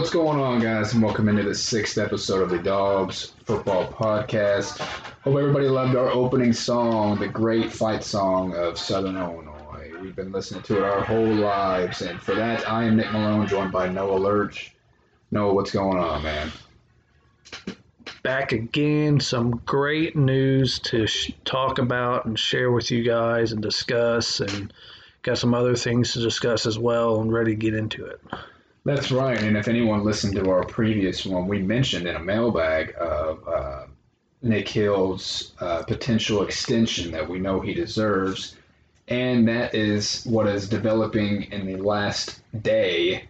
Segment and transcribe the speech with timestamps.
[0.00, 4.78] What's going on, guys, and welcome into the sixth episode of the Dogs Football Podcast.
[4.78, 9.92] Hope everybody loved our opening song, the great fight song of Southern Illinois.
[10.00, 13.46] We've been listening to it our whole lives, and for that, I am Nick Malone,
[13.46, 14.74] joined by Noah Lurch.
[15.30, 16.50] Noah, what's going on, man?
[18.22, 19.20] back again.
[19.20, 24.72] Some great news to sh- talk about and share with you guys and discuss, and
[25.20, 27.20] got some other things to discuss as well.
[27.20, 28.18] And ready to get into it.
[28.84, 29.40] That's right.
[29.40, 33.84] And if anyone listened to our previous one, we mentioned in a mailbag of uh,
[34.42, 38.56] Nick Hill's uh, potential extension that we know he deserves.
[39.08, 43.24] And that is what is developing in the last day,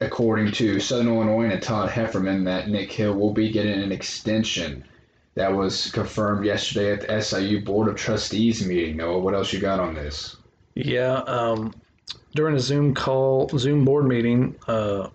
[0.00, 4.84] according to Southern Illinois and Todd Hefferman, that Nick Hill will be getting an extension.
[5.34, 8.98] That was confirmed yesterday at the SIU Board of Trustees meeting.
[8.98, 10.36] Noah, what else you got on this?
[10.74, 11.72] Yeah, um,
[12.34, 15.08] during a Zoom call, Zoom board meeting, uh,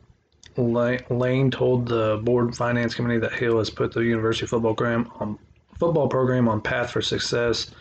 [0.58, 5.38] Lane told the board finance committee that Hill has put the university football program on
[5.78, 7.72] football program on path for success.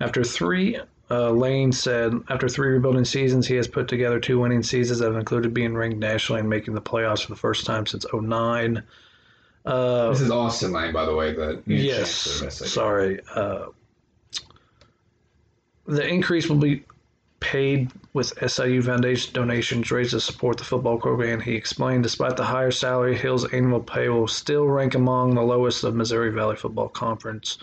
[0.00, 0.78] After three,
[1.10, 5.06] uh, Lane said, after three rebuilding seasons, he has put together two winning seasons that
[5.06, 8.82] have included being ranked nationally and making the playoffs for the first time since 09.
[9.64, 11.32] Uh, this is Austin Lane, by the way.
[11.32, 12.10] The yes,
[12.70, 13.20] sorry.
[13.34, 13.66] Uh,
[15.86, 16.84] the increase will be
[17.40, 21.38] paid with SIU Foundation donations raised to support the football program.
[21.38, 25.84] He explained, despite the higher salary, Hill's annual pay will still rank among the lowest
[25.84, 27.58] of Missouri Valley Football Conference.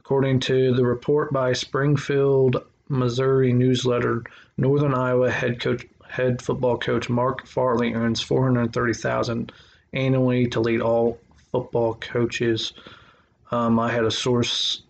[0.00, 2.56] According to the report by Springfield,
[2.88, 4.24] Missouri newsletter,
[4.56, 9.52] Northern Iowa head coach head football coach Mark Farley earns 430,000
[9.92, 11.20] annually to lead all
[11.52, 12.72] football coaches.
[13.52, 14.82] Um, I had a source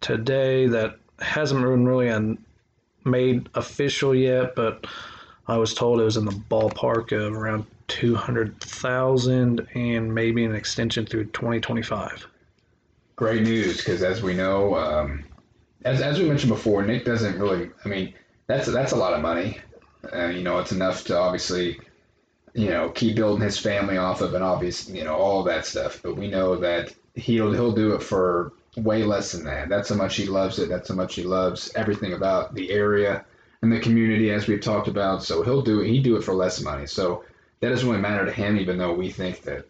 [0.00, 2.45] today that hasn't been really an
[3.06, 4.86] made official yet, but
[5.48, 11.06] I was told it was in the ballpark of around 200,000 and maybe an extension
[11.06, 12.26] through 2025.
[13.14, 15.24] Great news because as we know, um,
[15.84, 18.14] as, as we mentioned before, Nick doesn't really, I mean,
[18.46, 19.58] that's, that's a lot of money.
[20.12, 21.80] Uh, you know, it's enough to obviously,
[22.54, 26.00] you know, keep building his family off of and obvious, you know, all that stuff.
[26.02, 29.68] But we know that he'll, he'll do it for way less than that.
[29.68, 30.68] That's how much he loves it.
[30.68, 33.24] That's how much he loves everything about the area
[33.62, 35.22] and the community, as we've talked about.
[35.22, 35.88] So he'll do it.
[35.88, 36.86] He do it for less money.
[36.86, 37.24] So
[37.60, 39.66] that doesn't really matter to him, even though we think that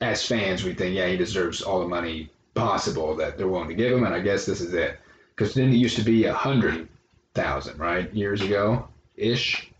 [0.00, 3.74] as fans, we think, yeah, he deserves all the money possible that they're willing to
[3.74, 4.04] give him.
[4.04, 4.98] And I guess this is it.
[5.34, 6.88] Because then it used to be a hundred
[7.34, 8.12] thousand, right?
[8.12, 9.72] Years ago ish.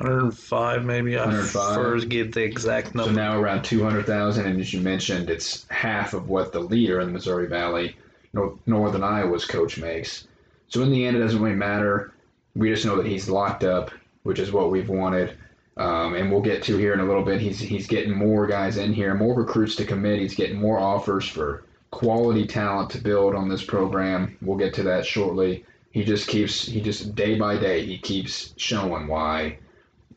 [0.00, 1.16] 105 maybe.
[1.16, 1.62] 105.
[1.62, 3.12] I first get the exact number.
[3.12, 7.08] So now around 200,000, and as you mentioned, it's half of what the leader in
[7.08, 7.96] the Missouri Valley,
[8.32, 10.26] Northern Iowa's coach makes.
[10.68, 12.12] So in the end, it doesn't really matter.
[12.54, 13.90] We just know that he's locked up,
[14.22, 15.36] which is what we've wanted.
[15.76, 17.40] Um, and we'll get to here in a little bit.
[17.40, 20.20] He's he's getting more guys in here, more recruits to commit.
[20.20, 24.36] He's getting more offers for quality talent to build on this program.
[24.42, 25.64] We'll get to that shortly.
[25.92, 29.58] He just keeps he just day by day he keeps showing why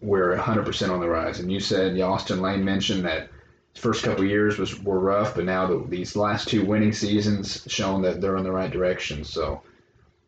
[0.01, 1.39] we're 100% on the rise.
[1.39, 3.29] And you said Austin Lane mentioned that
[3.75, 8.01] first couple years was were rough, but now the, these last two winning seasons shown
[8.01, 9.23] that they're in the right direction.
[9.23, 9.61] So,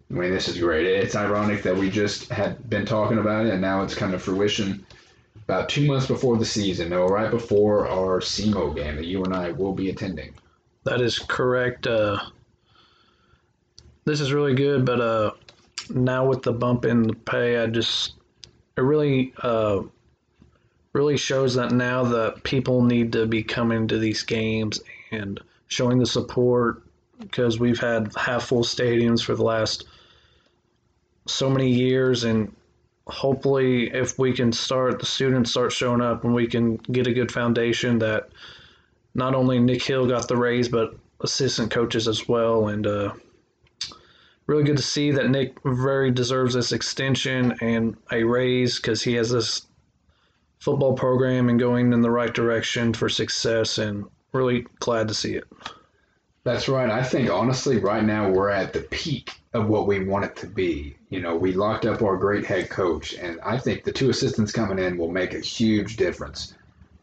[0.10, 0.86] I mean, this is great.
[0.86, 4.20] It's ironic that we just had been talking about it, and now it's come to
[4.20, 4.86] fruition.
[5.44, 9.36] About two months before the season, no, right before our SEMO game that you and
[9.36, 10.34] I will be attending.
[10.86, 11.86] That is correct.
[11.86, 12.18] Uh,
[14.06, 15.32] this is really good, but uh,
[15.90, 18.14] now with the bump in the pay, I just
[18.78, 19.82] it really uh,
[20.94, 24.80] really shows that now that people need to be coming to these games
[25.12, 26.84] and showing the support
[27.20, 29.86] because we've had half full stadiums for the last
[31.26, 32.54] so many years and
[33.08, 37.14] hopefully if we can start the students start showing up and we can get a
[37.14, 38.30] good foundation that
[39.14, 43.14] not only Nick Hill got the raise but assistant coaches as well and uh,
[44.48, 49.14] really good to see that Nick very deserves this extension and a raise because he
[49.14, 49.68] has this
[50.60, 55.36] football program and going in the right direction for success and really glad to see
[55.36, 55.46] it.
[56.44, 56.90] That's right.
[56.90, 60.48] I think honestly, right now we're at the peak of what we want it to
[60.48, 60.98] be.
[61.10, 64.52] You know, we locked up our great head coach, and I think the two assistants
[64.52, 66.54] coming in will make a huge difference.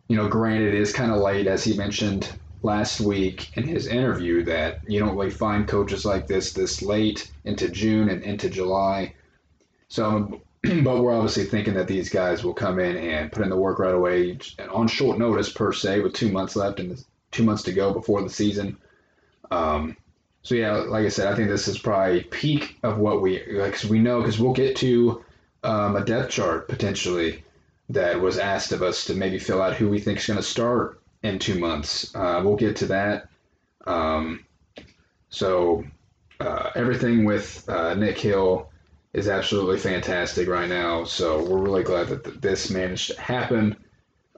[0.09, 2.29] You know, granted, it is kind of late, as he mentioned
[2.63, 7.31] last week in his interview that you don't really find coaches like this this late
[7.45, 9.15] into June and into July.
[9.89, 13.57] So, but we're obviously thinking that these guys will come in and put in the
[13.57, 14.39] work right away
[14.71, 18.23] on short notice per se, with two months left and two months to go before
[18.23, 18.77] the season.
[19.51, 19.97] Um,
[20.43, 23.83] so yeah, like I said, I think this is probably peak of what we like.
[23.85, 25.25] We know because we'll get to
[25.63, 27.45] um, a depth chart potentially
[27.91, 30.43] that was asked of us to maybe fill out who we think is going to
[30.43, 32.15] start in two months.
[32.15, 33.29] Uh, we'll get to that.
[33.87, 34.45] Um,
[35.29, 35.85] so
[36.41, 38.71] uh, everything with uh, Nick Hill
[39.13, 41.05] is absolutely fantastic right now.
[41.05, 43.77] So we're really glad that th- this managed to happen.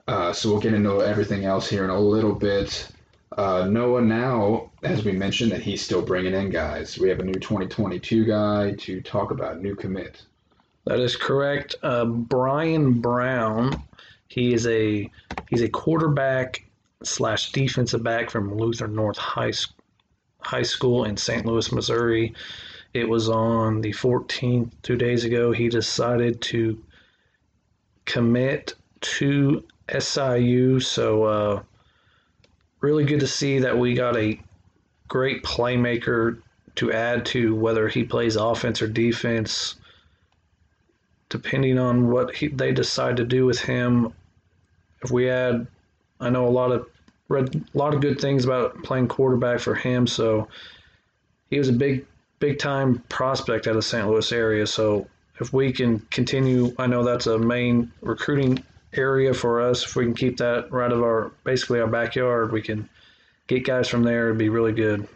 [0.07, 2.89] Uh, so we'll get into everything else here in a little bit.
[3.37, 6.99] Uh, Noah now, as we mentioned, that he's still bringing in guys.
[6.99, 10.23] We have a new 2022 guy to talk about new commit.
[10.85, 11.75] That is correct.
[11.81, 13.81] Uh, Brian Brown,
[14.27, 15.09] he is a
[15.49, 16.65] he's a quarterback
[17.03, 19.53] slash defensive back from Luther North High
[20.39, 21.45] High School in St.
[21.45, 22.33] Louis, Missouri.
[22.93, 25.51] It was on the 14th, two days ago.
[25.51, 26.83] He decided to
[28.05, 29.63] commit to
[29.97, 30.79] SIU.
[30.79, 31.63] So, uh,
[32.81, 34.39] really good to see that we got a
[35.07, 36.41] great playmaker
[36.75, 39.75] to add to whether he plays offense or defense.
[41.29, 44.13] Depending on what he, they decide to do with him,
[45.03, 45.65] if we add,
[46.19, 46.87] I know a lot of
[47.33, 50.07] read a lot of good things about playing quarterback for him.
[50.07, 50.47] So
[51.49, 52.05] he was a big
[52.39, 54.07] big time prospect out of St.
[54.07, 54.67] Louis area.
[54.67, 55.07] So
[55.39, 58.63] if we can continue, I know that's a main recruiting
[58.93, 59.83] area for us.
[59.85, 62.87] If we can keep that right of our basically our backyard, we can
[63.47, 64.27] get guys from there.
[64.27, 65.07] It'd be really good.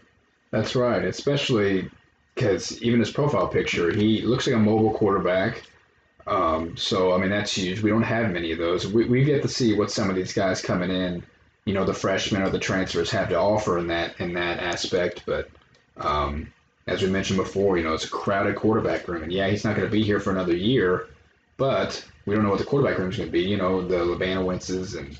[0.52, 1.90] That's right, especially
[2.34, 5.64] because even his profile picture, he looks like a mobile quarterback.
[6.28, 7.82] Um, so I mean that's huge.
[7.82, 8.88] We don't have many of those.
[8.88, 11.24] We we get to see what some of these guys coming in,
[11.68, 15.24] you know, the freshmen or the transfers have to offer in that in that aspect.
[15.26, 15.50] But
[15.98, 16.52] um,
[16.88, 19.76] as we mentioned before, you know, it's a crowded quarterback room, and yeah, he's not
[19.76, 21.08] going to be here for another year,
[21.58, 23.42] but we don't know what the quarterback room is going to be.
[23.42, 25.20] You know, the Labanowitzes and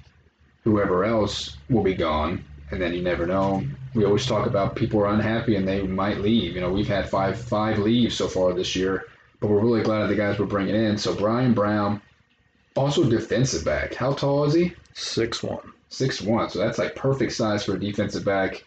[0.64, 3.62] whoever else will be gone, and then you never know.
[3.94, 6.56] We always talk about people are unhappy and they might leave.
[6.56, 9.08] You know, we've had five five leaves so far this year,
[9.42, 10.98] but we're really glad of the guys we're bringing in.
[10.98, 12.02] So Brian Brown,
[12.78, 13.96] also defensive back.
[13.96, 14.74] How tall is he?
[14.94, 15.74] Six one.
[15.90, 16.50] Six one.
[16.50, 18.64] So that's like perfect size for a defensive back.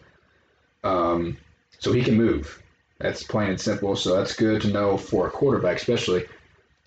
[0.83, 1.37] Um,
[1.79, 2.61] so he can move.
[2.99, 3.95] That's plain and simple.
[3.95, 6.25] So that's good to know for a quarterback, especially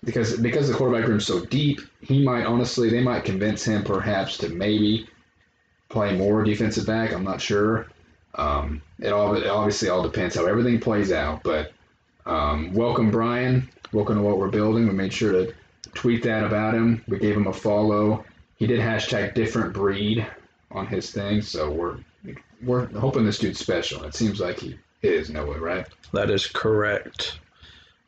[0.03, 1.81] because because the quarterback room's so deep.
[2.01, 5.07] He might honestly, they might convince him perhaps to maybe
[5.89, 7.13] play more defensive back.
[7.13, 7.87] I'm not sure.
[8.35, 11.43] Um, it all it obviously all depends how everything plays out.
[11.43, 11.73] But
[12.25, 13.69] um, welcome, Brian.
[13.91, 14.87] Welcome to what we're building.
[14.87, 15.53] We made sure to
[15.93, 17.03] tweet that about him.
[17.07, 18.25] We gave him a follow.
[18.57, 20.25] He did hashtag different breed
[20.71, 21.97] on his thing, so we're
[22.63, 24.03] we're hoping this dude's special.
[24.03, 25.85] It seems like he is, Noah, right?
[26.13, 27.39] That is correct.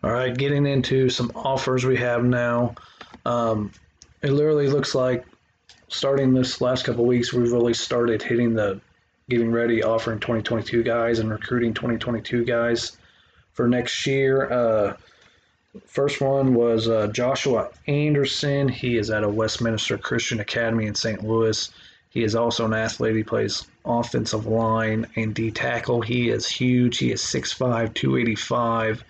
[0.04, 2.76] All right, getting into some offers we have now.
[3.26, 3.72] Um,
[4.22, 5.26] it literally looks like
[5.88, 8.80] starting this last couple weeks, we've really started hitting the
[9.30, 12.98] getting ready, offering 2022 guys and recruiting 2022 guys
[13.54, 14.52] for next year.
[14.52, 14.94] Uh,
[15.86, 18.68] first one was uh, Joshua Anderson.
[18.68, 21.24] He is at a Westminster Christian Academy in St.
[21.24, 21.70] Louis.
[22.10, 23.16] He is also an athlete.
[23.16, 26.02] He plays offensive line and D tackle.
[26.02, 26.98] He is huge.
[26.98, 29.04] He is 6'5, 285.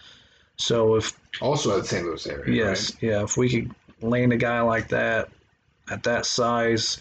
[0.58, 2.06] So if also at St.
[2.06, 2.66] Louis area.
[2.66, 3.04] Yes, right?
[3.04, 3.24] yeah.
[3.24, 5.30] If we could land a guy like that
[5.90, 7.00] at that size,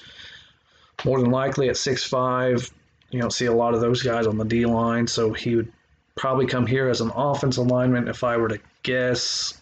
[1.04, 2.70] more than likely at six five,
[3.10, 5.06] you don't see a lot of those guys on the D line.
[5.06, 5.72] So he would
[6.16, 9.55] probably come here as an offensive lineman if I were to guess.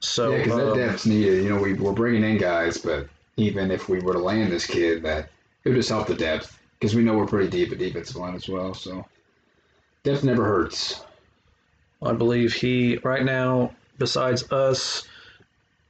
[0.00, 1.44] So yeah, because um, that depth's needed.
[1.44, 4.66] You know, we, we're bringing in guys, but even if we were to land this
[4.66, 5.30] kid, that
[5.64, 8.34] it would just help the depth because we know we're pretty deep at defensive line
[8.34, 8.74] as well.
[8.74, 9.04] So
[10.04, 11.04] depth never hurts.
[12.02, 15.06] I believe he right now, besides us,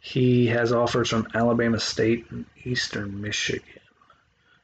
[0.01, 3.63] he has offers from Alabama State and Eastern Michigan,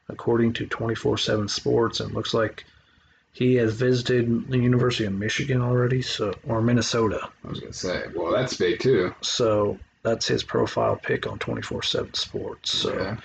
[0.09, 2.65] according to 24/7 Sports, and looks like
[3.35, 7.29] he has visited the University of Michigan already, so or Minnesota.
[7.43, 9.13] I was gonna say, well, that's big too.
[9.19, 12.71] So that's his profile pick on 24/7 Sports.
[12.71, 13.17] So Yeah.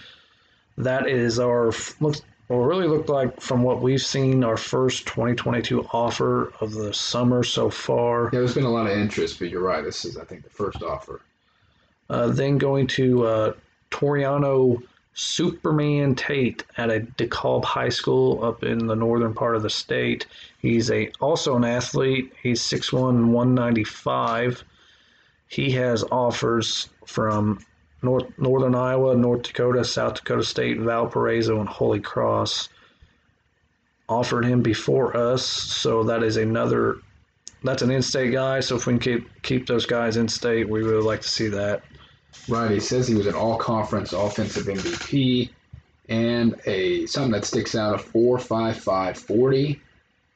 [0.78, 5.86] that is our looks well, really looked like from what we've seen our first 2022
[5.92, 8.24] offer of the summer so far.
[8.24, 9.84] Yeah, there's been a lot of interest, but you're right.
[9.84, 11.20] This is, I think, the first offer.
[12.08, 13.52] Uh, then going to uh,
[13.92, 14.82] Toriano
[15.20, 20.26] Superman Tate at a DeKalb High School up in the northern part of the state.
[20.60, 22.32] He's a also an athlete.
[22.42, 24.64] He's 6'1", 195.
[25.48, 27.58] He has offers from
[28.02, 32.70] North Northern Iowa, North Dakota, South Dakota State, Valparaiso, and Holy Cross.
[34.08, 36.96] Offered him before us, so that is another.
[37.62, 38.60] That's an in-state guy.
[38.60, 41.48] So if we can keep keep those guys in state, we would like to see
[41.48, 41.82] that.
[42.48, 42.70] Right.
[42.70, 45.50] He says he was an all-conference offensive MVP
[46.08, 49.80] and a something that sticks out a four five five forty.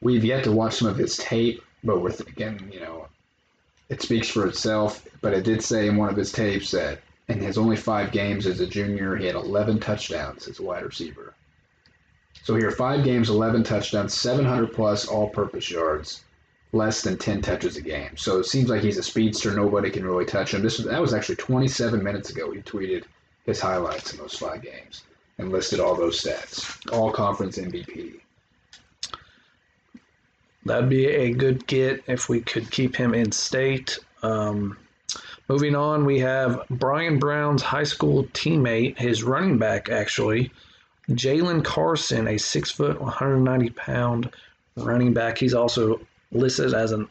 [0.01, 3.07] We've yet to watch some of his tape, but we're again, you know,
[3.89, 5.07] it speaks for itself.
[5.21, 8.45] But it did say in one of his tapes that in his only five games
[8.45, 11.33] as a junior, he had 11 touchdowns as a wide receiver.
[12.43, 16.23] So here, five games, 11 touchdowns, 700 plus all-purpose yards,
[16.75, 18.15] less than 10 touches a game.
[18.17, 19.53] So it seems like he's a speedster.
[19.53, 20.61] Nobody can really touch him.
[20.61, 22.51] This that was actually 27 minutes ago.
[22.51, 23.05] He tweeted
[23.45, 25.03] his highlights in those five games
[25.37, 26.93] and listed all those stats.
[26.93, 28.19] All conference MVP.
[30.65, 33.99] That'd be a good get if we could keep him in state.
[34.23, 34.77] Um,
[35.47, 40.51] moving on, we have Brian Brown's high school teammate, his running back actually,
[41.09, 44.31] Jalen Carson, a six foot, 190 pound
[44.75, 45.37] running back.
[45.37, 46.01] He's also
[46.35, 47.07] listed as an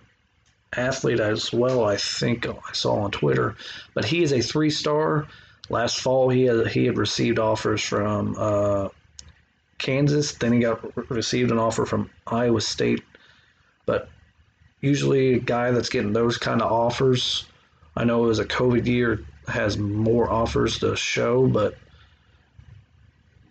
[0.77, 1.85] athlete as well.
[1.85, 3.57] I think I saw on Twitter,
[3.95, 5.27] but he is a three star.
[5.71, 8.89] Last fall, he had he had received offers from uh,
[9.79, 10.33] Kansas.
[10.33, 13.03] Then he got received an offer from Iowa State.
[13.87, 14.09] But
[14.81, 17.47] usually, a guy that's getting those kind of offers,
[17.97, 21.47] I know it was a COVID year, has more offers to show.
[21.47, 21.77] But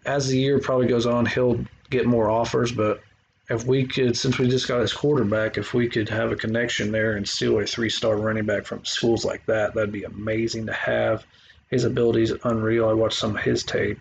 [0.05, 2.71] as the year probably goes on, he'll get more offers.
[2.71, 3.01] But
[3.49, 6.91] if we could, since we just got his quarterback, if we could have a connection
[6.91, 10.73] there and steal a three-star running back from schools like that, that'd be amazing to
[10.73, 11.25] have.
[11.69, 12.87] His abilities unreal.
[12.87, 13.99] I watched some of his tape.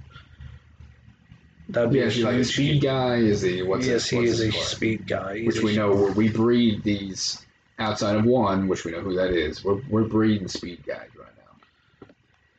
[1.71, 3.17] That'd be yeah, like a speed guy?
[3.17, 3.63] Is he?
[3.63, 4.65] What's yes, his, he what's is a part?
[4.67, 5.39] speed guy.
[5.39, 7.45] He's which we know where we breed these
[7.79, 9.65] outside of one, which we know who that is.
[9.65, 12.09] We're we're breeding speed guys right now.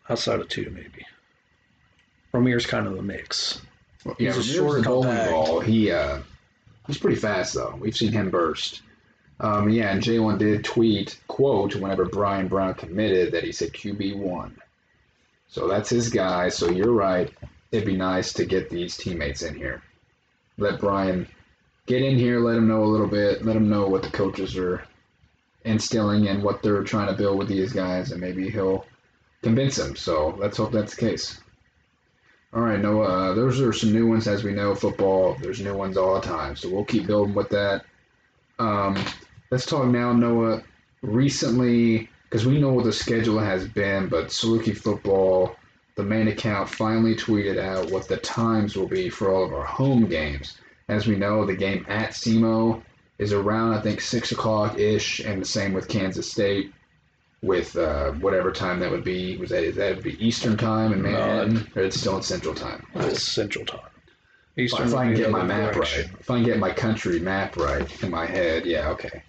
[0.10, 1.06] Outside of two, maybe.
[2.32, 3.62] Ramir's kind of a mix.
[4.04, 5.60] Well, yeah, he's a short bowling ball.
[5.60, 6.20] He uh,
[6.88, 7.78] he's pretty fast though.
[7.80, 8.82] We've seen him burst.
[9.40, 14.18] Um, yeah, and Jalen did tweet quote whenever Brian Brown committed that he said QB
[14.18, 14.56] one.
[15.50, 16.50] So that's his guy.
[16.50, 17.32] So you're right.
[17.72, 19.82] It'd be nice to get these teammates in here.
[20.58, 21.28] Let Brian
[21.88, 22.40] get in here.
[22.40, 23.44] Let him know a little bit.
[23.44, 24.84] Let him know what the coaches are
[25.66, 28.86] instilling and what they're trying to build with these guys, and maybe he'll
[29.42, 29.96] convince them.
[29.96, 31.40] So let's hope that's the case.
[32.56, 33.06] All right, Noah.
[33.06, 34.76] Uh, those are some new ones, as we know.
[34.76, 37.84] Football, there's new ones all the time, so we'll keep building with that.
[38.60, 38.96] Um,
[39.50, 40.62] let's talk now, Noah.
[41.02, 45.56] Recently, because we know what the schedule has been, but Saluki Football,
[45.96, 49.66] the main account, finally tweeted out what the times will be for all of our
[49.66, 50.58] home games.
[50.90, 52.84] As we know, the game at SEMO
[53.18, 56.72] is around, I think, 6 o'clock ish, and the same with Kansas State
[57.44, 59.38] with uh, whatever time that would be.
[59.38, 62.24] Was that, is that would be Eastern time in Manhattan, no, or it's still in
[62.24, 62.88] Central time?
[62.96, 63.82] It's Central time.
[64.58, 66.12] Eastern if I can get my map direction.
[66.12, 69.24] right, if I can get my country map right in my head, yeah, okay.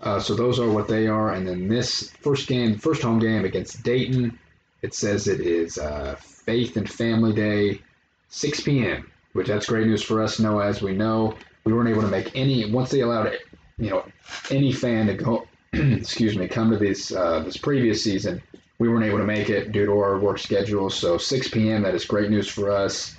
[0.00, 3.44] Uh, so those are what they are, and then this first game, first home game
[3.44, 4.38] against Dayton,
[4.82, 7.80] it says it is uh, Faith and Family Day,
[8.28, 9.10] 6 p.m.
[9.32, 10.38] Which that's great news for us.
[10.38, 11.34] Know as we know,
[11.64, 13.36] we weren't able to make any once they allowed
[13.78, 14.04] you know
[14.50, 15.47] any fan to go.
[15.72, 18.42] excuse me, come to this uh, this previous season.
[18.78, 20.88] We weren't able to make it due to our work schedule.
[20.88, 21.82] So 6 p.m.
[21.82, 23.16] That is great news for us.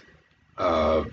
[0.58, 1.06] Uh,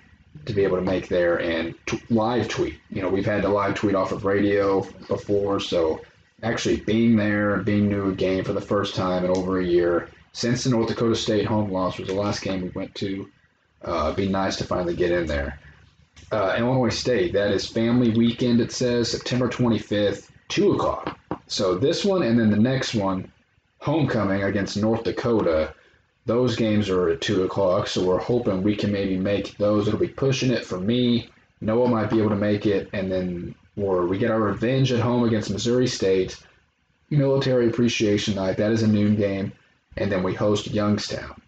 [0.44, 2.78] to be able to make there and t- live tweet.
[2.90, 6.02] You know, we've had to live tweet off of radio before, so
[6.42, 10.08] actually being there and being new game for the first time in over a year
[10.32, 13.28] since the North Dakota State home loss was the last game we went to.
[13.82, 15.58] Uh, be nice to finally get in there.
[16.30, 21.18] Uh, Illinois State, that is family weekend, it says, September 25th, 2 o'clock.
[21.46, 23.30] So this one and then the next one,
[23.78, 25.74] homecoming against North Dakota,
[26.24, 29.86] those games are at two o'clock, so we're hoping we can maybe make those.
[29.86, 31.30] It'll be pushing it for me.
[31.60, 35.00] Noah might be able to make it, and then or we get our revenge at
[35.00, 36.38] home against Missouri State.
[37.10, 38.56] Military Appreciation Night.
[38.56, 39.52] That is a noon game,
[39.96, 41.40] and then we host Youngstown.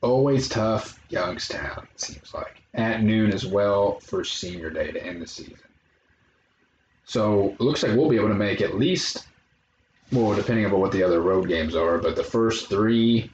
[0.00, 1.86] Always tough, Youngstown.
[1.94, 5.69] It seems like at noon as well for Senior Day to end the season.
[7.10, 9.26] So it looks like we'll be able to make at least,
[10.12, 13.28] well, depending on what the other road games are, but the first three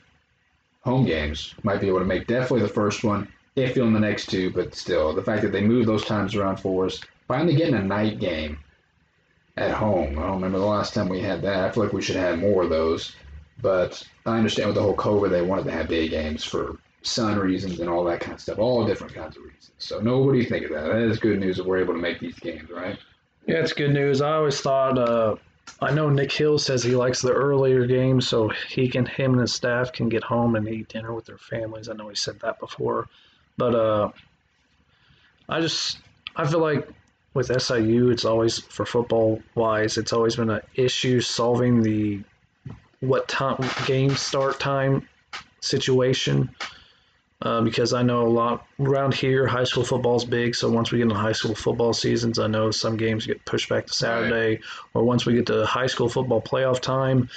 [0.80, 1.54] home games.
[1.62, 4.74] Might be able to make definitely the first one, iffy on the next two, but
[4.74, 8.18] still, the fact that they move those times around for us, finally getting a night
[8.18, 8.58] game
[9.58, 10.18] at home.
[10.18, 11.64] I don't remember the last time we had that.
[11.64, 13.14] I feel like we should have more of those.
[13.60, 17.38] But I understand with the whole COVID, they wanted to have day games for sun
[17.38, 19.72] reasons and all that kind of stuff, all different kinds of reasons.
[19.76, 20.86] So, no, what do you think of that?
[20.86, 22.98] That is good news that we're able to make these games, right?
[23.46, 24.20] Yeah, it's good news.
[24.20, 25.36] I always thought uh,
[25.80, 29.40] I know Nick Hill says he likes the earlier games so he can him and
[29.42, 31.88] his staff can get home and eat dinner with their families.
[31.88, 33.08] I know he said that before,
[33.56, 34.10] but uh,
[35.48, 35.98] I just
[36.34, 36.88] I feel like
[37.34, 42.22] with SIU, it's always for football wise, it's always been an issue solving the
[43.00, 45.06] what time game start time
[45.60, 46.50] situation
[47.42, 50.54] uh, because I know a lot around here, high school football is big.
[50.54, 53.68] So once we get into high school football seasons, I know some games get pushed
[53.68, 54.60] back to Saturday, right.
[54.94, 57.28] or once we get to high school football playoff time,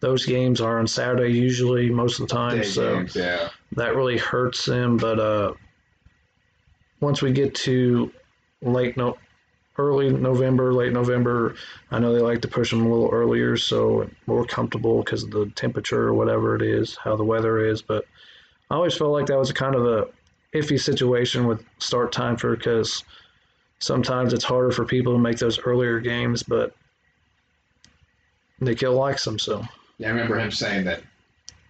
[0.00, 3.48] those games are on Saturday usually most of the time, Day so games, yeah.
[3.72, 4.98] that really hurts them.
[4.98, 5.54] But uh,
[7.00, 8.12] once we get to
[8.60, 9.16] late no,
[9.78, 11.54] early November, late November,
[11.90, 15.30] I know they like to push them a little earlier, so more comfortable because of
[15.30, 17.80] the temperature or whatever it is, how the weather is.
[17.80, 18.04] But
[18.70, 20.08] I always felt like that was kind of a
[20.54, 23.04] iffy situation with start time for because
[23.78, 26.74] sometimes it's harder for people to make those earlier games, but
[28.60, 29.64] Nick Hill likes them so.
[29.98, 31.02] Yeah, I remember him saying that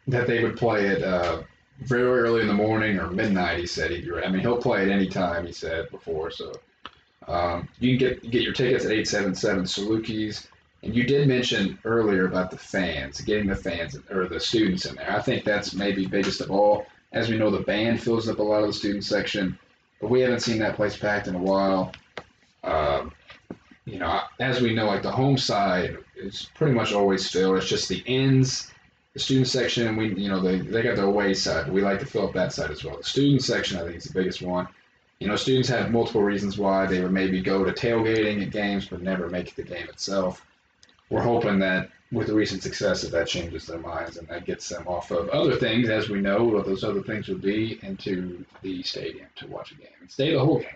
[0.09, 1.43] that they would play it uh,
[1.81, 3.59] very early in the morning or midnight.
[3.59, 4.13] He said he'd be.
[4.13, 5.47] I mean, he'll play at any time.
[5.47, 6.53] He said before, so
[7.29, 10.47] um, you can get get your tickets at eight seven seven Salukis.
[10.83, 14.95] And you did mention earlier about the fans, getting the fans or the students in
[14.95, 15.11] there.
[15.11, 16.87] I think that's maybe biggest of all.
[17.13, 19.59] As we know, the band fills up a lot of the student section,
[20.01, 21.93] but we haven't seen that place packed in a while.
[22.63, 23.13] Um,
[23.85, 27.57] you know, as we know, like the home side is pretty much always filled.
[27.57, 28.73] It's just the ends,
[29.15, 29.97] the student section.
[29.97, 31.73] We, you know, they they got the away side.
[31.73, 32.97] We like to fill up that side as well.
[32.97, 34.69] The student section, I think, is the biggest one.
[35.21, 38.87] You know, students have multiple reasons why they would maybe go to tailgating at games
[38.87, 40.45] but never make the game itself.
[41.11, 44.69] We're hoping that with the recent success that that changes their minds and that gets
[44.69, 48.45] them off of other things, as we know what those other things would be, into
[48.63, 50.69] the stadium to watch a game and stay the whole game.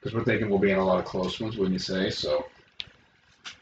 [0.00, 2.10] Because we're thinking we'll be in a lot of close ones, wouldn't you say?
[2.10, 2.46] So,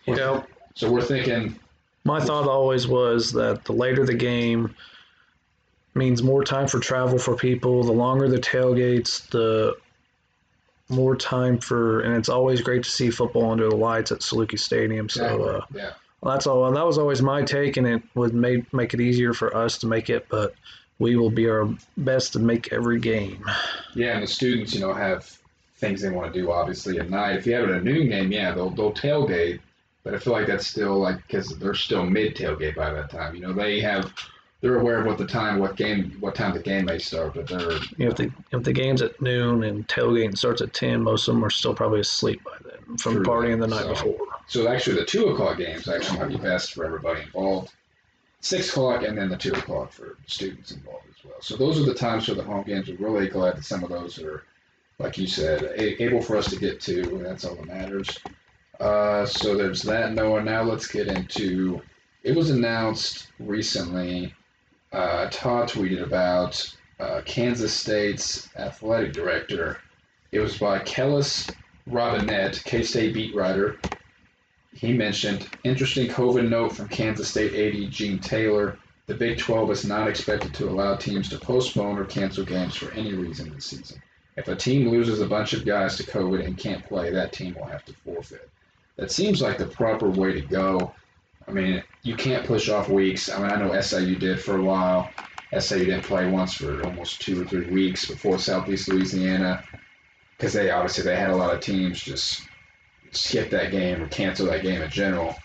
[0.07, 0.43] Yeah.
[0.75, 1.59] so we're thinking
[2.05, 4.75] My thought always was that the later the game
[5.95, 7.83] means more time for travel for people.
[7.83, 9.75] The longer the tailgates, the
[10.89, 14.59] more time for, and it's always great to see football under the lights at Saluki
[14.59, 15.09] Stadium.
[15.09, 15.93] So uh, yeah.
[16.23, 16.67] that's all.
[16.67, 19.79] And that was always my take, and it would make make it easier for us
[19.79, 20.29] to make it.
[20.29, 20.55] But
[20.99, 23.45] we will be our best to make every game.
[23.95, 25.37] Yeah, and the students, you know, have
[25.79, 26.51] things they want to do.
[26.51, 27.37] Obviously, at night.
[27.37, 29.61] If you have it a noon game, yeah, they'll they'll tailgate.
[30.05, 33.35] But I feel like that's still like because they're still mid tailgate by that time.
[33.35, 34.13] You know, they have
[34.67, 37.47] they're aware of what the time, what game, what time the game may start, but
[37.47, 41.03] they're You know, if the if the game's at noon and tailgating starts at ten,
[41.05, 44.17] most of them are still probably asleep by then from partying the night So- before.
[44.49, 47.73] so actually the two o'clock games actually might be best for everybody involved.
[48.41, 51.37] Six o'clock and then the two o'clock for students involved as well.
[51.41, 52.89] So those are the times for the home games.
[52.89, 54.43] We're really glad that some of those are,
[54.99, 58.19] like you said, a- able for us to get to, and that's all that matters.
[58.81, 60.43] Uh, so there's that, Noah.
[60.43, 61.81] Now let's get into.
[62.25, 64.35] It was announced recently.
[64.97, 69.79] Uh, Todd tweeted about uh, Kansas State's athletic director.
[70.33, 71.55] It was by Kellis
[71.87, 73.77] Robinett, K State beat writer.
[74.73, 78.79] He mentioned interesting COVID note from Kansas State AD Gene Taylor.
[79.07, 82.91] The Big 12 is not expected to allow teams to postpone or cancel games for
[82.93, 84.01] any reason this season.
[84.39, 87.55] If a team loses a bunch of guys to COVID and can't play, that team
[87.55, 88.49] will have to forfeit.
[88.97, 90.95] That seems like the proper way to go.
[91.49, 93.29] I mean, you can't push off weeks.
[93.29, 95.11] I mean, I know SIU did for a while.
[95.57, 99.63] SIU didn't play once for almost two or three weeks before Southeast Louisiana
[100.37, 102.49] because they obviously they had a lot of teams just
[103.13, 105.37] skip that game or cancel that game in general.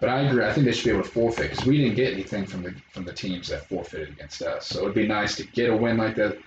[0.00, 0.44] But I agree.
[0.44, 2.74] I think they should be able to forfeit because we didn't get anything from the
[2.92, 4.66] from the teams that forfeited against us.
[4.66, 6.38] So it'd be nice to get a win like that.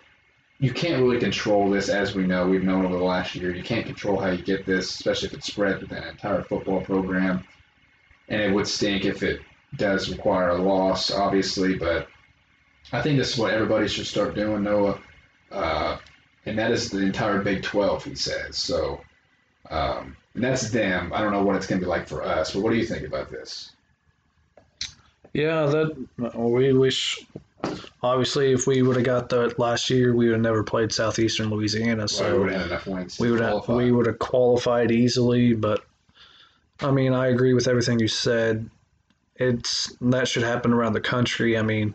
[0.60, 2.48] You can't really control this, as we know.
[2.48, 3.54] We've known over the last year.
[3.54, 6.82] You can't control how you get this, especially if it's spread within an entire football
[6.82, 7.44] program.
[8.32, 9.42] And it would stink if it
[9.76, 11.76] does require a loss, obviously.
[11.76, 12.08] But
[12.92, 15.00] I think this is what everybody should start doing, Noah.
[15.52, 15.98] Uh,
[16.46, 18.58] and that is the entire Big 12, he says.
[18.58, 19.02] So,
[19.70, 21.12] um, and that's them.
[21.14, 22.86] I don't know what it's going to be like for us, but what do you
[22.86, 23.72] think about this?
[25.34, 27.26] Yeah, that we wish.
[28.02, 31.50] Obviously, if we would have got that last year, we would have never played Southeastern
[31.50, 32.08] Louisiana.
[32.08, 33.18] So we would have enough wins.
[33.18, 33.76] to we would have qualify.
[33.76, 35.54] we would have qualified easily.
[35.54, 35.86] But
[36.82, 38.70] I mean, I agree with everything you said.
[39.36, 41.58] It's that should happen around the country.
[41.58, 41.94] I mean,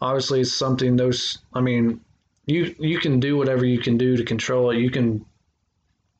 [0.00, 1.38] obviously, it's something those.
[1.54, 2.00] I mean,
[2.46, 4.78] you you can do whatever you can do to control it.
[4.78, 5.24] You can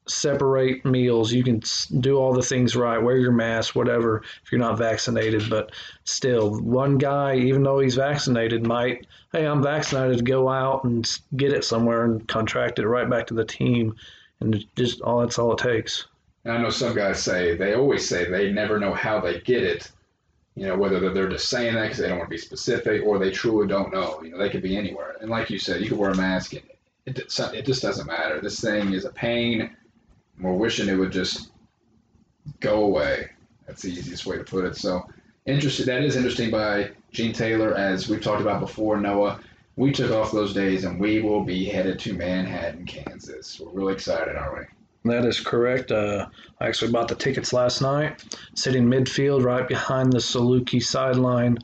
[0.06, 1.32] separate meals.
[1.32, 1.62] You can
[2.00, 2.98] do all the things right.
[2.98, 4.22] Wear your mask, whatever.
[4.42, 5.72] If you're not vaccinated, but
[6.04, 11.52] still, one guy, even though he's vaccinated, might hey, I'm vaccinated, go out and get
[11.52, 13.94] it somewhere and contract it right back to the team,
[14.40, 16.06] and just all that's all it takes.
[16.48, 19.62] And I know some guys say they always say they never know how they get
[19.62, 19.90] it.
[20.54, 23.18] You know, whether they're- just saying that because they don't want to be specific, or
[23.18, 24.18] they truly don't know.
[24.24, 25.16] You know, they could be anywhere.
[25.20, 26.62] And like you said, you could wear a mask, and
[27.04, 28.40] it it just doesn't matter.
[28.40, 29.76] This thing is a pain.
[30.40, 31.50] We're wishing it would just
[32.60, 33.28] go away.
[33.66, 34.74] That's the easiest way to put it.
[34.74, 35.06] So,
[35.44, 35.84] interesting.
[35.84, 38.98] That is interesting by Gene Taylor, as we've talked about before.
[38.98, 39.38] Noah,
[39.76, 43.60] we took off those days, and we will be headed to Manhattan, Kansas.
[43.60, 44.77] We're really excited, aren't we?
[45.04, 45.90] That is correct.
[45.90, 46.26] Uh,
[46.60, 51.58] I actually bought the tickets last night, sitting midfield right behind the Saluki sideline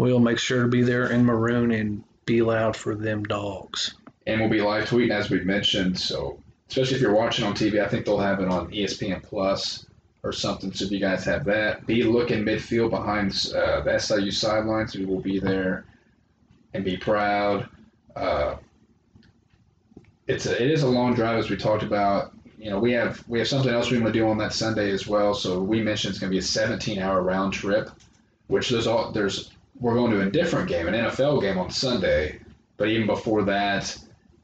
[0.00, 3.94] we'll make sure to be there in maroon and be loud for them dogs.
[4.26, 5.98] And we'll be live tweeting as we mentioned.
[5.98, 6.38] So
[6.68, 9.86] especially if you're watching on TV, I think they'll have it on ESPN Plus
[10.22, 10.72] or something.
[10.72, 14.96] So if you guys have that, be looking midfield behind uh, the SIU sidelines.
[14.96, 15.84] We will be there
[16.72, 17.68] and be proud.
[18.16, 18.56] Uh,
[20.26, 22.32] it's a, it is a long drive as we talked about.
[22.60, 24.90] You know, we have we have something else we want to do on that Sunday
[24.90, 25.32] as well.
[25.32, 27.88] So we mentioned it's going to be a 17 hour round trip,
[28.48, 32.40] which there's all there's we're going to a different game, an NFL game on Sunday.
[32.76, 33.96] But even before that,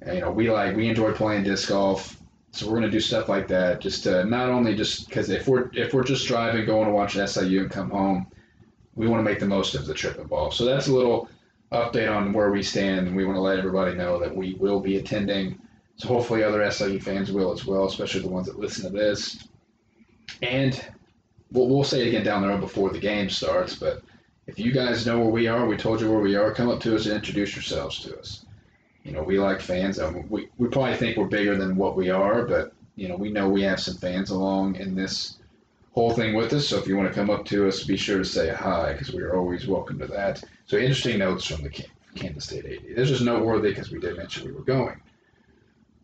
[0.06, 2.16] you know, we like we enjoy playing disc golf.
[2.52, 5.46] So we're going to do stuff like that, just to not only just because if
[5.46, 8.26] we're if we're just driving, going to watch SIU and come home,
[8.94, 10.56] we want to make the most of the trip involved.
[10.56, 11.28] So that's a little
[11.70, 14.80] update on where we stand, and we want to let everybody know that we will
[14.80, 15.60] be attending.
[15.96, 19.48] So hopefully other SIU fans will as well, especially the ones that listen to this.
[20.42, 20.82] And
[21.52, 24.02] we'll, we'll say it again down the road before the game starts, but
[24.46, 26.80] if you guys know where we are, we told you where we are, come up
[26.80, 28.44] to us and introduce yourselves to us.
[29.04, 29.98] You know, we like fans.
[29.98, 33.30] I we, we probably think we're bigger than what we are, but, you know, we
[33.30, 35.38] know we have some fans along in this
[35.92, 36.68] whole thing with us.
[36.68, 39.12] So if you want to come up to us, be sure to say hi because
[39.12, 40.44] we are always welcome to that.
[40.66, 42.96] So interesting notes from the Kansas State AD.
[42.96, 45.00] This is noteworthy because we did mention we were going.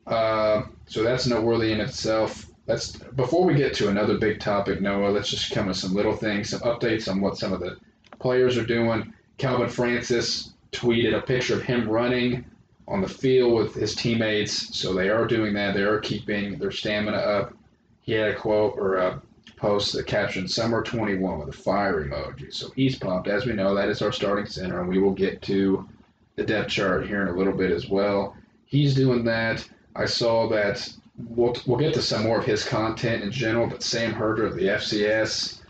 [0.06, 2.46] Uh, so that's noteworthy in itself.
[2.66, 5.10] That's before we get to another big topic, Noah.
[5.10, 7.76] Let's just come with some little things, some updates on what some of the
[8.18, 9.12] players are doing.
[9.38, 12.44] Calvin Francis tweeted a picture of him running
[12.88, 14.76] on the field with his teammates.
[14.76, 15.74] So they are doing that.
[15.74, 17.54] They are keeping their stamina up.
[18.00, 19.22] He had a quote or a
[19.56, 22.52] post that captioned "Summer 21" with a fire emoji.
[22.52, 23.28] So he's pumped.
[23.28, 25.88] As we know, that is our starting center, and we will get to
[26.36, 28.36] the depth chart here in a little bit as well.
[28.64, 29.68] He's doing that.
[29.94, 30.92] I saw that
[31.28, 34.56] we'll, we'll get to some more of his content in general, but Sam Herder of
[34.56, 35.60] the FCS,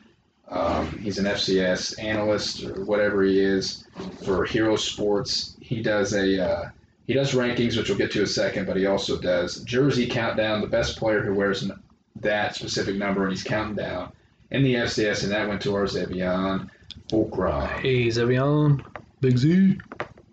[0.49, 3.85] um, he's an FCS analyst or whatever he is
[4.25, 5.57] for Hero Sports.
[5.61, 6.71] He does a uh,
[7.07, 10.07] he does rankings, which we'll get to in a second, but he also does jersey
[10.07, 11.69] countdown, the best player who wears
[12.17, 14.13] that specific number, and he's counting down
[14.51, 16.69] in the FCS, and that went to our Zevion
[17.09, 17.67] Fulcrum.
[17.81, 18.85] Hey, Zevion,
[19.21, 19.79] Big Z.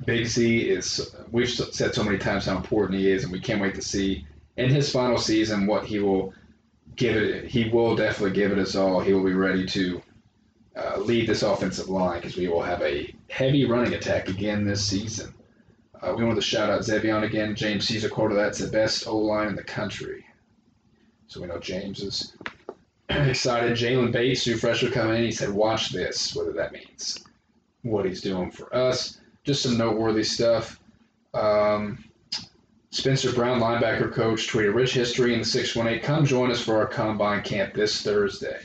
[0.06, 3.62] Big Z is, we've said so many times how important he is, and we can't
[3.62, 4.26] wait to see
[4.58, 6.34] in his final season what he will
[6.96, 7.46] give it.
[7.46, 9.02] He will definitely give it us all.
[9.02, 10.02] He will be ready to
[10.76, 14.86] uh, lead this offensive line because we will have a heavy running attack again this
[14.86, 15.34] season.
[16.02, 17.56] Uh, we want to shout out Zevion again.
[17.56, 20.26] James Caesar quoted that's the best O line in the country.
[21.28, 22.38] So we know James is
[23.10, 23.78] excited.
[23.78, 27.24] Jalen Bates, new freshman coming in, he said, "Watch this." Whether that means
[27.82, 29.19] what he's doing for us
[29.50, 30.80] just some noteworthy stuff.
[31.34, 32.04] Um,
[32.92, 36.04] Spencer Brown, linebacker coach, tweeted rich history in the 618.
[36.04, 38.60] Come join us for our combine camp this Thursday.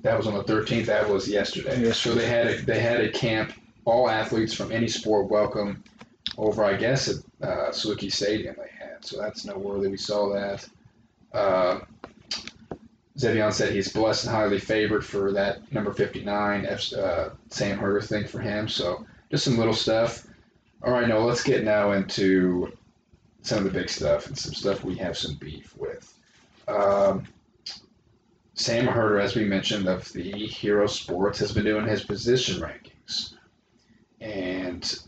[0.00, 0.86] That was on the 13th.
[0.86, 1.82] That was yesterday.
[1.82, 1.98] Yes.
[1.98, 3.52] So they had a, they had a camp.
[3.84, 5.84] All athletes from any sport welcome
[6.38, 9.04] over, I guess, at uh, Saluki Stadium they had.
[9.04, 9.88] So that's noteworthy.
[9.88, 10.66] We saw that.
[11.32, 11.80] Uh,
[13.18, 18.26] Zevion said he's blessed and highly favored for that number 59 uh, Sam Herder thing
[18.26, 18.66] for him.
[18.66, 20.26] So just some little stuff.
[20.82, 22.72] All right, now let's get now into
[23.42, 26.12] some of the big stuff and some stuff we have some beef with.
[26.68, 27.24] Um,
[28.54, 33.34] Sam Herder, as we mentioned, of the Hero Sports, has been doing his position rankings,
[34.20, 34.98] and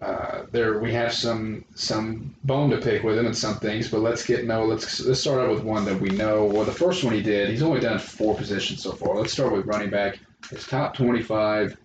[0.00, 3.88] uh, there we have some some bone to pick with him and some things.
[3.88, 4.64] But let's get no.
[4.64, 6.44] Let's let's start out with one that we know.
[6.44, 9.14] Well, the first one he did, he's only done four positions so far.
[9.14, 10.18] Let's start with running back.
[10.50, 11.76] His top 25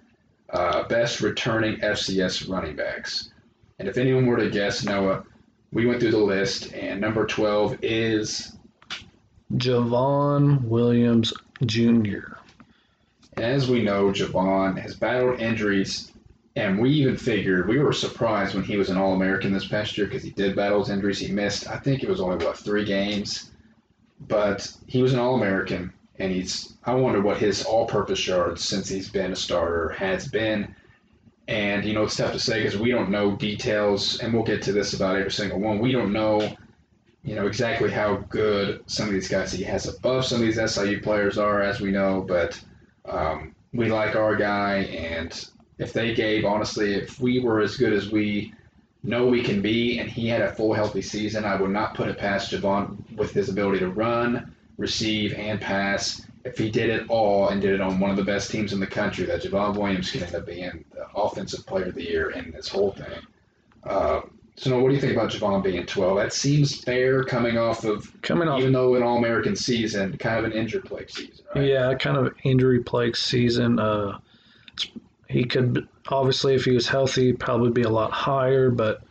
[0.49, 3.31] uh, best returning FCS running backs.
[3.79, 5.23] And if anyone were to guess, Noah,
[5.71, 8.57] we went through the list, and number 12 is
[9.53, 11.33] Javon Williams
[11.65, 12.37] Jr.
[13.35, 16.11] And as we know, Javon has battled injuries,
[16.55, 19.97] and we even figured we were surprised when he was an All American this past
[19.97, 21.19] year because he did battle his injuries.
[21.19, 23.51] He missed, I think it was only, what, three games?
[24.21, 28.87] But he was an All American and he's I wonder what his all-purpose yards since
[28.87, 30.75] he's been a starter has been.
[31.47, 34.61] And you know it's tough to say because we don't know details, and we'll get
[34.63, 35.79] to this about every single one.
[35.79, 36.57] We don't know,
[37.23, 40.73] you know, exactly how good some of these guys he has above some of these
[40.73, 42.25] SIU players are, as we know.
[42.27, 42.59] But
[43.05, 47.93] um, we like our guy, and if they gave honestly, if we were as good
[47.93, 48.53] as we
[49.03, 52.09] know we can be, and he had a full healthy season, I would not put
[52.09, 56.25] it past Javon with his ability to run receive, and pass.
[56.45, 58.79] If he did it all and did it on one of the best teams in
[58.79, 62.31] the country, that Javon Williams could end up being the offensive player of the year
[62.31, 63.19] in this whole thing.
[63.83, 64.21] Uh,
[64.55, 66.17] so, no, what do you think about Javon being 12?
[66.17, 70.39] That seems fair coming off of coming off, even though an All American season, kind
[70.39, 71.45] of an injured plague season.
[71.53, 71.67] Right?
[71.67, 73.77] Yeah, kind of injury plague season.
[73.77, 74.17] Uh,
[75.27, 78.71] he could obviously, if he was healthy, probably be a lot higher.
[78.71, 79.03] But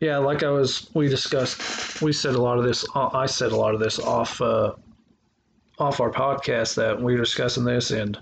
[0.00, 2.84] yeah, like I was, we discussed, we said a lot of this.
[2.94, 4.72] I said a lot of this off uh,
[5.78, 8.18] off our podcast that we were discussing this and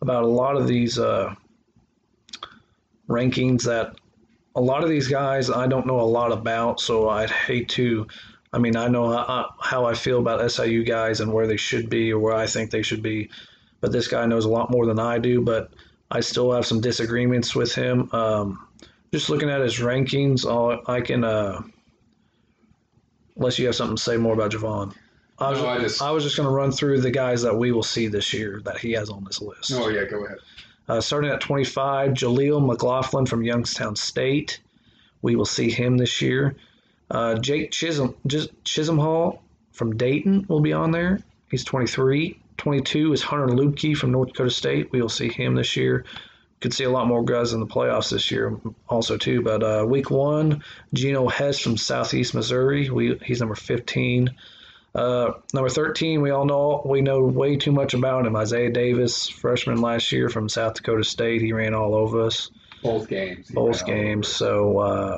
[0.00, 1.34] about a lot of these uh,
[3.08, 3.96] rankings that
[4.56, 8.06] a lot of these guys I don't know a lot about, so I'd hate to.
[8.52, 11.88] I mean, I know how, how I feel about SIU guys and where they should
[11.88, 13.30] be or where I think they should be,
[13.80, 15.40] but this guy knows a lot more than I do.
[15.40, 15.70] But
[16.10, 18.10] I still have some disagreements with him.
[18.12, 18.66] Um,
[19.12, 21.24] just looking at his rankings, I'll, I can.
[21.24, 21.62] Uh,
[23.36, 24.94] unless you have something to say more about Javon.
[25.38, 27.56] I was, No, I just- I was just going to run through the guys that
[27.56, 29.72] we will see this year that he has on this list.
[29.74, 30.38] Oh yeah, go ahead.
[30.88, 34.60] Uh, starting at 25, Jaleel McLaughlin from Youngstown State.
[35.22, 36.56] We will see him this year.
[37.10, 38.14] Uh, Jake Chisholm,
[38.64, 39.42] Chisholm Hall
[39.72, 41.20] from Dayton will be on there.
[41.50, 42.38] He's 23.
[42.56, 44.92] 22 is Hunter Luepke from North Dakota State.
[44.92, 46.04] We will see him this year.
[46.60, 48.54] Could see a lot more guys in the playoffs this year,
[48.86, 49.40] also too.
[49.40, 52.90] But uh, week one, Geno Hess from Southeast Missouri.
[52.90, 54.30] We he's number 15.
[54.94, 58.36] Uh, number 13, we all know we know way too much about him.
[58.36, 61.40] Isaiah Davis, freshman last year from South Dakota State.
[61.40, 62.50] He ran all over us,
[62.82, 63.50] Both games.
[63.50, 64.28] both games.
[64.28, 65.16] So uh,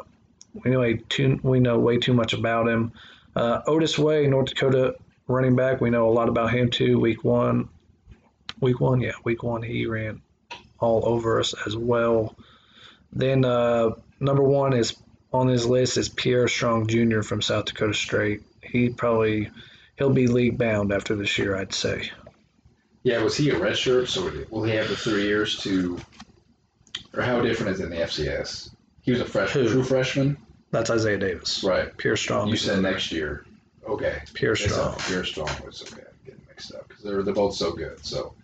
[0.63, 2.93] we know way too we know way too much about him.
[3.35, 4.95] Uh, Otis Weah, North Dakota
[5.27, 5.81] running back.
[5.81, 7.01] We know a lot about him too.
[7.01, 7.69] Week one,
[8.61, 10.21] week one, yeah, week one, he ran
[10.83, 12.37] all over us as well.
[13.13, 13.91] Then uh,
[14.21, 14.97] number one is
[15.33, 17.23] on his list is Pierre Strong Jr.
[17.23, 18.43] from South Dakota State.
[18.63, 19.51] He probably
[19.97, 22.11] he'll be league bound after this year, I'd say.
[23.03, 24.09] Yeah, was he a redshirt?
[24.09, 25.99] So will he have the three years to,
[27.15, 28.71] or how different is it in the FCS?
[29.03, 29.73] He was a freshman, Who?
[29.73, 30.37] true freshman,
[30.71, 31.65] That's Isaiah Davis.
[31.65, 31.97] right?
[31.97, 32.49] Pierre Strong.
[32.49, 33.45] You said next year.
[33.89, 34.23] Okay.
[34.35, 34.95] Pierre Strong.
[35.09, 36.03] Pierre Strong was okay.
[36.03, 38.05] I'm getting mixed up because they're they're both so good.
[38.05, 38.35] So,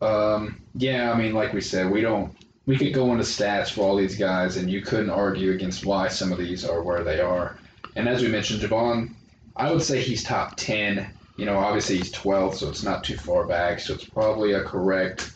[0.00, 3.82] um, yeah, I mean, like we said, we don't we could go into stats for
[3.82, 7.20] all these guys, and you couldn't argue against why some of these are where they
[7.20, 7.58] are.
[7.94, 9.14] And as we mentioned, Javon,
[9.54, 11.08] I would say he's top ten.
[11.36, 13.78] You know, obviously he's 12th, so it's not too far back.
[13.78, 15.32] So it's probably a correct.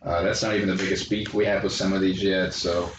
[0.00, 2.54] Uh, that's not even the biggest beef we have with some of these yet.
[2.54, 2.90] So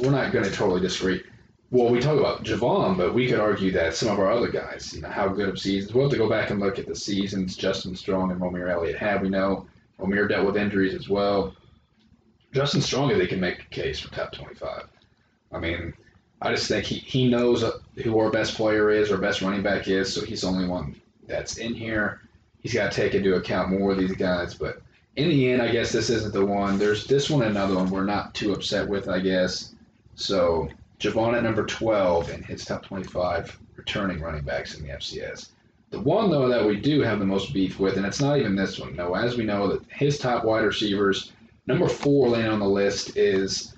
[0.00, 1.22] we're not going to totally disagree.
[1.70, 4.92] Well, we talk about Javon, but we could argue that some of our other guys,
[4.92, 5.94] you know, how good of seasons.
[5.94, 8.98] We'll have to go back and look at the seasons Justin Strong and Romeo Elliott
[8.98, 9.22] had.
[9.22, 9.66] We know
[9.98, 11.54] Romeo dealt with injuries as well.
[12.52, 14.84] Justin Strong, they can make a case for top 25.
[15.52, 15.92] I mean,
[16.40, 17.64] I just think he, he knows
[18.02, 21.00] who our best player is, our best running back is, so he's the only one
[21.26, 22.20] that's in here.
[22.60, 24.82] He's got to take into account more of these guys, but
[25.16, 26.78] in the end, I guess this isn't the one.
[26.78, 29.74] There's this one and another one we're not too upset with, I guess.
[30.16, 35.50] So Javon at number 12 in his top 25 returning running backs in the FCS.
[35.94, 38.56] The one, though, that we do have the most beef with, and it's not even
[38.56, 38.96] this one.
[38.96, 41.30] No, as we know, that his top wide receivers,
[41.68, 43.76] number four laying on the list is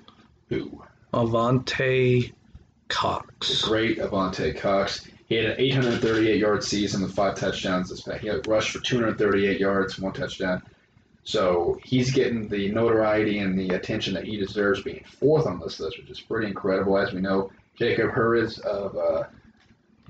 [0.49, 0.83] who?
[1.13, 2.33] Avante The
[2.87, 3.61] Cox.
[3.61, 5.07] great Avante Cox.
[5.27, 8.21] He had an 838 yard season with five touchdowns this past.
[8.21, 10.63] He had rushed for 238 yards, one touchdown.
[11.23, 15.79] So he's getting the notoriety and the attention that he deserves, being fourth on this
[15.79, 16.97] list, which is pretty incredible.
[16.97, 19.25] As we know, Jakob Herres of uh,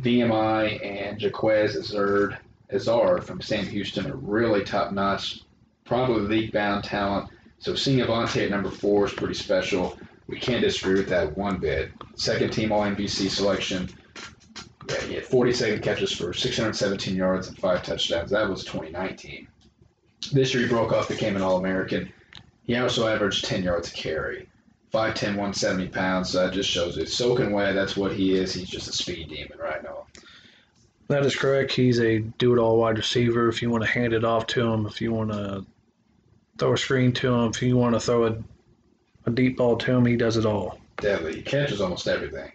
[0.02, 2.38] VMI and Jequez Ezzard,
[2.72, 5.42] Ezzard from Sam Houston are really top notch,
[5.86, 7.30] probably league bound talent.
[7.60, 9.98] So seeing Avante at number four is pretty special.
[10.28, 11.92] We can't disagree with that one bit.
[12.16, 13.90] Second team All NBC selection.
[14.90, 18.32] Yeah, he had 47 catches for 617 yards and five touchdowns.
[18.32, 19.48] That was 2019.
[20.32, 22.12] This year he broke off, became an All American.
[22.66, 24.48] He also averaged 10 yards a carry.
[24.94, 26.30] 5'10, 170 pounds.
[26.30, 27.10] So that just shows it.
[27.10, 28.54] Soaking wet, that's what he is.
[28.54, 30.06] He's just a speed demon right now.
[31.10, 31.72] That is correct.
[31.72, 33.48] He's a do-it-all wide receiver.
[33.48, 35.66] If you want to hand it off to him, if you want to
[36.58, 38.38] throw a screen to him, if you want to throw a,
[39.26, 40.80] a deep ball to him, he does it all.
[40.98, 41.36] deadly.
[41.36, 42.52] He catches almost everything.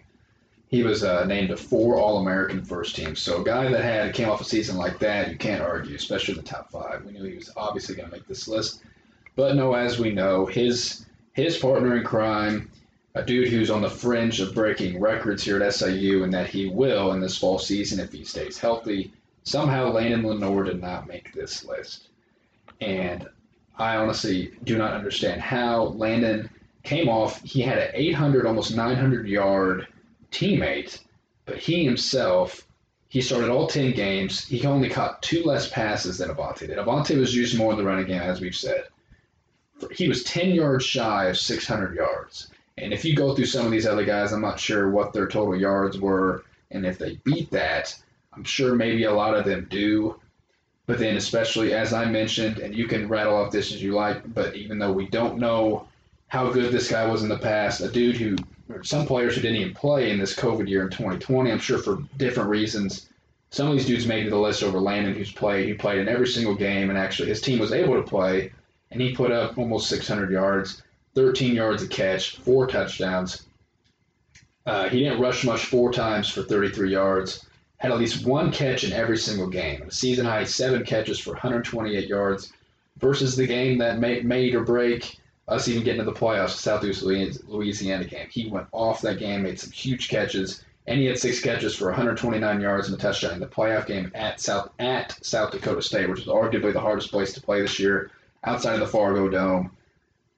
[0.67, 3.15] He was uh, named a four All-American first team.
[3.15, 6.33] So a guy that had came off a season like that, you can't argue, especially
[6.33, 7.05] the top five.
[7.05, 8.81] We knew he was obviously going to make this list.
[9.35, 12.71] But no, as we know, his his partner in crime,
[13.15, 16.69] a dude who's on the fringe of breaking records here at SIU, and that he
[16.69, 19.11] will in this fall season if he stays healthy.
[19.43, 22.07] Somehow, Landon Lenoir did not make this list,
[22.79, 23.27] and
[23.77, 26.49] I honestly do not understand how Landon
[26.83, 27.41] came off.
[27.41, 29.87] He had an 800, almost 900 yard
[30.31, 30.99] teammate,
[31.45, 32.67] but he himself,
[33.09, 34.45] he started all 10 games.
[34.45, 36.77] He only caught two less passes than Avante did.
[36.77, 38.83] Avante was used more in the running game, as we've said.
[39.91, 42.49] He was 10 yards shy of 600 yards.
[42.77, 45.27] And if you go through some of these other guys, I'm not sure what their
[45.27, 46.43] total yards were.
[46.71, 47.95] And if they beat that,
[48.33, 50.19] I'm sure maybe a lot of them do.
[50.85, 54.33] But then, especially as I mentioned, and you can rattle off this as you like,
[54.33, 55.87] but even though we don't know
[56.27, 58.35] how good this guy was in the past, a dude who,
[58.81, 61.99] some players who didn't even play in this COVID year in 2020, I'm sure for
[62.17, 63.07] different reasons.
[63.51, 65.67] Some of these dudes made the list over Landon, who's played.
[65.67, 68.51] He played in every single game, and actually his team was able to play,
[68.93, 70.81] and he put up almost 600 yards,
[71.15, 73.45] 13 yards a catch, four touchdowns.
[74.65, 77.45] Uh, he didn't rush much four times for 33 yards
[77.83, 79.81] had at least one catch in every single game.
[79.81, 82.53] A season high seven catches for 128 yards
[82.97, 85.17] versus the game that made, made or break
[85.49, 88.27] us even getting to the playoffs, the Southeast Louisiana game.
[88.31, 91.87] He went off that game, made some huge catches, and he had six catches for
[91.87, 96.09] 129 yards and a touchdown in the playoff game at South at South Dakota State,
[96.09, 98.11] which is arguably the hardest place to play this year,
[98.43, 99.71] outside of the Fargo Dome.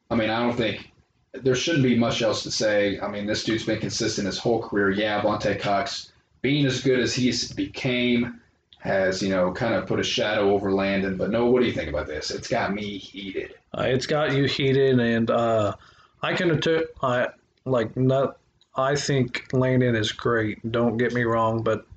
[0.09, 0.91] I mean, I don't think
[1.33, 2.99] there shouldn't be much else to say.
[2.99, 4.91] I mean, this dude's been consistent his whole career.
[4.91, 8.39] Yeah, Vontae Cox being as good as he's became
[8.79, 11.17] has, you know, kind of put a shadow over Landon.
[11.17, 12.29] But no, what do you think about this?
[12.29, 13.55] It's got me heated.
[13.75, 15.75] Uh, it's got you heated, and uh,
[16.21, 17.29] I of took, I
[17.65, 18.37] like, not,
[18.75, 20.71] I think Landon is great.
[20.71, 21.87] Don't get me wrong, but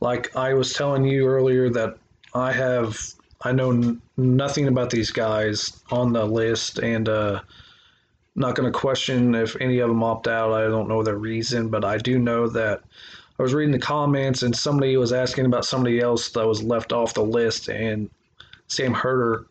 [0.00, 1.96] like I was telling you earlier that
[2.34, 2.98] I have,
[3.44, 7.42] I know n- nothing about these guys on the list, and uh,
[8.34, 10.52] not going to question if any of them opt out.
[10.52, 12.82] I don't know their reason, but I do know that
[13.38, 16.92] I was reading the comments and somebody was asking about somebody else that was left
[16.92, 18.08] off the list, and
[18.68, 19.46] Sam Herder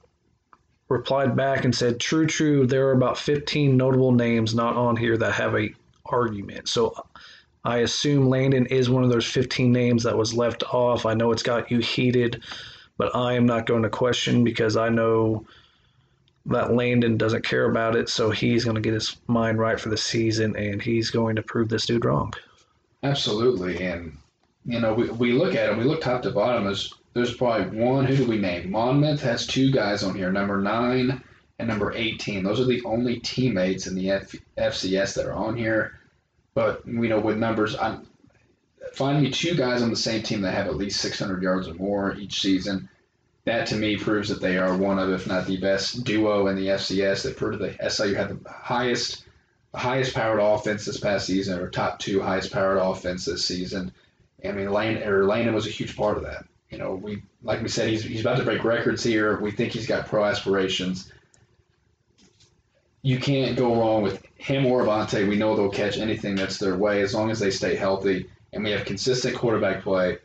[0.89, 2.65] replied back and said, "True, true.
[2.65, 5.73] There are about 15 notable names not on here that have a
[6.05, 6.95] argument." So
[7.63, 11.05] I assume Landon is one of those 15 names that was left off.
[11.05, 12.41] I know it's got you heated,
[12.97, 15.45] but I am not going to question because I know
[16.45, 19.89] that Landon doesn't care about it, so he's going to get his mind right for
[19.89, 22.33] the season, and he's going to prove this dude wrong.
[23.01, 24.17] Absolutely, and
[24.65, 26.65] you know we, we look at it, we look top to bottom.
[26.65, 28.05] There's there's probably one.
[28.05, 28.71] Who do we name?
[28.71, 31.21] Monmouth has two guys on here, number nine
[31.59, 32.43] and number 18.
[32.43, 35.99] Those are the only teammates in the F, FCS that are on here.
[36.53, 38.07] But you know with numbers, I'm
[38.93, 41.73] find me two guys on the same team that have at least 600 yards or
[41.73, 42.89] more each season.
[43.45, 46.55] That to me proves that they are one of, if not the best duo in
[46.55, 47.23] the FCS.
[47.23, 49.25] That proved that SIU had the highest
[49.73, 53.91] the highest powered offense this past season, or top two highest powered offense this season.
[54.45, 56.45] I mean, Lane or Landon was a huge part of that.
[56.69, 59.39] You know, we like we said, he's he's about to break records here.
[59.39, 61.11] We think he's got pro aspirations.
[63.01, 65.27] You can't go wrong with him or Avante.
[65.27, 68.63] We know they'll catch anything that's their way as long as they stay healthy and
[68.63, 70.19] we have consistent quarterback play.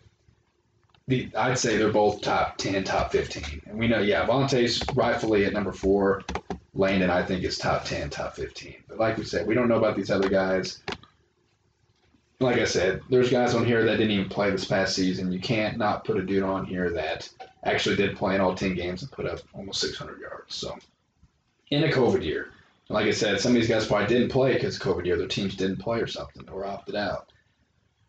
[1.09, 3.63] The, I'd say they're both top 10, top 15.
[3.67, 6.23] And we know, yeah, Avante's rightfully at number four.
[6.75, 8.77] Landon, I think, is top 10, top 15.
[8.87, 10.83] But like we said, we don't know about these other guys.
[12.41, 15.33] Like I said, there's guys on here that didn't even play this past season.
[15.33, 17.29] You can't not put a dude on here that
[17.65, 20.55] actually did play in all 10 games and put up almost 600 yards.
[20.55, 20.77] So,
[21.71, 22.51] in a COVID year,
[22.91, 25.17] like I said, some of these guys probably didn't play because COVID year.
[25.17, 27.33] Their teams didn't play or something or opted out,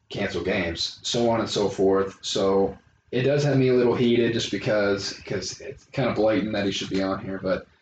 [0.09, 2.17] cancel games, so on and so forth.
[2.21, 2.77] So,
[3.11, 6.65] it does have me a little heated just because because it's kind of blatant that
[6.65, 7.67] he should be on here, but–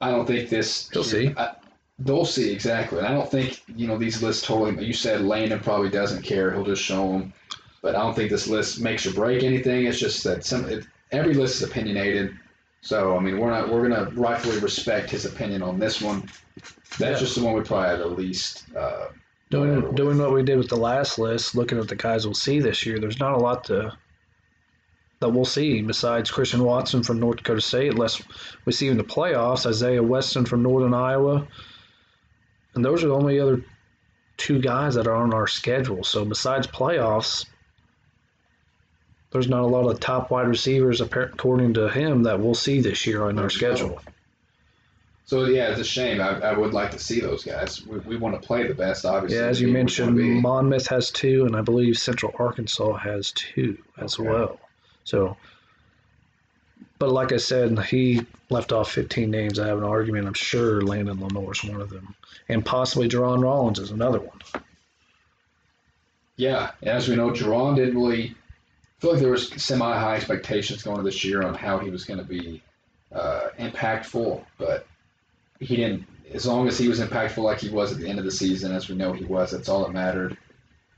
[0.00, 0.88] I don't think this.
[0.88, 1.34] They'll see.
[1.36, 1.54] I,
[1.98, 4.84] they'll see exactly, and I don't think you know these lists totally.
[4.84, 7.32] You said Landon probably doesn't care; he'll just show them.
[7.82, 9.86] But I don't think this list makes or break anything.
[9.86, 12.36] It's just that some it, every list is opinionated.
[12.80, 16.28] So I mean, we're not we're gonna rightfully respect his opinion on this one.
[16.98, 17.18] That's yeah.
[17.18, 18.64] just the one we probably have the least.
[18.76, 19.08] Uh,
[19.50, 22.60] doing doing what we did with the last list, looking at the guys we'll see
[22.60, 22.98] this year.
[22.98, 23.96] There's not a lot to
[25.20, 28.22] that we'll see besides Christian Watson from North Dakota State, unless
[28.64, 31.46] we see in the playoffs, Isaiah Weston from Northern Iowa.
[32.74, 33.64] And those are the only other
[34.36, 36.04] two guys that are on our schedule.
[36.04, 37.46] So besides playoffs,
[39.32, 43.06] there's not a lot of top wide receivers, according to him, that we'll see this
[43.06, 44.00] year on our schedule.
[45.28, 46.22] So yeah, it's a shame.
[46.22, 47.86] I, I would like to see those guys.
[47.86, 49.36] We, we want to play the best, obviously.
[49.36, 54.18] Yeah, as you mentioned, Monmouth has two, and I believe Central Arkansas has two as
[54.18, 54.26] okay.
[54.26, 54.58] well.
[55.04, 55.36] So,
[56.98, 59.58] but like I said, he left off 15 names.
[59.58, 60.26] I have an argument.
[60.26, 62.14] I'm sure Landon Lenoir is one of them,
[62.48, 64.38] and possibly Jerron Rollins is another one.
[66.36, 68.34] Yeah, as we know, Jerron didn't really
[68.98, 72.18] feel like there was semi-high expectations going into this year on how he was going
[72.18, 72.62] to be
[73.12, 74.86] uh, impactful, but
[75.60, 76.06] he didn't.
[76.32, 78.72] As long as he was impactful like he was at the end of the season,
[78.72, 80.36] as we know he was, that's all that mattered.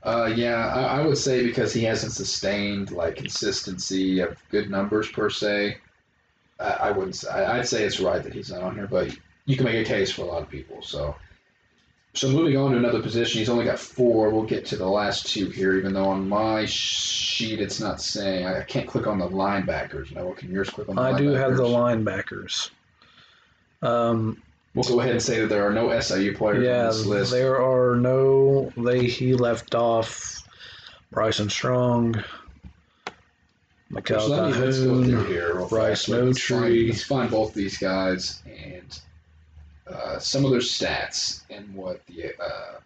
[0.03, 5.07] Uh, yeah, I, I, would say because he hasn't sustained like consistency of good numbers
[5.09, 5.77] per se.
[6.59, 7.23] I, I wouldn't.
[7.31, 9.87] I, I'd say it's right that he's not on here, but you can make a
[9.87, 10.81] case for a lot of people.
[10.81, 11.15] So
[12.13, 14.31] So moving on to another position, he's only got four.
[14.31, 18.45] We'll get to the last two here, even though on my sheet it's not saying.
[18.45, 20.13] I can't click on the linebackers.
[20.13, 22.69] Now, can yours click on the I do have the linebackers.
[23.81, 24.41] Um,
[24.73, 27.31] We'll go ahead and say that there are no SIU players yeah, on this list.
[27.31, 28.71] there are no.
[28.77, 30.47] They he left off
[31.11, 32.23] Bryson Strong,
[33.89, 35.27] Mikel So let me, let's go through Calhoun.
[35.27, 36.49] here real Bryce fast.
[36.49, 38.99] Let's find, both these guys and
[39.87, 42.79] uh, some of their stats and what the uh,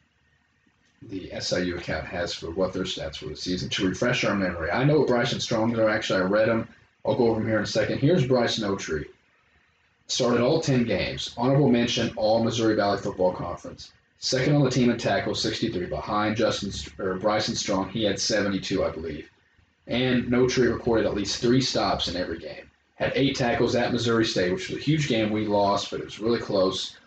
[1.03, 4.71] the SIU account has for what their stats for the season to refresh our memory.
[4.71, 5.87] I know what Bryson Strong are.
[5.87, 6.67] Actually, I read them.
[7.05, 7.99] I'll go over them here in a second.
[7.99, 9.05] Here's Bryce Notree.
[10.07, 11.33] Started all 10 games.
[11.37, 13.91] Honorable mention, all Missouri Valley Football Conference.
[14.19, 17.89] Second on the team in tackles, 63, behind Justin or Bryson Strong.
[17.89, 19.29] He had 72, I believe
[19.87, 22.69] and Notree recorded at least three stops in every game.
[22.95, 26.05] Had eight tackles at Missouri State, which was a huge game we lost, but it
[26.05, 26.97] was really close,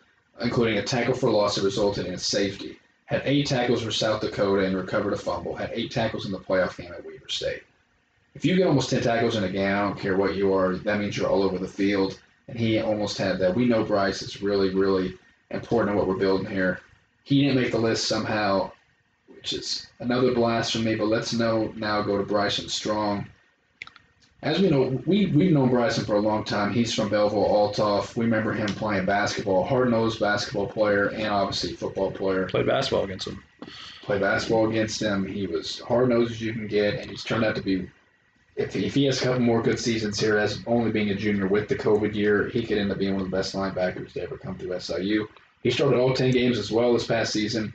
[0.41, 2.79] including a tackle for loss that resulted in a safety.
[3.07, 5.57] Had eight tackles for South Dakota and recovered a fumble.
[5.57, 7.63] Had eight tackles in the playoff game at Weber State.
[8.35, 10.77] If you get almost 10 tackles in a game, I don't care what you are,
[10.77, 12.21] that means you're all over the field.
[12.49, 13.55] And he almost had that.
[13.55, 15.15] We know Bryce is really, really
[15.51, 16.81] important in what we're building here.
[17.25, 18.73] He didn't make the list somehow
[19.39, 20.97] which is another blasphemy.
[20.97, 23.27] But let's know now go to Bryson Strong.
[24.43, 26.73] As we know, we we've known Bryson for a long time.
[26.73, 28.17] He's from Belleville, Althoff.
[28.17, 32.47] We remember him playing basketball, hard nosed basketball player, and obviously football player.
[32.47, 33.43] Played basketball against him.
[34.03, 35.27] Played basketball against him.
[35.27, 37.89] He was hard nosed as you can get, and he's turned out to be.
[38.59, 41.47] If, if he has a couple more good seasons here, as only being a junior
[41.47, 44.23] with the COVID year, he could end up being one of the best linebackers to
[44.23, 45.29] ever come through SIU.
[45.63, 47.73] He started all 10 games as well this past season.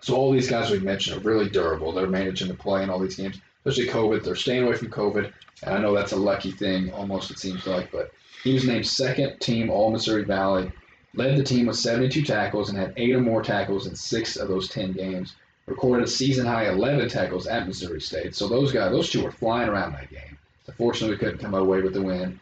[0.00, 1.92] So all these guys we've mentioned are really durable.
[1.92, 4.24] They're managing to play in all these games, especially COVID.
[4.24, 5.32] They're staying away from COVID,
[5.62, 7.92] and I know that's a lucky thing, almost it seems like.
[7.92, 8.10] But
[8.42, 10.72] he was named second team All Missouri Valley,
[11.14, 14.48] led the team with 72 tackles, and had eight or more tackles in six of
[14.48, 15.36] those 10 games.
[15.66, 18.34] Recorded a season high 11 tackles at Missouri State.
[18.34, 20.38] So those guys, those two were flying around that game.
[20.66, 22.40] Unfortunately, we couldn't come away with the win.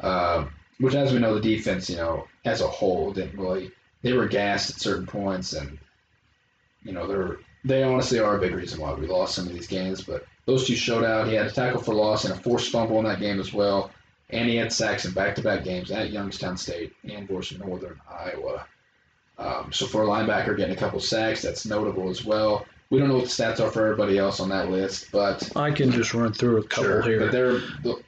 [0.00, 0.46] Uh,
[0.78, 3.70] which, as we know, the defense, you know, as a whole, didn't really.
[4.02, 5.78] They were gassed at certain points, and
[6.84, 9.66] you know, they're they honestly are a big reason why we lost some of these
[9.66, 10.02] games.
[10.02, 11.26] But those two showed out.
[11.26, 13.90] He had a tackle for loss and a forced fumble in that game as well.
[14.30, 18.66] And he had sacks in back-to-back games at Youngstown State and versus Northern Iowa.
[19.38, 22.66] Um, so for a linebacker getting a couple sacks, that's notable as well.
[22.90, 25.70] We don't know what the stats are for everybody else on that list, but I
[25.70, 27.02] can just run through a couple sure.
[27.02, 27.20] here.
[27.20, 27.60] But they're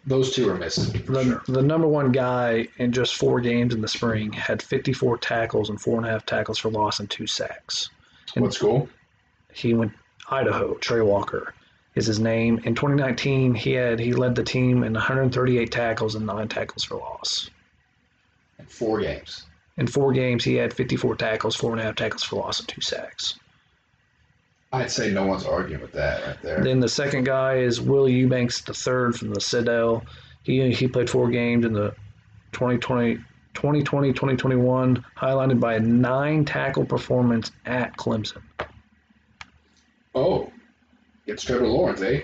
[0.06, 1.42] those two are missing the, sure.
[1.46, 5.78] the number one guy in just four games in the spring had 54 tackles and
[5.78, 7.90] four and a half tackles for loss and two sacks.
[8.34, 8.88] and- What school?
[9.52, 9.92] He went
[10.30, 10.74] Idaho.
[10.76, 11.52] Tre Walker
[11.94, 12.58] is his name.
[12.64, 16.94] In 2019, he had he led the team in 138 tackles and nine tackles for
[16.96, 17.50] loss.
[18.58, 19.44] In four games.
[19.80, 22.68] In four games, he had 54 tackles, four and a half tackles for loss, and
[22.68, 23.38] two sacks.
[24.74, 26.62] I'd say no one's arguing with that right there.
[26.62, 30.04] Then the second guy is Will Eubanks the third from the Citadel.
[30.42, 31.94] He he played four games in the
[32.52, 33.16] 2020
[33.54, 38.42] 2020 2021, highlighted by a nine tackle performance at Clemson.
[40.14, 40.52] Oh,
[41.26, 42.20] it's Trevor Lawrence, eh?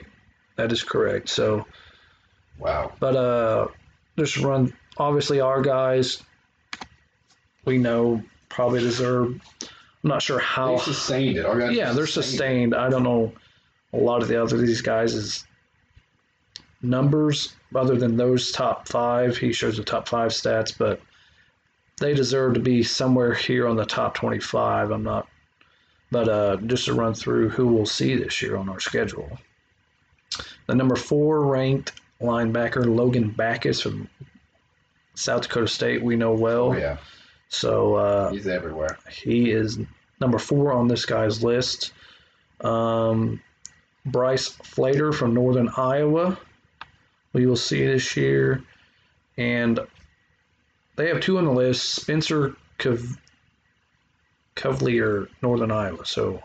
[0.56, 1.30] That is correct.
[1.30, 1.64] So,
[2.58, 2.92] Wow.
[3.00, 3.68] but uh,
[4.18, 4.74] just run.
[4.98, 6.22] Obviously, our guys
[7.66, 9.40] we know probably deserve.
[10.02, 10.76] I'm not sure how.
[10.76, 11.44] They sustained it.
[11.44, 12.74] Our Yeah, they're sustained sustained.
[12.74, 13.32] I don't know
[13.92, 15.44] a lot of the other these guys' is
[16.82, 19.36] numbers other than those top five.
[19.36, 21.00] He shows the top five stats, but
[22.00, 24.90] they deserve to be somewhere here on the top 25.
[24.90, 25.26] I'm not,
[26.10, 29.38] but uh, just to run through who we'll see this year on our schedule.
[30.66, 34.08] The number four ranked linebacker Logan Backhaus from
[35.14, 36.72] South Dakota State, we know well.
[36.72, 36.98] Oh yeah,
[37.48, 38.98] So uh, he's everywhere.
[39.10, 39.78] he is
[40.20, 41.92] number four on this guy's list.
[42.60, 43.40] Um,
[44.04, 46.38] Bryce Flater from Northern Iowa,
[47.32, 48.62] we will see this year.
[49.36, 49.78] And
[50.96, 53.18] they have two on the list Spencer Cov-
[54.54, 56.06] Cuvelier, Northern Iowa.
[56.06, 56.42] So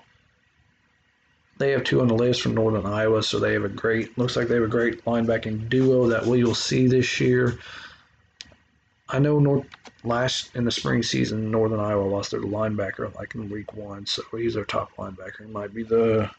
[1.58, 3.24] they have two on the list from Northern Iowa.
[3.24, 6.44] So they have a great, looks like they have a great linebacking duo that we
[6.44, 7.58] will see this year.
[9.12, 9.66] I know North
[10.04, 14.24] last in the spring season, Northern Iowa lost their linebacker like in week one, so
[14.32, 15.42] he's their top linebacker.
[15.42, 16.32] It might be the,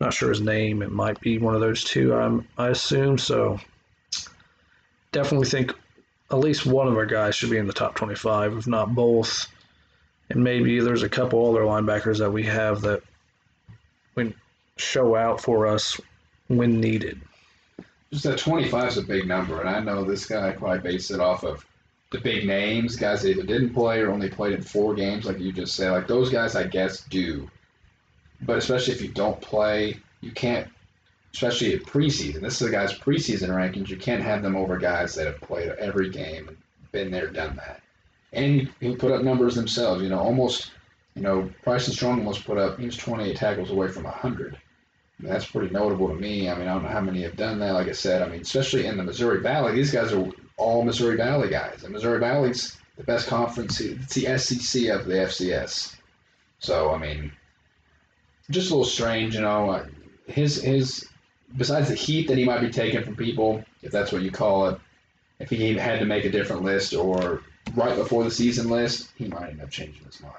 [0.00, 0.82] not sure his name.
[0.82, 2.12] It might be one of those two.
[2.12, 3.60] I'm I assume so.
[5.12, 5.72] Definitely think
[6.32, 9.46] at least one of our guys should be in the top 25, if not both.
[10.28, 13.00] And maybe there's a couple other linebackers that we have that
[14.16, 14.34] would
[14.76, 16.00] show out for us
[16.48, 17.20] when needed.
[18.10, 21.20] Just that 25 is a big number, and I know this guy probably based it
[21.20, 21.64] off of
[22.10, 25.40] the big names, guys that either didn't play or only played in four games, like
[25.40, 27.50] you just said, like those guys, I guess do.
[28.42, 30.68] But especially if you don't play, you can't.
[31.32, 33.88] Especially at preseason, this is a guy's preseason rankings.
[33.88, 36.56] You can't have them over guys that have played every game and
[36.92, 37.82] been there, done that.
[38.32, 40.02] And he, put up numbers themselves.
[40.02, 40.70] You know, almost.
[41.14, 42.78] You know, Bryson Strong almost put up.
[42.78, 44.54] He was 28 tackles away from 100.
[44.54, 46.50] I mean, that's pretty notable to me.
[46.50, 47.72] I mean, I don't know how many have done that.
[47.72, 51.16] Like I said, I mean, especially in the Missouri Valley, these guys are all Missouri
[51.16, 51.82] Valley guys.
[51.84, 53.80] And Missouri Valley's the best conference.
[53.80, 55.96] It's the SEC of the FCS.
[56.58, 57.32] So, I mean,
[58.50, 59.70] just a little strange, you know.
[59.70, 59.86] uh,
[60.26, 61.06] His his
[61.56, 64.68] besides the heat that he might be taking from people, if that's what you call
[64.68, 64.80] it,
[65.38, 67.42] if he had to make a different list or
[67.74, 70.34] right before the season list, he might end up changing his mind.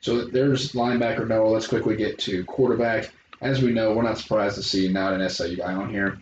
[0.00, 1.48] So there's linebacker Noah.
[1.50, 3.10] Let's quickly get to quarterback.
[3.40, 6.18] As we know, we're not surprised to see not an SIU guy on here.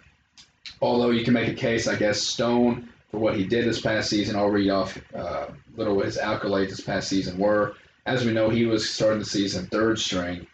[0.82, 4.08] Although you can make a case, I guess, Stone for what he did this past
[4.08, 4.36] season.
[4.36, 5.46] I'll read off uh,
[5.76, 7.74] little what his accolades this past season were.
[8.06, 10.46] As we know, he was starting the season third string.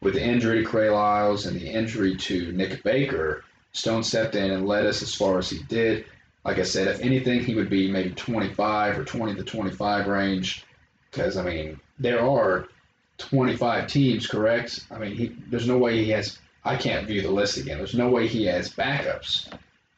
[0.00, 4.50] With the injury to Cray Lyles and the injury to Nick Baker, Stone stepped in
[4.50, 6.04] and led us as far as he did.
[6.44, 10.64] Like I said, if anything, he would be maybe 25 or 20 to 25 range.
[11.10, 12.68] Because, I mean, there are
[13.16, 14.86] 25 teams, correct?
[14.90, 16.38] I mean, he, there's no way he has.
[16.64, 17.78] I can't view the list again.
[17.78, 19.48] There's no way he has backups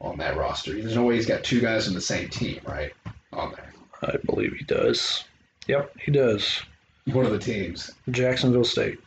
[0.00, 0.72] on that roster.
[0.72, 2.92] There's no way he's got two guys on the same team, right?
[3.32, 3.72] On there.
[4.02, 5.24] I believe he does.
[5.68, 6.62] Yep, he does.
[7.06, 7.92] What are the teams?
[8.10, 8.98] Jacksonville State.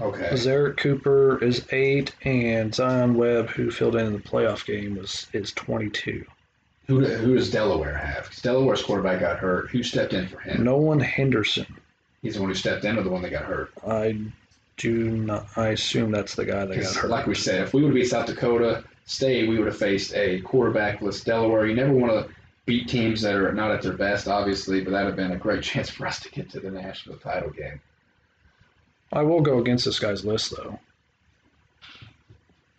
[0.00, 0.28] Okay.
[0.32, 5.26] Zerrick Cooper is eight, and Zion Webb, who filled in in the playoff game, was
[5.32, 6.24] is 22.
[6.86, 8.28] Who, who does Delaware have?
[8.30, 9.70] 'Cause Delaware's quarterback got hurt.
[9.70, 10.62] Who stepped in for him?
[10.64, 11.66] Nolan Henderson.
[12.22, 13.72] He's the one who stepped in or the one that got hurt?
[13.86, 14.18] I
[14.76, 15.46] do not.
[15.56, 17.10] I assume that's the guy that got hurt.
[17.10, 20.40] like we said, if we would beat South Dakota State, we would have faced a
[20.42, 21.66] quarterbackless Delaware.
[21.66, 22.34] You never want to
[22.66, 25.36] beat teams that are not at their best, obviously, but that would have been a
[25.36, 27.80] great chance for us to get to the national title game.
[29.12, 30.78] I will go against this guy's list though.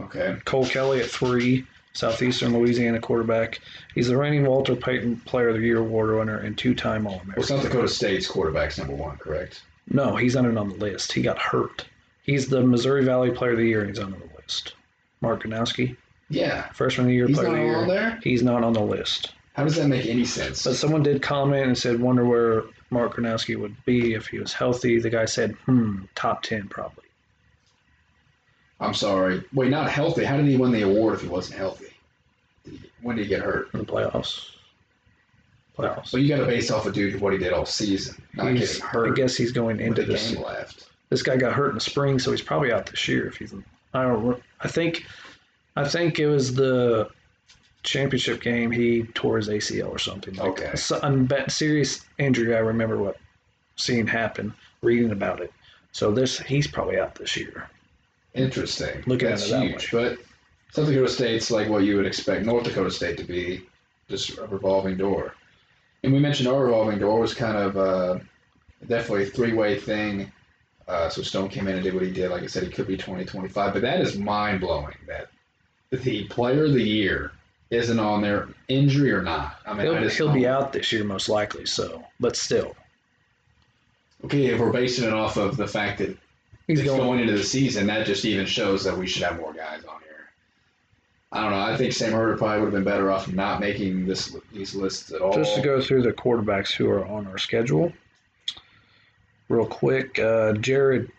[0.02, 0.36] Okay.
[0.46, 3.60] Cole Kelly at three, Southeastern Louisiana quarterback.
[3.96, 7.34] He's the reigning Walter Payton Player of the Year award winner and two-time All-American.
[7.38, 9.64] Well, South Dakota State's quarterback's number one, correct?
[9.90, 11.14] No, he's not on the list.
[11.14, 11.86] He got hurt.
[12.24, 14.76] He's the Missouri Valley Player of the Year, and he's on the list.
[15.22, 15.96] Mark Gronowski,
[16.30, 16.70] Yeah.
[16.74, 17.78] freshman of the year, He's player not of the year.
[17.78, 18.20] on there?
[18.24, 19.34] He's not on the list.
[19.54, 20.64] How does that make any sense?
[20.64, 24.54] But someone did comment and said, "Wonder where Mark Gronowski would be if he was
[24.54, 27.06] healthy." The guy said, "Hmm, top ten probably."
[28.80, 29.44] I'm sorry.
[29.54, 30.24] Wait, not healthy.
[30.24, 31.88] How did he win the award if he wasn't healthy?
[32.66, 33.70] Did he- When did he get hurt?
[33.74, 34.52] in the playoffs.
[35.78, 36.08] Playoffs.
[36.08, 38.76] So you got to base off a dude what he did all season, not He's-
[38.76, 40.32] getting hurt I guess he's going with into the this.
[40.32, 40.88] game left.
[41.10, 43.26] This guy got hurt in the spring, so he's probably out this year.
[43.28, 43.54] If he's,
[43.94, 44.24] I don't.
[44.28, 45.06] re- I think,
[45.78, 47.10] I think it was the
[47.84, 48.72] championship game.
[48.72, 50.34] He tore his ACL or something.
[50.36, 50.76] Like Okay.
[50.76, 52.56] So, unbe- serious injury.
[52.56, 53.18] I remember what
[53.76, 55.54] seeing happen, reading about it.
[55.92, 57.70] So this, he's probably out this year.
[58.34, 59.04] Interesting.
[59.06, 59.92] Looking at That's that huge.
[59.92, 60.18] But
[60.72, 63.64] South Dakota State's like what you would expect North Dakota State to be,
[64.10, 65.36] just a revolving door.
[66.04, 68.20] And we mentioned our revolving door was kind of uh,
[68.88, 70.32] definitely a three-way thing.
[70.88, 72.32] Uh, so Stone came in and did what he did.
[72.32, 73.74] Like I said, he could be 2025.
[73.74, 75.30] But that is mind-blowing that
[75.92, 77.32] the player of the year
[77.70, 79.58] isn't on there, injury or not.
[79.66, 81.66] I mean, He'll, just he'll be out this year most likely.
[81.66, 82.76] So, but still,
[84.26, 86.18] Okay, if we're basing it off of the fact that
[86.66, 87.00] he's going.
[87.00, 90.00] going into the season, that just even shows that we should have more guys on
[90.02, 90.30] here.
[91.32, 91.60] I don't know.
[91.60, 95.12] I think Sam Herder probably would have been better off not making this these lists
[95.12, 95.34] at all.
[95.34, 97.94] Just to go through the quarterbacks who are on our schedule,
[99.50, 100.18] real quick.
[100.18, 101.12] Uh, Jared,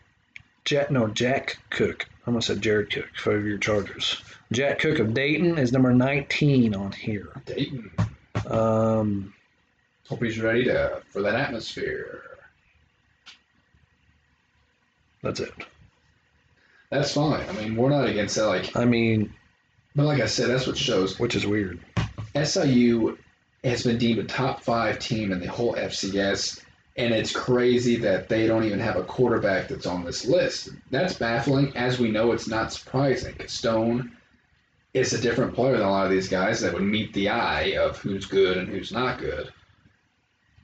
[0.64, 2.06] Jack, no Jack Cook.
[2.28, 4.20] I almost said Jared Cook for your Chargers.
[4.52, 7.32] Jack Cook of Dayton is number 19 on here.
[7.46, 7.90] Dayton.
[8.46, 9.32] Um,
[10.10, 12.20] Hope he's ready to for that atmosphere.
[15.22, 15.54] that's it.
[16.90, 17.48] That's fine.
[17.48, 18.46] I mean, we're not against that.
[18.46, 19.32] Like, I mean,
[19.96, 21.18] but like I said, that's what shows.
[21.18, 21.80] which is weird.
[22.36, 23.16] SIU
[23.64, 26.60] has been deemed a top five team in the whole FCS,
[26.98, 30.70] and it's crazy that they don't even have a quarterback that's on this list.
[30.90, 31.74] That's baffling.
[31.76, 33.36] As we know, it's not surprising.
[33.46, 34.12] Stone
[34.94, 37.76] is a different player than a lot of these guys that would meet the eye
[37.78, 39.52] of who's good and who's not good.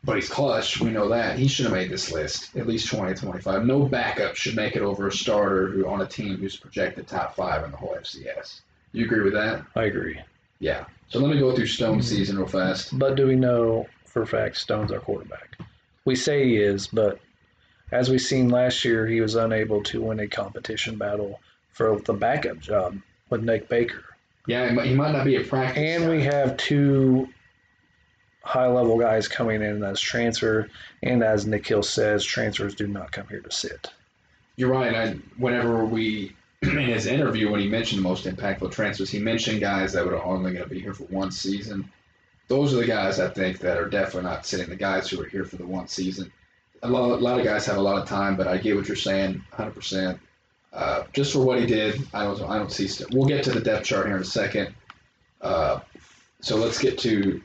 [0.02, 0.80] But he's clutch.
[0.80, 1.38] We know that.
[1.38, 3.64] He should have made this list, at least 20, 25.
[3.64, 7.36] No backup should make it over a starter who on a team who's projected top
[7.36, 8.60] five in the whole FCS.
[8.92, 9.64] You agree with that?
[9.76, 10.20] I agree.
[10.58, 10.84] Yeah.
[11.08, 12.16] So let me go through Stone's Mhm.
[12.16, 12.98] season real fast.
[12.98, 15.56] But do we know for a fact Stone's our quarterback?
[16.04, 17.20] We say he is, but
[17.90, 21.40] as we seen last year, he was unable to win a competition battle
[21.72, 22.98] for the backup job
[23.30, 24.04] with Nick Baker.
[24.46, 25.82] Yeah, he might, not be a practice.
[25.82, 27.28] And we have two
[28.42, 30.68] high level guys coming in as transfer,
[31.02, 33.90] and as Nick Hill says, transfers do not come here to sit.
[34.56, 34.94] You're right.
[34.94, 39.60] I, whenever we, in his interview, when he mentioned the most impactful transfers, he mentioned
[39.60, 41.90] guys that were only going to be here for one season.
[42.48, 44.68] Those are the guys I think that are definitely not sitting.
[44.68, 46.32] The guys who are here for the one season.
[46.82, 48.86] A lot, a lot of guys have a lot of time, but I get what
[48.86, 50.18] you're saying, 100%.
[50.72, 52.88] Uh, just for what he did, I don't, I don't see.
[52.88, 54.74] St- we'll get to the depth chart here in a second.
[55.40, 55.80] Uh,
[56.40, 57.40] so let's get to.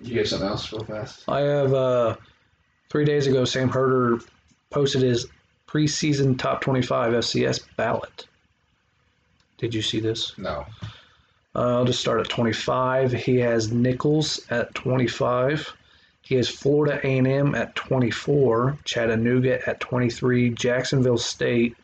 [0.00, 1.24] You have something else real fast?
[1.28, 2.16] I have uh,
[2.90, 4.20] three days ago, Sam Herder
[4.70, 5.26] posted his
[5.66, 8.26] preseason top 25 FCS ballot.
[9.58, 10.36] Did you see this?
[10.38, 10.66] No.
[11.56, 13.12] Uh, I'll just start at 25.
[13.12, 15.72] He has Nicholls at 25.
[16.20, 21.76] He has Florida A&M at 24, Chattanooga at 23, Jacksonville State,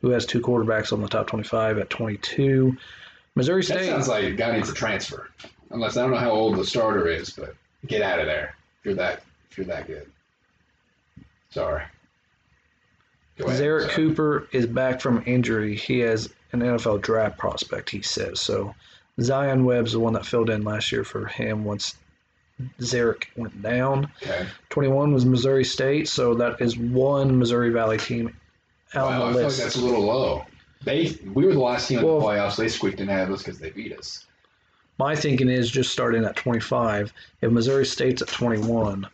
[0.00, 2.74] who has two quarterbacks on the top 25 at 22,
[3.34, 3.86] Missouri That State.
[3.86, 5.28] sounds like a guy needs a transfer.
[5.70, 7.54] Unless I don't know how old the starter is, but
[7.86, 10.10] get out of there if you're that if you're that good.
[11.50, 11.82] Sorry.
[13.36, 13.60] Go ahead.
[13.60, 13.94] Zerrick Sorry.
[13.94, 15.74] Cooper is back from injury.
[15.74, 18.40] He has an NFL draft prospect, he says.
[18.40, 18.74] So
[19.22, 21.96] Zion Webb's the one that filled in last year for him once
[22.80, 24.10] Zerrick went down.
[24.22, 24.46] Okay.
[24.70, 28.34] 21 was Missouri State, so that is one Missouri Valley team
[28.94, 29.58] out Wow, I on the like list.
[29.62, 30.44] that's a little low.
[30.84, 32.56] They we were the last team in Well- the playoffs.
[32.56, 34.26] They squeaked in ahead of us because they beat us.
[34.98, 37.12] My thinking is just starting at 25.
[37.40, 39.06] If Missouri State's at 21,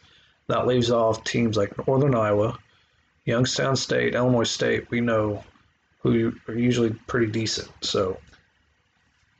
[0.48, 2.59] that leaves off teams like Northern Iowa,
[3.24, 4.90] Youngstown State, Illinois State.
[4.90, 5.44] We know
[6.00, 7.70] who are usually pretty decent.
[7.80, 8.18] So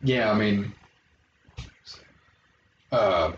[0.03, 0.73] Yeah, I mean,
[2.93, 3.33] uh,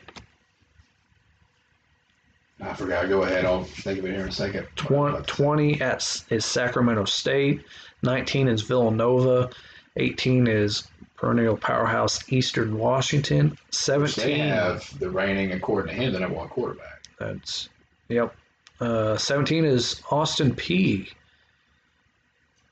[2.61, 3.09] I forgot.
[3.09, 3.45] Go ahead.
[3.45, 4.67] I'll think of it here in a second.
[4.77, 7.65] 20, 20 at, is Sacramento State,
[8.03, 9.51] 19 is Villanova,
[9.97, 16.21] 18 is perennial powerhouse Eastern Washington, They 17 have the reigning, according to him, the
[16.21, 17.03] number one quarterback.
[17.19, 17.69] That's
[18.09, 18.35] yep.
[18.81, 21.13] Uh, Seventeen is Austin Peay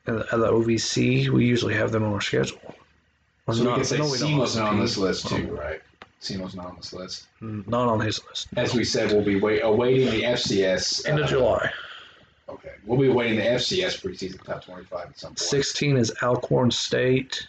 [0.06, 2.74] At the, at the OVC, we usually have them on our schedule.
[3.48, 4.28] Well, So we can say no, we don't.
[4.28, 5.80] SEMO's Austin not on this list too, right?
[6.20, 7.26] SEMO's not on this list.
[7.40, 8.48] mm, Not on his list.
[8.56, 11.08] As we said, we'll be wait, awaiting the FCS.
[11.08, 11.72] End uh, of July.
[12.48, 15.38] Okay, we'll be awaiting the FCS preseason top twenty-five at some point.
[15.38, 17.48] Sixteen is Alcorn State.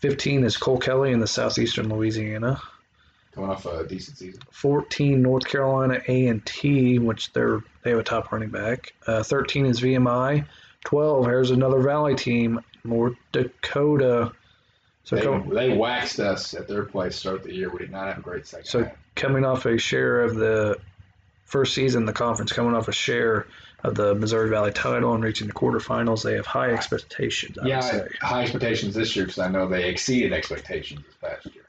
[0.00, 2.60] Fifteen is Cole Kelly in the southeastern Louisiana.
[3.34, 4.40] coming off a decent season.
[4.50, 8.92] 14 North Carolina A&T, which they're they have a top running back.
[9.06, 10.46] Uh, 13 is VMI.
[10.84, 14.32] 12 here's another Valley team, North Dakota.
[15.04, 17.70] So They, com- they waxed us at their place to start the year.
[17.70, 18.92] We did not have a great second So- half.
[19.16, 20.78] coming off a share of the
[21.46, 23.46] first season, the conference coming off a share
[23.82, 27.58] of the Missouri Valley title and reaching the quarterfinals, they have high expectations.
[27.58, 28.06] I yeah, say.
[28.20, 31.64] high expectations this year because I know they exceeded expectations this past year.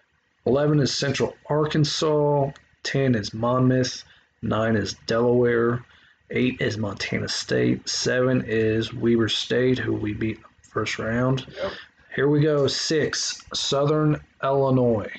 [0.46, 2.52] 11 is Central Arkansas.
[2.84, 4.04] 10 is Monmouth.
[4.42, 5.84] 9 is Delaware.
[6.32, 7.88] 8 is Montana State.
[7.88, 10.40] 7 is Weber State, who we beat
[10.72, 11.46] first round.
[11.62, 11.72] Yep.
[12.16, 12.68] Here we go.
[12.68, 15.12] 6, Southern Illinois.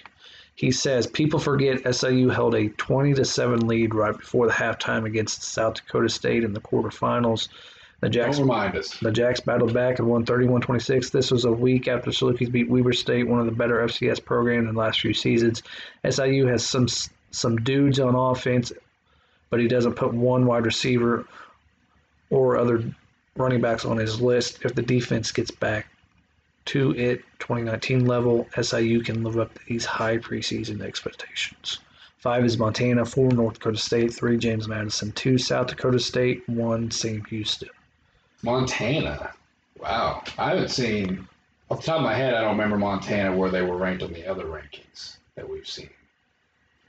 [0.54, 5.06] He says people forget SIU held a 20 to 7 lead right before the halftime
[5.06, 7.48] against South Dakota State in the quarterfinals.
[8.00, 8.98] The Jacks Don't remind us.
[8.98, 11.10] the Jacks battled back and won 31-26.
[11.10, 14.68] This was a week after Salukis beat Weber State, one of the better FCS programs
[14.68, 15.62] in the last few seasons.
[16.08, 16.88] SIU has some
[17.30, 18.72] some dudes on offense,
[19.50, 21.26] but he doesn't put one wide receiver
[22.28, 22.84] or other
[23.36, 24.64] running backs on his list.
[24.64, 25.86] If the defense gets back
[26.66, 31.78] to it 2019 level, SIU can live up to these high preseason expectations.
[32.18, 36.90] Five is Montana, four North Dakota State, three James Madison, two South Dakota State, one
[36.90, 37.68] Sam Houston.
[38.42, 39.32] Montana.
[39.80, 40.22] Wow.
[40.38, 41.26] I haven't seen,
[41.68, 44.12] off the top of my head, I don't remember Montana where they were ranked on
[44.12, 45.90] the other rankings that we've seen.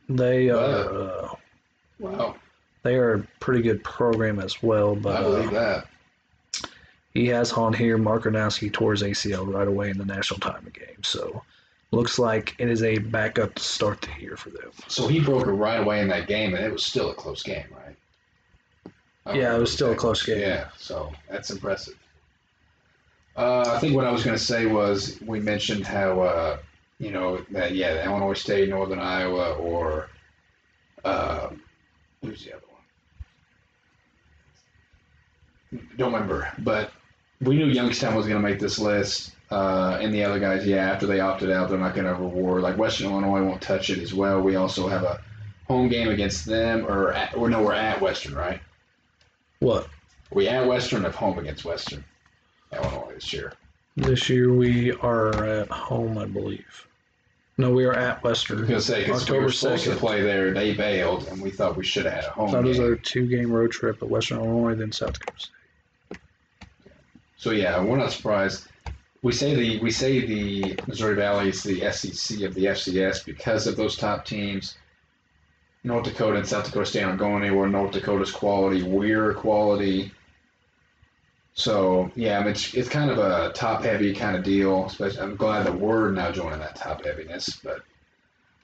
[0.09, 1.29] They are uh,
[1.99, 2.35] Wow.
[2.83, 5.87] they are a pretty good program as well, but I believe uh, that.
[7.13, 10.71] He has on here Mark Gronowski tore his ACL right away in the national title
[10.71, 11.43] game, so
[11.91, 14.71] looks like it is a backup to start the year for them.
[14.87, 17.43] So he broke it right away in that game, and it was still a close
[17.43, 17.95] game, right?
[19.35, 20.39] Yeah, it was still a close game.
[20.39, 21.97] Yeah, so that's impressive.
[23.35, 26.57] Uh, I think what I was going to say was we mentioned how uh,
[26.99, 30.09] you know that yeah, the Illinois State, Northern Iowa, or
[31.05, 31.49] uh,
[32.21, 32.65] who's the other
[35.71, 35.87] one?
[35.97, 36.91] Don't remember, but
[37.43, 39.31] we knew Youngstown was going to make this list.
[39.51, 42.63] Uh, and the other guys, yeah, after they opted out, they're not going to reward.
[42.63, 44.41] Like Western Illinois won't touch it as well.
[44.41, 45.21] We also have a
[45.67, 48.59] home game against them, or at, or no, we're at Western, right?
[49.59, 49.87] What
[50.31, 52.03] We at Western of home against Western
[52.73, 53.53] Illinois this year.
[53.95, 56.87] this year we are at home, I believe.
[57.57, 58.57] No, we are at Western.
[58.57, 61.51] I was gonna say because we were supposed to play there, they bailed, and we
[61.51, 64.39] thought we should have had a home That was our two-game road trip at Western
[64.39, 65.53] Illinois, then South Dakota State.
[67.43, 68.69] So yeah, we're not surprised.
[69.21, 73.67] We say the we say the Missouri Valley is the SEC of the FCS because
[73.67, 74.77] of those top teams.
[75.83, 77.67] North Dakota and South Dakota State aren't going anywhere.
[77.67, 80.13] North Dakota's quality, we're quality.
[81.53, 84.85] So yeah, I mean, it's it's kind of a top heavy kind of deal.
[84.85, 87.59] Especially, I'm glad that we're now joining that top heaviness.
[87.61, 87.81] But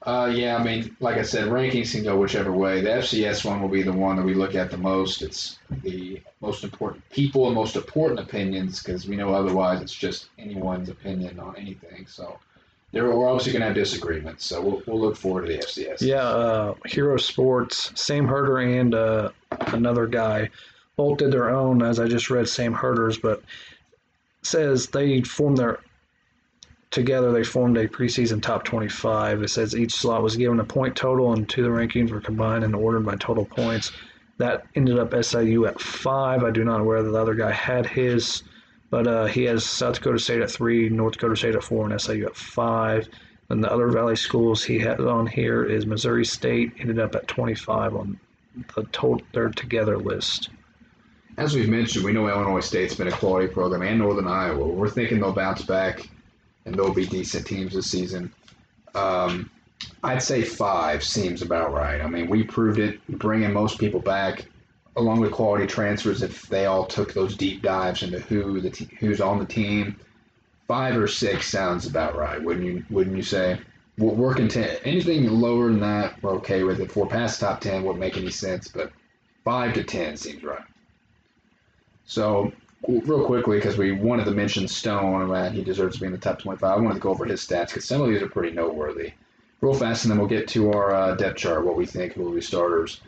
[0.02, 2.80] uh, yeah, I mean, like I said, rankings can go whichever way.
[2.80, 5.20] The FCS one will be the one that we look at the most.
[5.20, 10.30] It's the most important people and most important opinions because we know otherwise it's just
[10.38, 12.06] anyone's opinion on anything.
[12.06, 12.38] So
[12.92, 14.46] there, we're obviously going to have disagreements.
[14.46, 16.00] So we'll, we'll look forward to the FCS.
[16.00, 19.30] Yeah, uh, Hero Sports, Sam Herder and uh,
[19.66, 20.48] another guy
[20.96, 23.42] both did their own, as I just read Sam Herder's, but
[24.42, 25.80] says they formed their
[26.90, 30.96] together they formed a preseason top 25 it says each slot was given a point
[30.96, 33.92] total and two of the rankings were combined and ordered by total points.
[34.38, 36.42] That ended up siu at five.
[36.42, 38.42] I do not know whether the other guy had his
[38.90, 42.00] but uh, he has south dakota state at three north dakota state at four and
[42.00, 43.08] siu at five.
[43.50, 47.28] And the other valley schools he has on here is missouri state ended up at
[47.28, 48.20] 25 on
[48.74, 50.50] the total their together list.
[51.36, 54.66] As we've mentioned, we know Illinois State's been a quality program and Northern Iowa.
[54.66, 56.08] We're thinking they'll bounce back
[56.64, 58.32] and they'll be decent teams this season.
[58.94, 59.50] Um,
[60.02, 62.00] I'd say five seems about right.
[62.00, 64.46] I mean, we proved it bringing most people back,
[64.96, 66.22] along with quality transfers.
[66.22, 69.96] If they all took those deep dives into who the te- who's on the team,
[70.68, 72.42] five or six sounds about right.
[72.42, 72.84] Wouldn't you?
[72.90, 73.58] Wouldn't you say?
[73.98, 76.94] We're working to anything lower than that, we're okay with it.
[76.96, 78.68] We're past top ten, wouldn't make any sense.
[78.68, 78.92] But
[79.44, 80.64] five to ten seems right.
[82.06, 82.52] So,
[82.88, 86.18] real quickly, because we wanted to mention Stone and he deserves to be in the
[86.18, 88.54] top 25, I wanted to go over his stats because some of these are pretty
[88.54, 89.12] noteworthy.
[89.60, 92.32] Real fast, and then we'll get to our uh, depth chart, what we think will
[92.32, 93.00] be starters.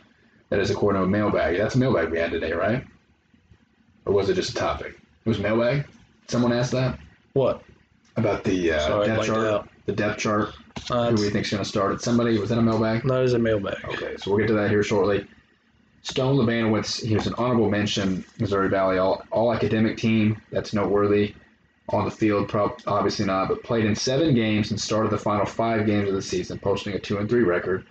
[0.49, 1.57] That is according to a mailbag.
[1.57, 2.85] That's a mailbag we had today, right?
[4.05, 4.99] Or was it just a topic?
[5.25, 5.85] It was mailbag?
[6.27, 6.99] Someone asked that?
[7.33, 7.63] what
[8.17, 9.47] About the uh, Sorry, depth chart?
[9.47, 9.69] out.
[9.87, 10.53] The depth chart.
[10.91, 12.01] uh, who we think's going to start it?
[12.01, 12.37] Somebody?
[12.37, 13.01] Was that a mailbag?
[13.03, 15.25] that is a mailbag Okay, so we'll get to that here shortly.
[16.03, 20.41] Stone Labanowitz, he was an honorable mention, Missouri Valley All, all academic team.
[20.51, 21.33] That's noteworthy.
[21.89, 22.51] On the field,
[22.87, 26.21] obviously not, but played in seven games and started the final five games of the
[26.21, 27.85] season, posting a two and three record.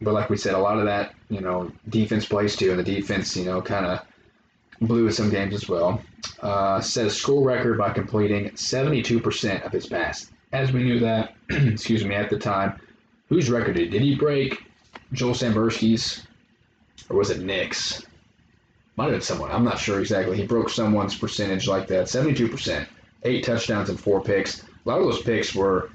[0.00, 2.84] But like we said, a lot of that, you know, defense plays too, and the
[2.84, 4.00] defense, you know, kind of
[4.80, 6.02] blew some games as well.
[6.40, 10.30] Uh, set a school record by completing 72% of his pass.
[10.52, 12.80] As we knew that, excuse me, at the time,
[13.28, 14.64] whose record did, he break?
[15.12, 16.26] Joel Sambursky's,
[17.08, 18.04] or was it Nick's?
[18.96, 19.50] Might have been someone.
[19.50, 20.36] I'm not sure exactly.
[20.36, 22.86] He broke someone's percentage like that, 72%,
[23.24, 24.62] eight touchdowns and four picks.
[24.62, 25.90] A lot of those picks were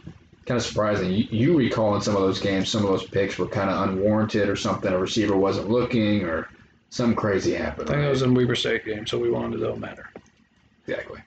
[0.45, 1.11] kind of surprising.
[1.11, 3.89] You, you recall in some of those games, some of those picks were kind of
[3.89, 4.91] unwarranted or something.
[4.91, 6.49] A receiver wasn't looking or
[6.89, 7.87] something crazy happened.
[7.87, 8.07] i think right?
[8.07, 10.09] it was in weber state game so we wanted it don't matter
[10.89, 11.21] Exactly.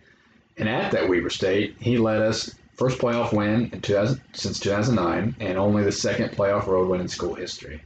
[0.57, 5.37] And at that Weber State, he led us first playoff win in 2000, since 2009,
[5.41, 7.81] and only the second playoff road win in school history.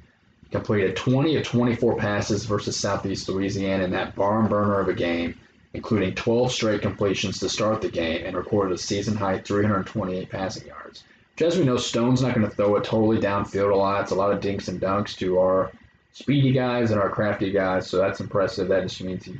[0.53, 5.39] Completed 20 of 24 passes versus Southeast Louisiana in that barn burner of a game,
[5.75, 10.69] including 12 straight completions to start the game, and recorded a season high 328 passing
[10.69, 11.03] yards.
[11.35, 14.03] Which, as we know, Stone's not going to throw it totally downfield a lot.
[14.03, 15.73] It's a lot of dinks and dunks to our
[16.13, 18.69] speedy guys and our crafty guys, so that's impressive.
[18.69, 19.37] That just means he's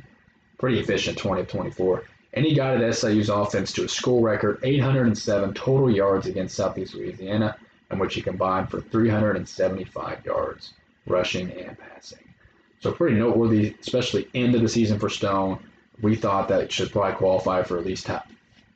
[0.57, 2.03] pretty efficient, 20 of 24
[2.33, 7.57] and he guided SIU's offense to a school record 807 total yards against Southeast Louisiana,
[7.89, 10.73] in which he combined for 375 yards
[11.09, 12.19] rushing and passing.
[12.79, 15.59] So pretty noteworthy, especially end of the season for Stone.
[16.01, 18.27] We thought that it should probably qualify for at least top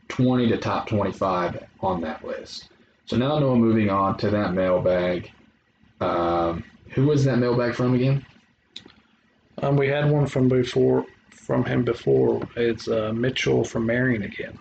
[0.07, 2.69] 20 to top 25 on that list.
[3.05, 5.31] So now Noah moving on to that mailbag.
[5.99, 8.25] Um, who was that mailbag from again?
[9.61, 12.41] Um, we had one from before from him before.
[12.55, 14.57] It's uh, Mitchell from Marion again.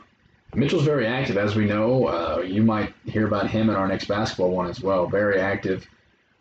[0.55, 2.09] Mitchell's very active, as we know.
[2.09, 5.07] Uh, you might hear about him in our next basketball one as well.
[5.07, 5.89] Very active.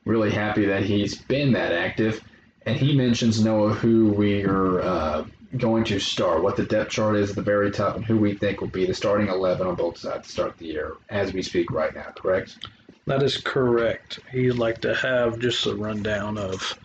[0.10, 2.24] Really happy that he's been that active.
[2.66, 7.16] And he mentions Noah who we are uh, going to start, what the depth chart
[7.16, 9.76] is at the very top, and who we think will be the starting 11 on
[9.76, 12.58] both sides to start the year as we speak right now, correct?
[13.06, 14.20] That is correct.
[14.32, 16.76] He'd like to have just a rundown of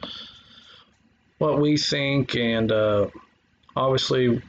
[1.38, 3.08] what we think, and uh,
[3.74, 4.42] obviously,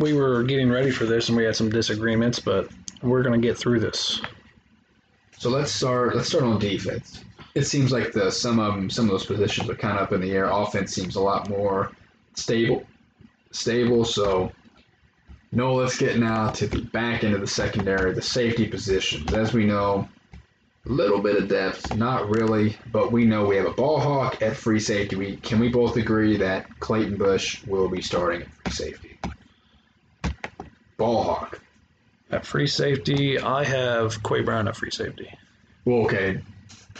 [0.00, 2.68] we were getting ready for this, and we had some disagreements, but
[3.00, 4.20] we're going to get through this.
[5.38, 6.14] So let's start.
[6.14, 7.24] Let's start on defense.
[7.58, 10.12] It seems like the some of them, some of those positions are kind of up
[10.12, 10.48] in the air.
[10.48, 11.90] Offense seems a lot more
[12.34, 12.84] stable,
[13.50, 14.04] stable.
[14.04, 14.52] So,
[15.50, 19.32] no, let's get now to the back end of the secondary, the safety positions.
[19.34, 20.08] As we know,
[20.86, 24.40] a little bit of depth, not really, but we know we have a ball hawk
[24.40, 25.16] at free safety.
[25.16, 29.18] We can we both agree that Clayton Bush will be starting at free safety.
[30.96, 31.60] Ball hawk.
[32.30, 35.28] At free safety, I have Quay Brown at free safety.
[35.84, 36.40] Well, okay.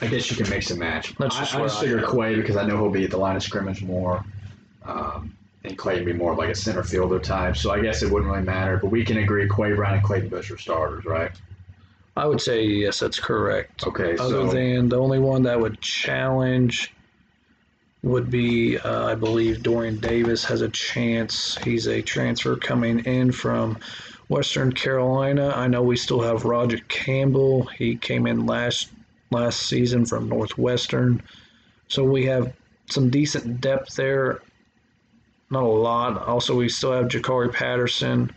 [0.01, 1.15] I guess you can mix and match.
[1.17, 2.07] That's I, just I just figure.
[2.07, 4.25] Quay because I know he'll be at the line of scrimmage more,
[4.85, 5.35] um,
[5.65, 7.57] and Clay can be more like a center fielder type.
[7.57, 8.79] So I guess it wouldn't really matter.
[8.79, 11.33] But we can agree Quay Brown and Clayton Bush are starters, right?
[12.17, 13.87] I would say yes, that's correct.
[13.87, 16.93] Okay, Other so than the only one that would challenge
[18.03, 21.57] would be, uh, I believe, Dorian Davis has a chance.
[21.59, 23.79] He's a transfer coming in from
[24.29, 25.53] Western Carolina.
[25.55, 27.67] I know we still have Roger Campbell.
[27.67, 28.89] He came in last
[29.31, 31.23] last season from Northwestern,
[31.89, 32.53] so we have
[32.87, 34.41] some decent depth there.
[35.51, 36.27] Not a lot.
[36.27, 38.31] Also, we still have Jakari Patterson.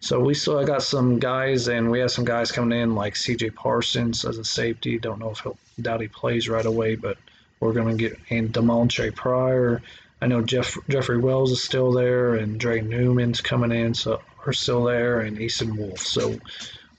[0.00, 3.50] So we still got some guys, and we have some guys coming in like C.J.
[3.50, 4.98] Parsons as a safety.
[4.98, 7.18] Don't know if he'll doubt he plays right away, but
[7.60, 9.82] we're gonna get and Demontre Pryor.
[10.22, 14.52] I know Jeff Jeffrey Wells is still there, and Dre Newman's coming in, so are
[14.52, 15.98] still there, and Easton Wolf.
[15.98, 16.38] So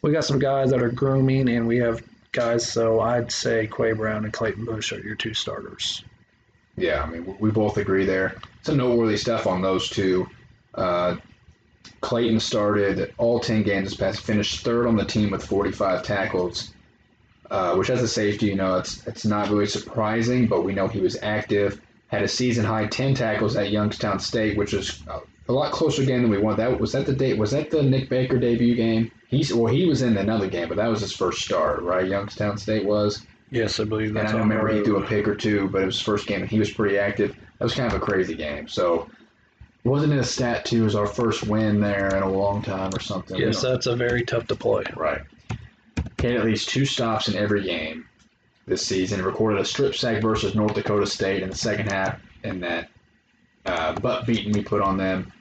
[0.02, 2.70] we got some guys that are grooming, and we have guys.
[2.72, 6.04] So I'd say Quay Brown and Clayton Bush are your two starters.
[6.78, 8.36] yeah, I mean we- both agree there.
[8.64, 10.28] Some noteworthy stuff on those two.
[10.74, 11.18] Uh,
[12.00, 16.74] Clayton started all 10 games this past, finished third on the team with 45 tackles,
[17.50, 20.88] uh, which as a safety, you know, it's it's not really surprising, but we know
[20.88, 21.82] he was active.
[22.08, 25.04] Had a season high 10 tackles at Youngstown State, which is
[25.48, 26.58] a lot closer game than we want.
[26.58, 27.38] That was that the date?
[27.38, 29.12] Was that the Nick Baker debut game?
[29.32, 32.06] He's well, he was in another game, but that was his first start, right?
[32.06, 33.26] Youngstown State was.
[33.50, 35.96] Yes, I believe And I remember he threw a pick or two, but it was
[35.96, 37.36] his first game and he was pretty active.
[37.58, 38.68] That was kind of a crazy game.
[38.68, 39.10] So
[39.84, 40.82] wasn't it a stat too?
[40.82, 43.38] It was our first win there in a long time or something.
[43.38, 44.84] Yes, that's a very tough to play.
[44.96, 45.22] right.
[46.20, 48.06] He had at least two stops in every game
[48.68, 49.24] this season.
[49.24, 52.90] Recorded a strip sack versus North Dakota State in the second half, and that
[53.66, 55.32] uh, butt beating we put on them.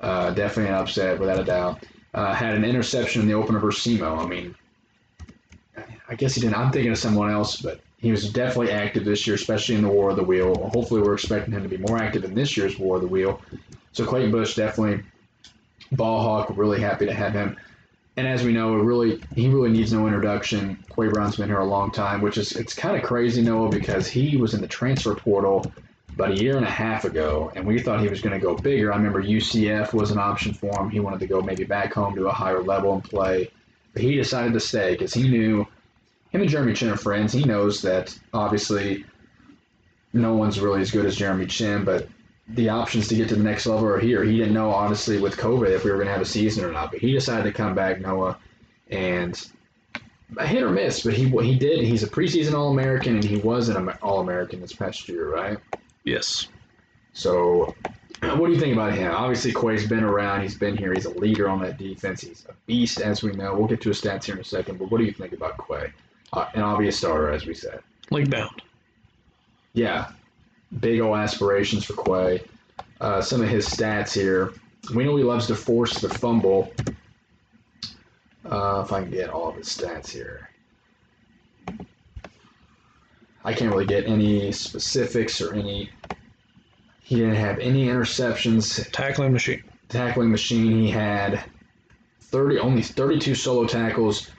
[0.00, 1.84] Uh, definitely an upset, without a doubt.
[2.14, 4.18] Uh, had an interception in the opener versus SEMO.
[4.18, 4.54] I mean,
[6.08, 6.58] I guess he didn't.
[6.58, 9.88] I'm thinking of someone else, but he was definitely active this year, especially in the
[9.88, 10.54] War of the Wheel.
[10.74, 13.40] Hopefully, we're expecting him to be more active in this year's War of the Wheel.
[13.92, 15.04] So Clayton Bush definitely
[15.92, 16.52] ball hawk.
[16.56, 17.56] Really happy to have him.
[18.16, 20.84] And as we know, it really he really needs no introduction.
[20.94, 24.06] Quay Brown's been here a long time, which is it's kind of crazy, Noah, because
[24.06, 25.72] he was in the transfer portal
[26.14, 28.54] about a year and a half ago, and we thought he was going to go
[28.54, 28.92] bigger.
[28.92, 30.90] I remember UCF was an option for him.
[30.90, 33.50] He wanted to go maybe back home to a higher level and play,
[33.92, 35.66] but he decided to stay because he knew
[36.30, 37.32] him and Jeremy Chinn are friends.
[37.32, 39.04] He knows that obviously
[40.12, 42.08] no one's really as good as Jeremy Chinn, but
[42.48, 44.24] the options to get to the next level are here.
[44.24, 46.72] He didn't know, honestly, with COVID if we were going to have a season or
[46.72, 48.38] not, but he decided to come back, Noah,
[48.90, 49.46] and
[50.40, 51.84] hit or miss, but he he did.
[51.84, 55.58] He's a preseason All American, and he was an All American this past year, right?
[56.04, 56.48] Yes.
[57.12, 57.74] So,
[58.22, 59.12] what do you think about him?
[59.12, 60.42] Obviously, Quay's been around.
[60.42, 60.92] He's been here.
[60.94, 62.22] He's a leader on that defense.
[62.22, 63.54] He's a beast, as we know.
[63.54, 64.78] We'll get to his stats here in a second.
[64.78, 65.92] But what do you think about Quay?
[66.32, 67.80] Uh, an obvious starter, as we said.
[68.10, 68.62] League bound.
[69.74, 70.12] Yeah,
[70.80, 72.44] big old aspirations for Quay.
[73.00, 74.52] Uh, some of his stats here.
[74.94, 76.72] We know he loves to force the fumble.
[78.44, 80.48] Uh, if I can get all of his stats here.
[83.44, 85.90] I can't really get any specifics or any.
[87.00, 88.88] He didn't have any interceptions.
[88.92, 89.62] Tackling machine.
[89.88, 90.72] Tackling machine.
[90.72, 91.44] He had
[92.20, 94.30] thirty, only thirty-two solo tackles,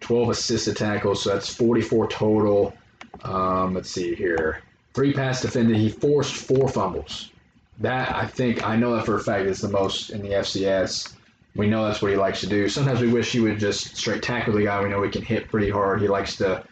[0.00, 1.22] twelve assisted tackles.
[1.22, 2.74] So that's forty-four total.
[3.22, 4.62] Um, let's see here.
[4.94, 5.76] Three pass defended.
[5.76, 7.30] He forced four fumbles.
[7.78, 11.14] That I think I know that for a fact is the most in the FCS.
[11.54, 12.68] We know that's what he likes to do.
[12.68, 14.82] Sometimes we wish he would just straight tackle the guy.
[14.82, 16.00] We know he can hit pretty hard.
[16.00, 16.64] He likes to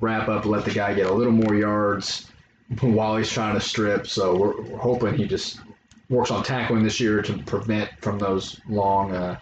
[0.00, 2.30] wrap up, let the guy get a little more yards
[2.80, 4.06] while he's trying to strip.
[4.06, 5.60] So we're, we're hoping he just
[6.08, 9.38] works on tackling this year to prevent from those long uh,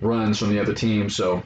[0.00, 1.08] runs from the other team.
[1.08, 1.42] So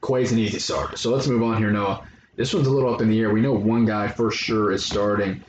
[0.00, 0.98] Quay's an easy start.
[0.98, 2.06] So let's move on here, Noah.
[2.36, 3.30] This one's a little up in the air.
[3.30, 5.42] We know one guy for sure is starting.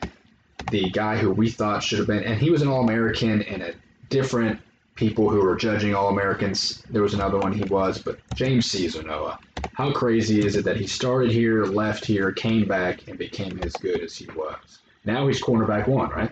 [0.72, 3.62] The guy who we thought should have been, and he was an All American and
[3.62, 3.74] a
[4.10, 4.60] different
[4.95, 6.84] people who were judging All Americans.
[6.89, 9.39] There was another one he was, but James Ceasar, Noah.
[9.74, 13.78] How crazy is it that he started here, left here, came back, and became as
[13.78, 14.80] good as he was?
[15.05, 16.32] Now he's cornerback one, right?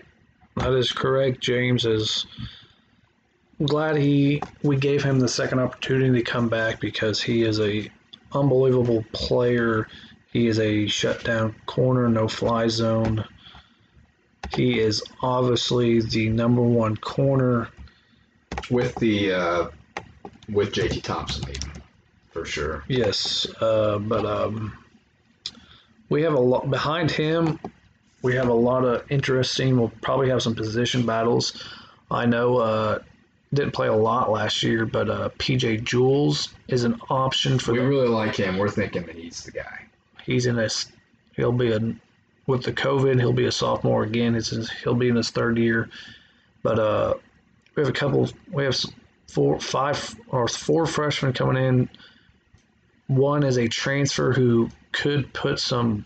[0.56, 1.40] That is correct.
[1.40, 2.26] James is
[3.60, 7.60] I'm glad he we gave him the second opportunity to come back because he is
[7.60, 7.90] a
[8.32, 9.88] unbelievable player.
[10.32, 13.24] He is a shutdown corner, no fly zone.
[14.48, 17.68] He is obviously the number one corner.
[18.70, 19.68] With the uh,
[20.48, 21.46] with JT Thompson
[22.38, 22.84] for sure.
[22.88, 24.76] Yes, uh, but um,
[26.08, 27.58] we have a lot behind him.
[28.22, 29.78] We have a lot of interesting.
[29.78, 31.64] We'll probably have some position battles.
[32.10, 32.98] I know uh,
[33.52, 37.72] didn't play a lot last year, but uh, PJ Jules is an option for.
[37.72, 38.58] We the, really like him.
[38.58, 39.86] We're thinking that he's the guy.
[40.24, 40.86] he's in this.
[41.34, 41.80] He'll be a
[42.46, 43.18] with the COVID.
[43.18, 44.34] He'll be a sophomore again.
[44.34, 45.88] It's his, he'll be in his third year,
[46.62, 47.14] but uh,
[47.74, 48.28] we have a couple.
[48.50, 48.76] We have
[49.28, 51.88] four, five, or four freshmen coming in.
[53.08, 56.04] One is a transfer who could put some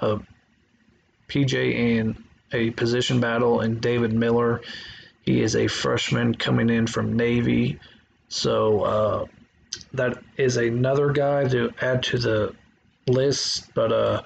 [0.00, 0.18] uh,
[1.28, 4.60] PJ in a position battle, and David Miller.
[5.22, 7.80] He is a freshman coming in from Navy,
[8.28, 9.24] so uh,
[9.94, 12.54] that is another guy to add to the
[13.06, 13.72] list.
[13.74, 14.22] But uh,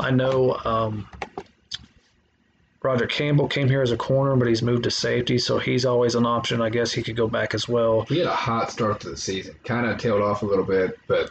[0.00, 1.08] I know um,
[2.82, 6.14] Roger Campbell came here as a corner, but he's moved to safety, so he's always
[6.14, 6.60] an option.
[6.60, 8.02] I guess he could go back as well.
[8.02, 9.54] He had a hot start to the season.
[9.64, 11.30] Kind of tailed off a little bit, but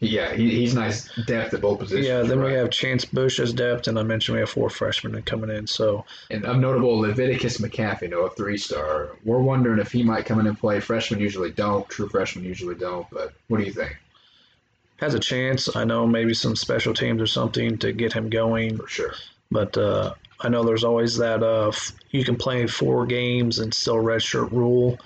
[0.00, 2.06] yeah, he, he's nice depth at both positions.
[2.06, 5.20] Yeah, then we have Chance Bush as depth, and I mentioned we have four freshmen
[5.22, 5.66] coming in.
[5.66, 9.10] So And of notable, Leviticus McCaffrey, know, a three star.
[9.24, 10.80] We're wondering if he might come in and play.
[10.80, 11.88] Freshmen usually don't.
[11.88, 13.06] True freshmen usually don't.
[13.10, 13.96] But what do you think?
[15.00, 15.74] has a chance.
[15.74, 19.14] I know maybe some special teams or something to get him going, For sure.
[19.50, 23.74] But uh, I know there's always that uh, f- you can play four games and
[23.74, 24.98] still redshirt rule.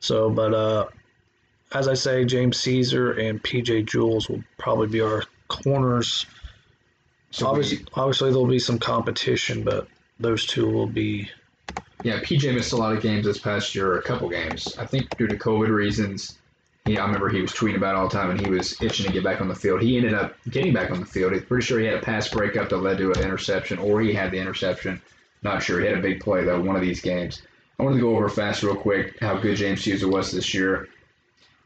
[0.00, 0.88] So, but uh,
[1.74, 6.26] as I say, James Ceasar and PJ Jules will probably be our corners.
[7.32, 9.88] So obviously, we, obviously there'll be some competition, but
[10.18, 11.30] those two will be.
[12.02, 14.74] yeah, PJ missed a lot of games this past year, a couple games.
[14.78, 16.39] I think due to COVID reasons.
[16.90, 19.12] He, I remember he was tweeting about all the time, and he was itching to
[19.12, 19.80] get back on the field.
[19.80, 21.32] He ended up getting back on the field.
[21.32, 24.12] He's pretty sure he had a pass breakup that led to an interception, or he
[24.12, 25.00] had the interception.
[25.42, 25.80] Not sure.
[25.80, 27.42] He had a big play though, one of these games.
[27.78, 30.88] I wanted to go over fast, real quick, how good James Hughes was this year,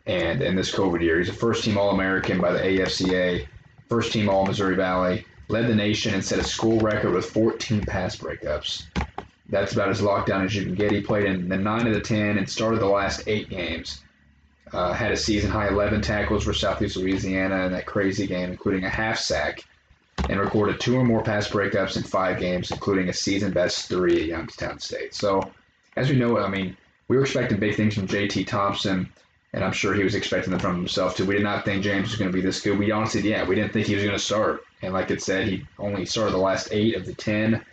[0.07, 1.19] and in this COVID year.
[1.19, 3.49] He's a first-team All-American by the AFCA,
[3.89, 8.15] first-team All Missouri Valley, led the nation and set a school record with 14 pass
[8.15, 8.87] breakups.
[9.49, 10.93] That's about as locked down as you can get.
[10.93, 14.05] He played in the nine of the ten and started the last eight games.
[14.75, 18.83] Uh, had a season high 11 tackles for Southeast Louisiana in that crazy game, including
[18.85, 19.65] a half sack,
[20.29, 24.23] and recorded two or more pass breakups in five games, including a season best three
[24.23, 25.15] at Youngstown State.
[25.15, 25.53] So,
[25.97, 29.09] as we know, I mean, we were expecting big things from JT Thompson,
[29.53, 31.25] and I'm sure he was expecting them from himself too.
[31.25, 32.77] We did not think James was going to be this good.
[32.77, 34.65] We honestly, yeah, we didn't think he was going to start.
[34.83, 37.65] And like it said, he only started the last eight of the 10,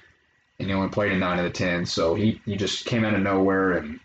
[0.59, 1.87] and he only played in nine of the 10.
[1.87, 3.99] So he, he just came out of nowhere and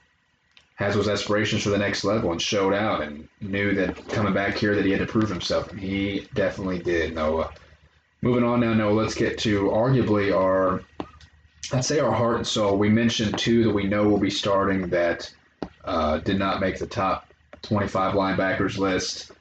[0.76, 4.56] has those aspirations for the next level and showed out and knew that coming back
[4.56, 5.70] here that he had to prove himself.
[5.70, 7.52] And he definitely did noah.
[8.22, 10.82] Moving on now noah let's get to arguably our
[11.72, 12.76] i'd say our heart and soul.
[12.76, 15.32] We mentioned two that we know will be starting that
[15.84, 19.32] uh, did not make the top 25 linebackers list.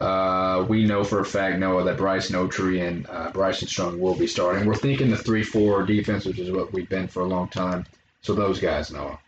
[0.00, 4.14] Uh, we know for a fact noah that bryce Notree and uh, bryson strong will
[4.14, 4.64] be starting.
[4.64, 7.84] We're thinking the 3-4 defense which is what we've been for a long time.
[8.22, 9.18] So those guys noah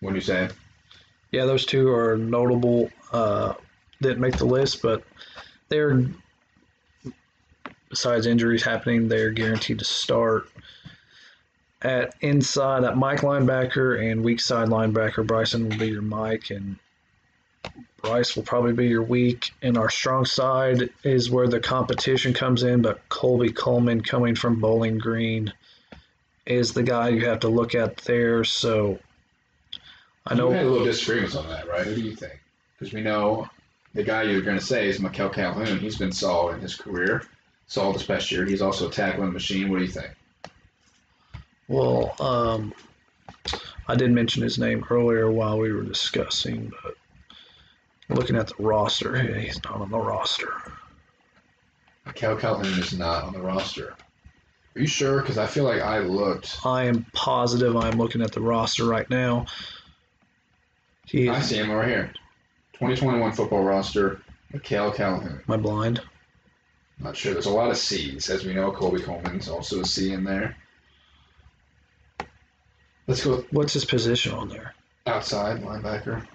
[0.00, 0.48] what do you say
[1.30, 2.90] Yeah, those two are notable.
[3.12, 3.54] Uh,
[4.00, 5.02] didn't make the list, but
[5.68, 6.06] they're
[7.88, 10.48] besides injuries happening, they're guaranteed to start.
[11.80, 16.76] At inside, at Mike linebacker and weak side linebacker, Bryson will be your Mike, and
[18.02, 19.52] Bryce will probably be your weak.
[19.62, 24.60] And our strong side is where the competition comes in, but Colby Coleman coming from
[24.60, 25.52] Bowling Green
[26.46, 28.42] is the guy you have to look at there.
[28.42, 28.98] So
[30.28, 31.86] I know You had a little disagreements on that, right?
[31.86, 32.38] What do you think?
[32.78, 33.48] Because we know
[33.94, 35.78] the guy you're going to say is Mikel Calhoun.
[35.78, 37.22] He's been solid in his career,
[37.66, 38.44] solid this past year.
[38.44, 39.70] He's also a tackling machine.
[39.70, 40.10] What do you think?
[41.66, 42.74] Well, um,
[43.88, 46.94] I did mention his name earlier while we were discussing, but
[48.14, 50.52] looking at the roster, he's not on the roster.
[52.04, 53.94] Mikel Calhoun is not on the roster.
[54.76, 55.22] Are you sure?
[55.22, 56.58] Because I feel like I looked.
[56.64, 59.46] I am positive I'm looking at the roster right now.
[61.08, 62.12] He I see him right here.
[62.74, 64.20] 2021 football roster,
[64.52, 65.40] Mikel Calhoun.
[65.46, 66.00] my blind.
[67.00, 67.32] Not sure.
[67.32, 68.28] There's a lot of C's.
[68.28, 70.56] As we know, Colby Coleman's also a C in there.
[73.06, 74.74] Let's go What's his position on there?
[75.06, 76.26] outside linebacker.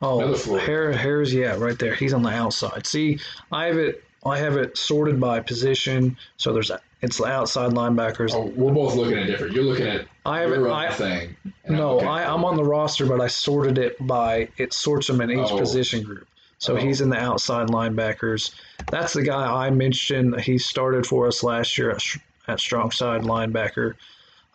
[0.00, 0.96] Oh, Another Florida.
[0.96, 1.94] Hare, yeah, right there.
[1.94, 2.86] He's on the outside.
[2.86, 3.18] See,
[3.52, 4.02] I have it.
[4.28, 6.16] I have it sorted by position.
[6.36, 6.70] So there's
[7.00, 8.32] it's the outside linebackers.
[8.34, 9.54] Oh, we're both looking at different.
[9.54, 11.36] You're looking at I have your I, thing.
[11.64, 15.06] and I'm No, I, I'm on the roster, but I sorted it by it sorts
[15.06, 15.58] them in each Oh.
[15.58, 16.26] position group.
[16.58, 16.76] So Oh.
[16.76, 18.52] he's in the outside linebackers.
[18.90, 20.40] That's the guy I mentioned.
[20.40, 22.02] He started for us last year at,
[22.48, 23.94] at strong side linebacker.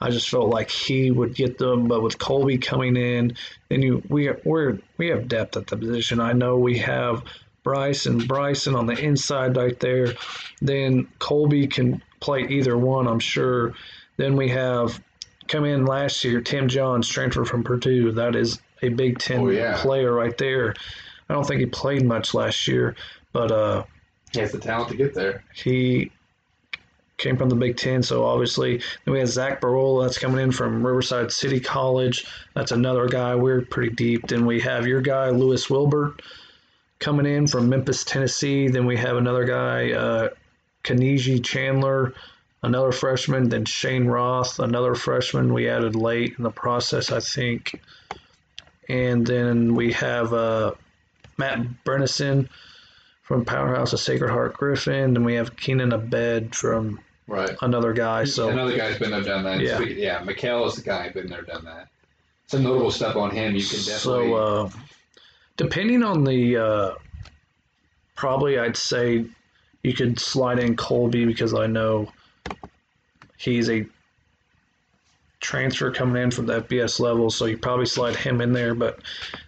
[0.02, 3.38] I just felt like he would get them, but with Colby coming in,
[3.70, 6.20] then you we we're we have depth at the position.
[6.20, 7.24] I know we have
[7.64, 10.14] Bryce and Bryson on the inside right there.
[10.62, 13.74] Then Colby can play either one, I'm sure.
[14.18, 15.02] Then we have
[15.48, 18.12] come in last year, Tim Johns, transfer from Purdue.
[18.12, 19.82] That is a Big Ten Oh, yeah.
[19.82, 20.74] player right there.
[21.30, 22.96] I don't think he played much last year,
[23.32, 23.84] but uh,
[24.34, 25.44] He has the talent to get there.
[25.54, 26.12] he
[27.18, 28.78] came from the Big Ten, so obviously.
[29.06, 32.26] Then we have Zach Barola that's coming in from Riverside City College.
[32.56, 33.36] That's another guy.
[33.36, 34.28] We're pretty deep.
[34.28, 36.22] Then we have your guy Lewis Wilbert
[37.04, 38.68] coming in from Memphis, Tennessee.
[38.70, 40.30] Then we have another guy, uh,
[40.84, 42.14] Kaniji Chandler,
[42.64, 43.50] another freshman.
[43.50, 45.54] Then Shane Roth, another freshman.
[45.54, 47.80] We added late in the process, I think.
[48.90, 50.74] And then we have uh,
[51.38, 52.48] Matt Brennison
[53.24, 55.14] from Powerhouse of Sacred Heart Griffin.
[55.14, 57.56] Then we have Keenan Abed from Right.
[57.62, 58.26] another guy.
[58.26, 59.60] So Another guy's been there, done that.
[59.62, 59.78] Yeah.
[59.78, 60.22] Speaking- yeah.
[60.24, 61.88] Mikhail is the guy been there, done that.
[62.48, 63.56] Some notable stuff on him.
[63.56, 64.00] You can definitely.
[64.30, 64.70] So, uh,
[65.58, 66.92] depending on the, uh,
[68.16, 69.26] probably I'd say
[69.84, 72.12] you could slide in Colby because I know
[73.38, 73.86] he's a
[75.40, 78.74] transfer coming in from the FBS level, so you probably slide him in there.
[78.74, 79.00] But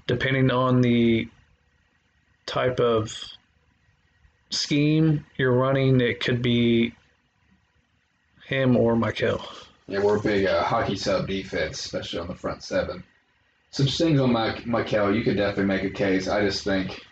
[0.07, 1.27] depending on the
[2.45, 3.17] type of
[4.49, 6.93] scheme you're running, it could be
[8.45, 9.41] him or Michael.
[9.87, 13.03] Yeah, we're a big uh, hockey sub defense, especially on the front seven.
[13.75, 16.29] Some things on Mike Michael, you could definitely make a case.
[16.29, 17.05] I just think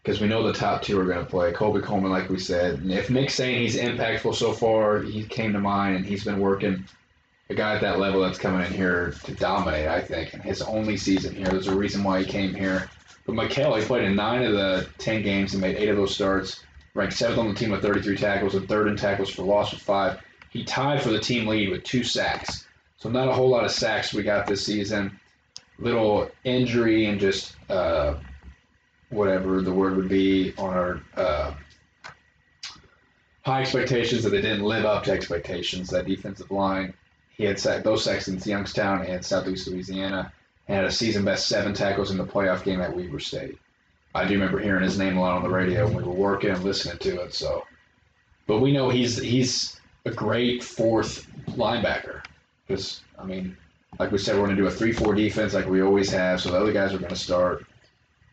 [0.00, 1.50] because we know the top two are going to play.
[1.50, 5.52] Colby Coleman, like we said, and if Nick's saying he's impactful so far, he came
[5.52, 6.84] to mind and he's been working.
[7.48, 10.62] A guy at that level that's coming in here to dominate, I think, in his
[10.62, 11.48] only season here.
[11.48, 12.88] There's a reason why he came here.
[13.26, 16.14] But Michael, he played in nine of the ten games and made eight of those
[16.14, 16.62] starts.
[16.94, 19.82] Ranked seventh on the team with 33 tackles and third in tackles for loss with
[19.82, 20.20] five.
[20.50, 22.68] He tied for the team lead with two sacks.
[22.98, 25.18] So not a whole lot of sacks we got this season.
[25.80, 28.14] Little injury and just uh,
[29.08, 31.54] whatever the word would be on our uh,
[33.44, 35.88] high expectations that they didn't live up to expectations.
[35.90, 36.94] That defensive line,
[37.36, 40.32] he had sacked both sacks in Youngstown and Southeast Louisiana,
[40.68, 43.58] and had a season best seven tackles in the playoff game at Weber State.
[44.14, 46.50] I do remember hearing his name a lot on the radio when we were working
[46.50, 47.34] and listening to it.
[47.34, 47.64] So,
[48.46, 52.22] but we know he's he's a great fourth linebacker
[52.66, 53.56] because I mean,
[54.00, 56.40] like we said, we're going to do a three-four defense like we always have.
[56.40, 57.66] So the other guys are going to start.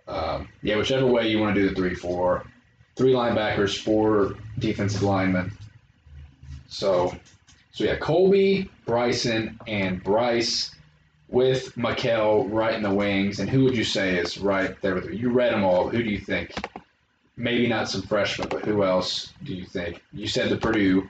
[0.07, 2.45] Um, yeah, whichever way you want to do the three-four,
[2.95, 5.51] three linebackers, four defensive linemen.
[6.69, 7.13] So,
[7.73, 10.71] so yeah, Colby, Bryson, and Bryce
[11.27, 13.41] with Mikel right in the wings.
[13.41, 15.11] And who would you say is right there with you?
[15.11, 15.89] You read them all.
[15.89, 16.53] Who do you think?
[17.35, 20.01] Maybe not some freshmen, but who else do you think?
[20.13, 21.09] You said the Purdue,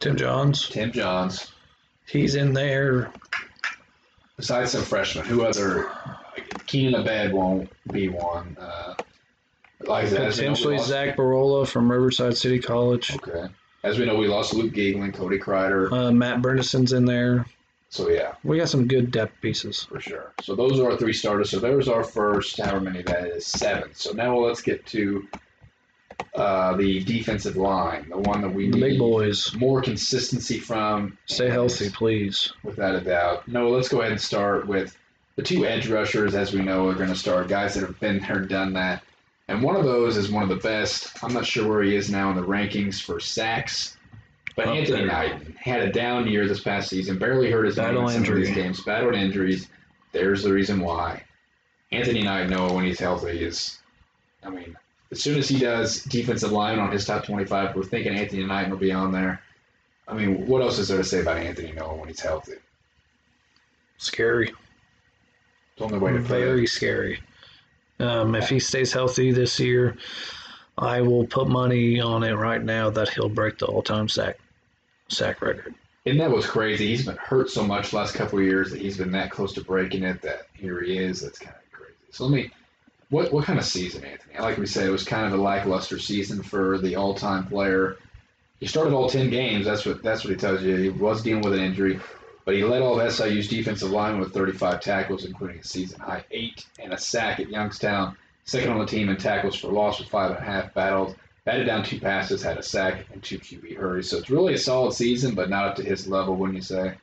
[0.00, 1.50] Tim Johns, Tim Johns.
[2.06, 3.10] he's in there.
[4.40, 5.90] Besides some freshmen, who other?
[6.66, 8.56] Keenan Abed won't be one.
[8.58, 8.94] Uh,
[9.80, 13.14] like know, Potentially Zach Barola from Riverside City College.
[13.16, 13.48] Okay.
[13.82, 15.92] As we know, we lost Luke Giegling, Cody Kreider.
[15.92, 17.44] Uh, Matt Bernisson's in there.
[17.90, 19.82] So yeah, We got some good depth pieces.
[19.84, 20.32] for sure.
[20.40, 21.50] So those are our three starters.
[21.50, 23.90] So there's our first, however many that is, seven.
[23.92, 25.28] So now let's get to
[26.34, 29.54] uh, the defensive line, the one that we The need big boys.
[29.56, 31.16] more consistency from.
[31.26, 32.52] Stay healthy, please.
[32.62, 33.46] Without a doubt.
[33.48, 34.96] No, let's go ahead and start with
[35.36, 38.18] the two edge rushers, as we know, are going to start guys that have been
[38.20, 39.02] there, done that.
[39.48, 41.22] And one of those is one of the best.
[41.24, 43.96] I'm not sure where he is now in the rankings for sacks,
[44.54, 45.06] but Up Anthony there.
[45.06, 48.32] Knight had a down year this past season, barely hurt his name Battle in some
[48.34, 49.68] of these games, battled injuries.
[50.12, 51.24] There's the reason why.
[51.90, 53.78] Anthony Knight, Noah, when he's healthy, is,
[54.44, 54.76] I mean,
[55.10, 58.70] as soon as he does defensive line on his top 25, we're thinking Anthony Knight
[58.70, 59.42] will be on there.
[60.06, 62.54] I mean, what else is there to say about Anthony Noah when he's healthy?
[63.98, 64.48] Scary.
[64.48, 64.56] It's
[65.78, 66.22] the only way to it.
[66.22, 67.20] Very scary.
[67.98, 69.96] Um, if he stays healthy this year,
[70.78, 74.38] I will put money on it right now that he'll break the all-time sack
[75.08, 75.74] sack record.
[76.06, 76.88] And that was crazy.
[76.88, 79.62] He's been hurt so much last couple of years that he's been that close to
[79.62, 80.22] breaking it.
[80.22, 81.20] That here he is.
[81.20, 81.92] That's kind of crazy.
[82.10, 82.50] So let me,
[83.10, 84.38] what what kind of season, Anthony?
[84.38, 87.98] Like we said, it was kind of a lackluster season for the all-time player.
[88.60, 89.66] He started all ten games.
[89.66, 90.76] That's what that's what he tells you.
[90.76, 92.00] He was dealing with an injury,
[92.44, 96.24] but he led all of SIU's defensive line with 35 tackles, including a season high
[96.30, 98.16] eight and a sack at Youngstown.
[98.44, 100.72] Second on the team in tackles for loss with five and a half.
[100.74, 104.08] Battled batted down two passes, had a sack and two QB hurries.
[104.08, 106.94] So it's really a solid season, but not up to his level, wouldn't you say?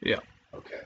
[0.00, 0.20] Yeah.
[0.54, 0.80] Okay.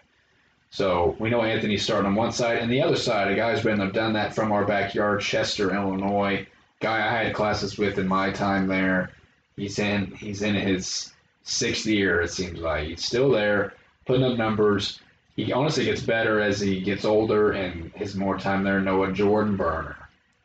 [0.74, 3.62] So we know Anthony's starting on one side, and the other side, a guy who's
[3.62, 6.48] been done that from our backyard, Chester, Illinois.
[6.80, 9.12] Guy I had classes with in my time there.
[9.54, 11.12] He's in he's in his
[11.44, 12.88] sixth year, it seems like.
[12.88, 13.74] He's still there,
[14.04, 14.98] putting up numbers.
[15.36, 18.80] He honestly gets better as he gets older and his more time there.
[18.80, 19.96] Noah Jordan Berner.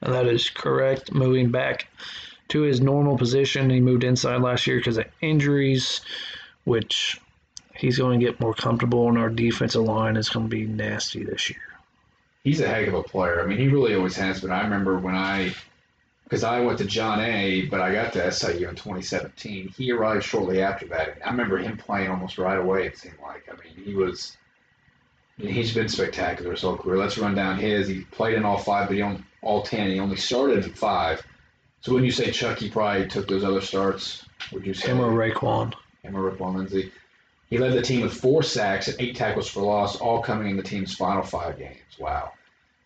[0.01, 1.11] That is correct.
[1.11, 1.88] Moving back
[2.49, 6.01] to his normal position, he moved inside last year because of injuries,
[6.65, 7.19] which
[7.80, 11.23] he's going to get more comfortable, and our defensive line is going to be nasty
[11.23, 11.61] this year.
[12.43, 13.41] He's a heck of a player.
[13.41, 14.51] I mean, he really always has been.
[14.51, 15.53] I remember when I,
[16.23, 19.69] because I went to John A, but I got to SIU in 2017.
[19.69, 21.18] He arrived shortly after that.
[21.26, 22.85] I remember him playing almost right away.
[22.85, 23.49] It seemed like.
[23.49, 24.35] I mean, he was.
[25.38, 26.97] He's been spectacular his whole career.
[26.97, 27.88] Let's run down his.
[27.88, 29.89] He played in all five, but he only all ten.
[29.89, 31.26] He only started in five.
[31.81, 34.26] So when you say Chuck, he probably took those other starts.
[34.51, 35.73] Would you say Him or Raekwon?
[36.03, 36.91] him or Raekwon Lindsay?
[37.49, 40.57] He led the team with four sacks and eight tackles for loss, all coming in
[40.57, 41.77] the team's final five games.
[41.99, 42.34] Wow.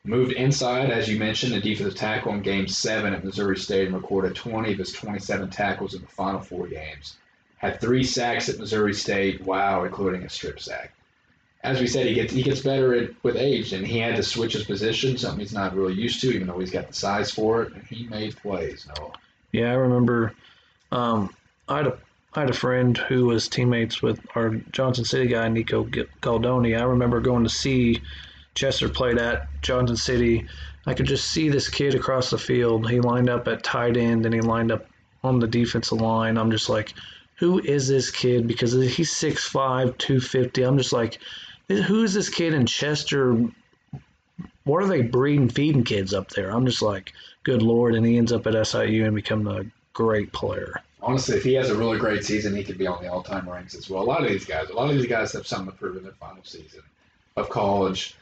[0.05, 3.95] Moved inside, as you mentioned, the defensive tackle in Game Seven at Missouri State and
[3.95, 7.15] recorded 20 of his 27 tackles in the final four games.
[7.57, 9.41] Had three sacks at Missouri State.
[9.41, 10.93] Wow, including a strip sack
[11.63, 14.23] as we said, he gets he gets better at, with age, and he had to
[14.23, 17.31] switch his position, something he's not really used to, even though he's got the size
[17.31, 17.73] for it.
[17.73, 18.85] And he made plays.
[18.97, 19.13] No,
[19.51, 20.33] Yeah, I remember.
[20.91, 21.33] Um,
[21.69, 21.97] I had a
[22.35, 26.75] I had a friend who was teammates with our Johnson City guy Nico Galdoni.
[26.75, 28.01] I remember going to see
[28.55, 30.47] Chester played at Johnson City.
[30.87, 32.89] I could just see this kid across the field.
[32.89, 34.87] He lined up at tight end and he lined up
[35.23, 36.37] on the defensive line.
[36.39, 36.93] I'm just like,
[37.35, 38.47] who is this kid?
[38.47, 40.63] Because he's 6'5", 250.
[40.63, 41.19] I'm just like,
[41.67, 43.37] who is this kid in Chester?
[44.63, 46.49] What are they breeding, feeding kids up there?
[46.49, 50.31] I'm just like, good lord, and he ends up at SIU and become a great
[50.33, 50.81] player.
[51.03, 53.75] Honestly, if he has a really great season, he could be on the all-time ranks
[53.75, 54.01] as well.
[54.01, 56.03] A lot of these guys, a lot of these guys have something to prove in
[56.03, 56.81] their final season
[57.35, 58.15] of college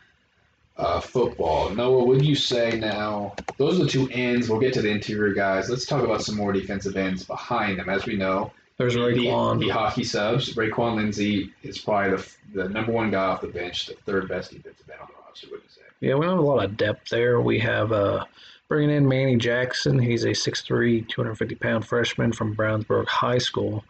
[0.77, 1.69] uh, football.
[1.69, 3.35] Noah, would you say now?
[3.57, 4.49] Those are the two ends.
[4.49, 5.69] We'll get to the interior guys.
[5.69, 7.89] Let's talk about some more defensive ends behind them.
[7.89, 9.59] As we know, There's the, Raekwon.
[9.59, 10.55] the hockey subs.
[10.55, 14.51] Raekwon Lindsay is probably the, the number one guy off the bench, the third best
[14.51, 15.47] defensive end on the roster.
[15.51, 15.81] Would you say?
[15.99, 17.41] Yeah, we don't have a lot of depth there.
[17.41, 18.25] We have uh,
[18.71, 19.99] bringing in Manny Jackson.
[19.99, 23.83] He's a 6'3", 250 pound freshman from Brownsburg High School.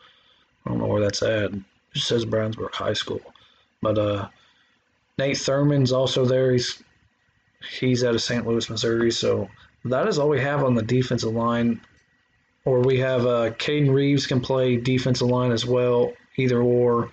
[0.66, 1.54] I don't know where that's at.
[1.54, 1.62] It
[1.94, 3.22] just says Brownsburg High School.
[3.84, 4.30] But uh,
[5.20, 6.54] Nate Thurman's also there.
[6.54, 6.82] He's
[7.80, 8.48] he's out of St.
[8.48, 9.12] Louis, Missouri.
[9.12, 9.48] So
[9.86, 11.80] that is all we have on the defensive line.
[12.66, 17.12] Or we have uh, Caden Reeves can play defensive line as well, either or.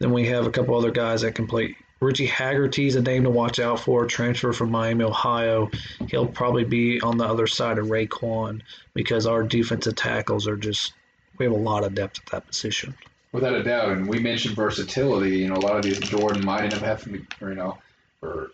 [0.00, 3.30] Then we have a couple other guys that can play Richie Haggerty's a name to
[3.30, 5.70] watch out for, transfer from Miami, Ohio.
[6.08, 8.62] He'll probably be on the other side of Raekwon
[8.94, 10.92] because our defensive tackles are just,
[11.38, 12.94] we have a lot of depth at that position.
[13.32, 15.38] Without a doubt, and we mentioned versatility.
[15.38, 17.78] You know, a lot of these Jordan might end up having, to, you know,
[18.22, 18.52] or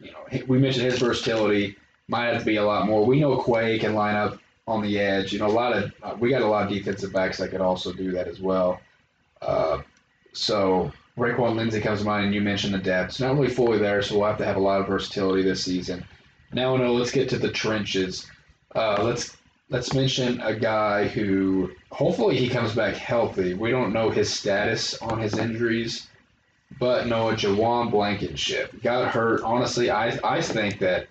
[0.00, 1.76] you know, we mentioned his versatility
[2.08, 3.04] might have to be a lot more.
[3.04, 5.32] We know Quay can line up on the edge.
[5.32, 7.60] You know, a lot of uh, we got a lot of defensive backs that could
[7.60, 8.80] also do that as well.
[9.42, 9.82] Uh,
[10.32, 13.20] so Raekwon Lindsay comes to mind, and you mentioned the depth.
[13.20, 16.04] Not really fully there, so we'll have to have a lot of versatility this season.
[16.52, 18.26] Now, no, let's get to the trenches.
[18.74, 19.36] Uh, let's
[19.70, 23.54] let's mention a guy who hopefully he comes back healthy.
[23.54, 26.08] We don't know his status on his injuries,
[26.80, 29.42] but Noah Jawan Blankenship got hurt.
[29.42, 31.06] Honestly, I I think that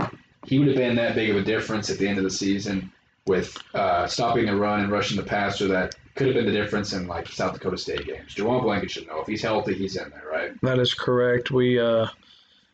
[0.45, 2.91] he would have been that big of a difference at the end of the season
[3.25, 5.67] with uh, stopping the run and rushing the passer.
[5.67, 8.35] That could have been the difference in like South Dakota State games.
[8.35, 10.52] Jawan Blankenship, know if he's healthy, he's in there, right?
[10.61, 11.52] That is correct.
[11.52, 12.07] We, uh,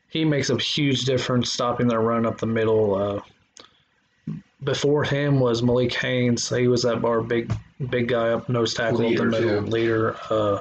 [0.10, 2.96] he makes a huge difference stopping their run up the middle.
[2.96, 3.22] Uh,
[4.64, 6.50] before him was Malik Haynes.
[6.50, 7.54] He was that bar big,
[7.90, 9.70] big guy up nose tackle up the Leader, middle too.
[9.70, 10.18] leader.
[10.30, 10.60] Uh,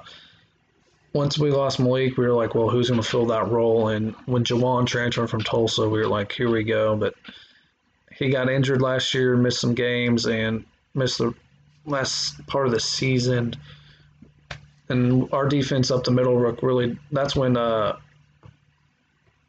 [1.15, 3.89] once we lost Malik, we were like, well, who's going to fill that role?
[3.89, 6.97] And when Jawan transferred from Tulsa, we were like, here we go.
[6.97, 7.15] But
[8.13, 10.65] he got injured last year, missed some games, and
[10.95, 11.35] missed the
[11.89, 13.55] last part of the season.
[14.89, 16.99] And our defense up the middle rook really.
[17.13, 17.99] That's when uh,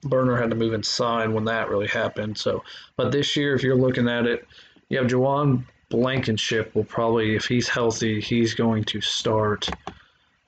[0.03, 2.37] Berner had to move inside when that really happened.
[2.37, 2.63] So,
[2.95, 4.47] but this year, if you're looking at it,
[4.89, 9.67] you have Jawan Blankenship will probably, if he's healthy, he's going to start.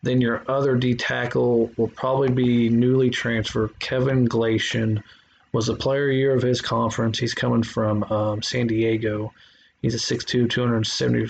[0.04, 5.04] Then your other D tackle will probably be newly transferred Kevin Glation.
[5.52, 7.20] Was the player year of his conference.
[7.20, 9.34] He's coming from um, San Diego.
[9.82, 11.28] He's a 6'2", 270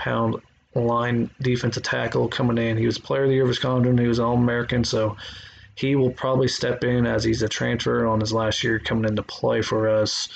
[0.00, 0.36] pound
[0.74, 2.76] line defensive tackle coming in.
[2.76, 4.00] He was player of the year of his conference.
[4.00, 5.16] He was All American, so
[5.74, 9.22] he will probably step in as he's a transfer on his last year coming into
[9.22, 10.28] play for us.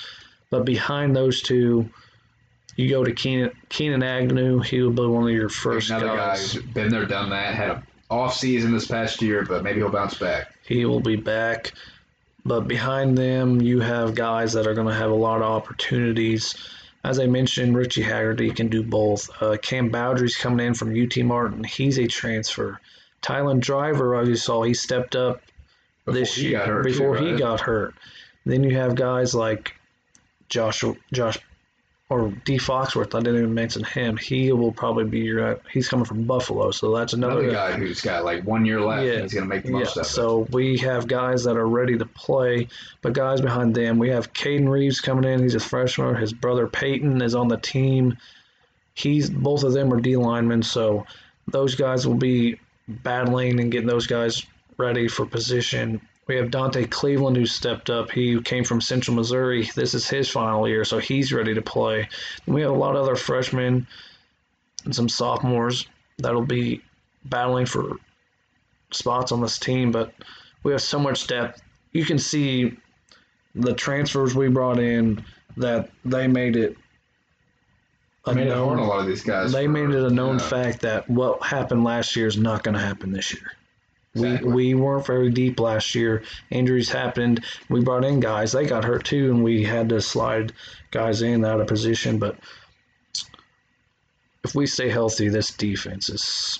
[0.49, 1.89] But behind those two,
[2.75, 4.59] you go to Keenan, Keenan Agnew.
[4.59, 6.53] He will be one of your first Another guy guys.
[6.53, 7.55] who's been there, done that.
[7.55, 10.53] Had a off season this past year, but maybe he'll bounce back.
[10.63, 11.73] He will be back.
[12.45, 16.55] But behind them, you have guys that are going to have a lot of opportunities.
[17.05, 19.29] As I mentioned, Richie Haggerty can do both.
[19.39, 21.63] Uh, Cam Bowdry's coming in from UT Martin.
[21.63, 22.81] He's a transfer.
[23.21, 25.43] Tylen Driver, as you saw, he stepped up
[26.03, 27.93] Before this year hurt, too, before he got hurt.
[28.43, 29.75] Then you have guys like
[30.49, 30.83] Josh
[31.13, 31.37] Josh
[32.09, 33.15] or D Foxworth.
[33.15, 34.15] I didn't even mention him.
[34.17, 35.53] He will probably be your.
[35.53, 38.79] Uh, he's coming from Buffalo, so that's another, Another guy who's got like one year
[38.79, 39.05] left.
[39.05, 39.13] Yeah.
[39.13, 40.09] and he's going to make the most yeah, of it.
[40.09, 42.67] so we have guys that are ready to play,
[43.01, 45.41] but guys behind them, we have Caden Reeves coming in.
[45.41, 46.15] He's a freshman.
[46.15, 48.17] His brother Peyton is on the team.
[48.93, 51.05] He's both of them are D linemen, so
[51.47, 54.45] those guys will be battling and getting those guys
[54.77, 56.01] ready for position.
[56.27, 58.09] We have Dante Cleveland who stepped up.
[58.09, 59.69] He came from Central Missouri.
[59.75, 62.07] This is his final year, so he's ready to play.
[62.45, 63.85] And we have a lot of other freshmen
[64.85, 65.87] and some sophomores
[66.17, 66.81] that'll be
[67.25, 67.97] battling for
[68.91, 70.13] spots on this team, but
[70.63, 71.61] we have so much depth.
[71.91, 72.75] You can see
[73.53, 75.23] the transfers we brought in
[75.57, 76.75] that they made it
[78.25, 79.51] I it hard a lot of these guys.
[79.51, 82.63] they for- made it a known yeah, fact that what happened last year is not
[82.63, 83.51] going to happen this year.
[84.15, 84.49] Exactly.
[84.49, 86.23] We, we weren't very deep last year.
[86.49, 87.43] Injuries happened.
[87.69, 88.53] We brought in guys.
[88.53, 90.53] They got hurt too, and we had to slide
[90.91, 92.17] guys in out of position.
[92.17, 92.37] But
[94.43, 96.59] if we stay healthy, this defense is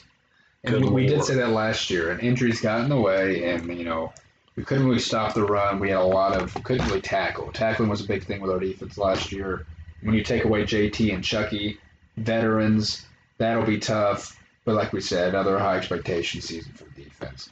[0.63, 3.51] And Good we, we did say that last year, and injuries got in the way,
[3.51, 4.11] and you know
[4.57, 5.79] we couldn't really stop the run.
[5.79, 7.51] We had a lot of couldn't really tackle.
[7.51, 9.65] Tackling was a big thing with our defense last year.
[10.01, 11.79] When you take away JT and Chucky,
[12.17, 13.05] veterans,
[13.37, 14.39] that'll be tough.
[14.65, 16.85] But like we said, another high expectation season for
[17.19, 17.49] defense.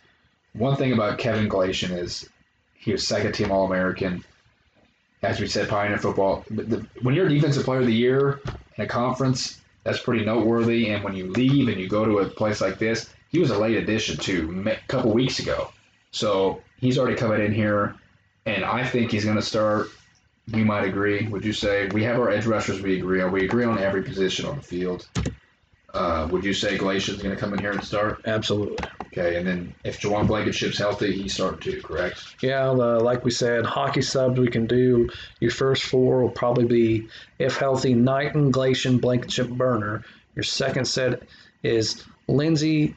[0.53, 2.30] One thing about Kevin Galatian is
[2.76, 4.23] he was second team All American.
[5.22, 6.45] As we said, Pioneer football.
[6.49, 8.41] The, when you're a defensive player of the year
[8.76, 10.90] in a conference, that's pretty noteworthy.
[10.90, 13.57] And when you leave and you go to a place like this, he was a
[13.57, 15.72] late addition too, a couple weeks ago.
[16.11, 17.95] So he's already coming in here,
[18.45, 19.88] and I think he's going to start.
[20.52, 21.27] We might agree.
[21.27, 22.81] Would you say we have our edge rushers?
[22.81, 23.31] We agree on.
[23.31, 25.07] We agree on every position on the field.
[25.94, 28.22] Uh, would you say Galatian's going to come in here and start?
[28.26, 28.78] absolutely.
[29.07, 31.82] Okay, and then if Jawan Blankenship's healthy, he's starting too.
[31.84, 32.36] Correct.
[32.41, 35.11] Yeah, the, like we said, hockey subs we can do.
[35.40, 40.03] Your first four will probably be, if healthy, Knighton, Glacian, Blankenship, Berner.
[40.36, 41.22] Your second set
[41.61, 42.95] is Lindsay,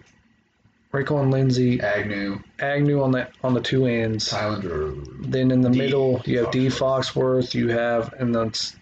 [0.90, 4.31] Rickle and Lindsay, Agnew, Agnew on the on the two ends.
[4.31, 4.94] Highlander.
[5.20, 5.77] Then in the D.
[5.77, 6.68] middle, you have D.
[6.68, 7.52] Foxworth.
[7.52, 8.74] You have, and that's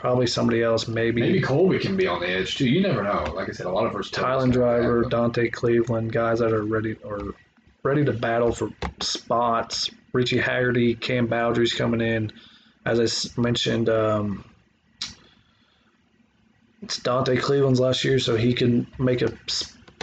[0.00, 2.66] probably somebody else, maybe, Maybe Colby can be on the edge too.
[2.66, 3.32] You never know.
[3.34, 4.14] Like I said, a lot of first.
[4.14, 7.34] Tylen Driver, Dante Cleveland, guys that are ready or
[7.82, 8.70] ready to battle for
[9.00, 9.90] spots.
[10.12, 12.32] Richie Haggerty, Cam Bowdry's coming in.
[12.86, 14.44] As I mentioned, um,
[16.80, 19.32] it's Dante Cleveland's last year, so he can make a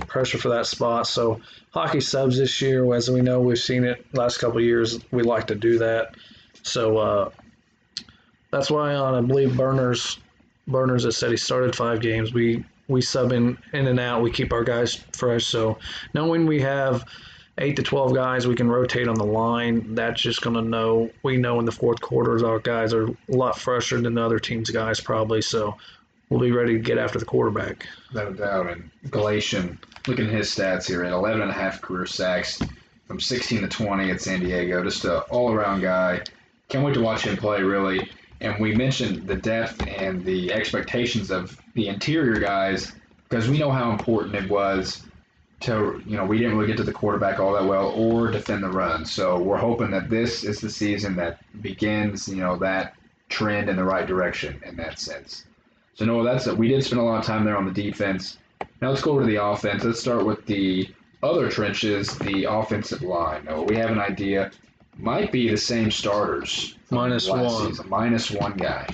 [0.06, 1.08] pressure for that spot.
[1.08, 1.42] So
[1.72, 5.00] hockey subs this year, as we know, we've seen it last couple of years.
[5.12, 6.14] We like to do that.
[6.62, 7.30] So uh,
[8.58, 10.18] that's why on I believe Berners
[10.68, 12.34] Berners has said he started five games.
[12.34, 14.24] We we sub in in and out.
[14.24, 15.46] We keep our guys fresh.
[15.46, 15.78] So
[16.16, 17.06] knowing we have
[17.60, 19.94] eight to twelve guys, we can rotate on the line.
[19.94, 21.12] That's just gonna know.
[21.22, 24.40] We know in the fourth quarters our guys are a lot fresher than the other
[24.40, 25.44] team's guys probably.
[25.44, 25.78] So
[26.30, 27.86] we'll be ready to get after the quarterback.
[28.12, 28.72] No doubt.
[28.72, 29.78] And Galatian,
[30.08, 32.60] looking at his stats here, at 11 and a half career sacks
[33.06, 34.84] from 16 to 20 at San Diego.
[34.84, 36.22] Just a all-around guy.
[36.70, 38.10] Can't wait to watch him play, really.
[38.42, 42.94] And we mentioned the depth and the expectations of the interior guys
[43.28, 45.04] because we know how important it was
[45.62, 48.64] to, you know, we didn't really get to the quarterback all that well or defend
[48.64, 49.06] the run.
[49.06, 52.96] So we're hoping that this is the season that begins, you know, that
[53.30, 55.46] trend in the right direction in that sense.
[55.96, 56.56] So no, that's it.
[56.56, 58.38] We did spend a lot of time there on the defense.
[58.82, 59.84] Now let's go over to the offense.
[59.84, 60.88] Let's start with the
[61.24, 63.46] other trenches, the offensive line.
[63.46, 64.52] Now we have an idea.
[64.98, 66.76] Might be the same starters.
[66.90, 67.68] Minus one.
[67.68, 67.90] Season.
[67.90, 68.88] Minus one guy.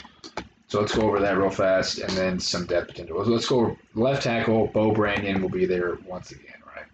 [0.67, 3.17] So let's go over that real fast, and then some depth potential.
[3.17, 4.67] Let's- Let's go left tackle.
[4.67, 6.85] Bo Brandon will be there once again, right?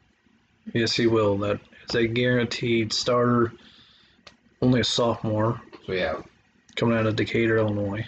[0.74, 1.38] Yes, he will.
[1.38, 3.54] That is a guaranteed starter.
[4.62, 6.22] Only a sophomore So yeah,
[6.76, 8.06] coming out of Decatur, Illinois.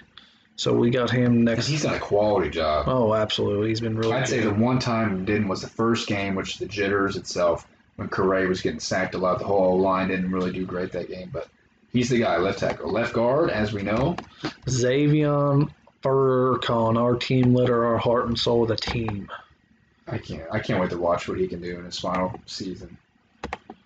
[0.57, 1.67] So we got him next.
[1.67, 2.85] he's done a quality job.
[2.89, 3.69] Oh, absolutely.
[3.69, 6.65] He's been really I'd say the one time didn't was the first game, which the
[6.67, 7.65] jitters itself,
[7.95, 9.39] when Correa was getting sacked a lot.
[9.39, 11.47] The whole line didn't really do great that game, but
[11.91, 12.91] he's the guy, left tackle.
[12.91, 14.15] Left guard, as we know,
[14.65, 15.71] Xavion
[16.03, 19.29] Furcon, our team leader, our heart and soul of the team.
[20.07, 22.97] I can't I can't wait to watch what he can do in his final season.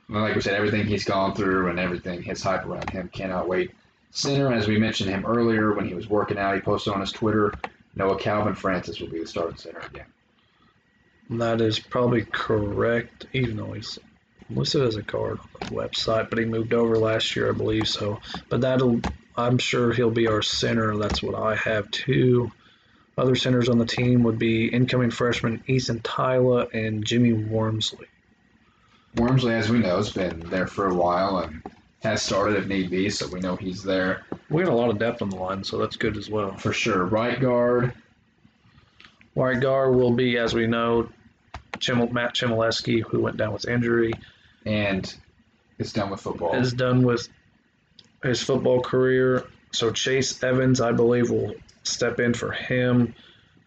[0.08, 3.48] And like we said, everything he's gone through and everything, his hype around him, cannot
[3.48, 3.72] wait.
[4.12, 7.12] Center, as we mentioned him earlier when he was working out, he posted on his
[7.12, 7.54] Twitter,
[7.96, 10.06] Noah Calvin Francis will be the starting center again.
[11.30, 13.98] That is probably correct, even though he's
[14.50, 17.88] listed as a card on the website, but he moved over last year, I believe
[17.88, 18.22] so.
[18.50, 19.02] But that'll,
[19.36, 20.96] I'm sure he'll be our center.
[20.98, 22.52] That's what I have too.
[23.18, 28.08] Other centers on the team would be incoming freshman Ethan Tyler and Jimmy Wormsley.
[29.16, 31.64] Wormsley, as we know, has been there for a while and
[32.04, 35.00] has started if need be, so we know he's there We got a lot of
[35.00, 36.58] depth on the line, so that's good as well.
[36.58, 37.06] for sure.
[37.06, 37.94] Right guard,
[39.36, 41.10] Guard will be, as we know,
[41.80, 44.14] Chimel, Matt Chmielewski, who went down with injury,
[44.66, 45.14] and
[45.78, 46.56] it's done with football.
[46.56, 47.28] is done with
[48.24, 49.46] his football career.
[49.72, 51.54] So Chase Evans, I believe, will
[51.84, 53.14] step in for him.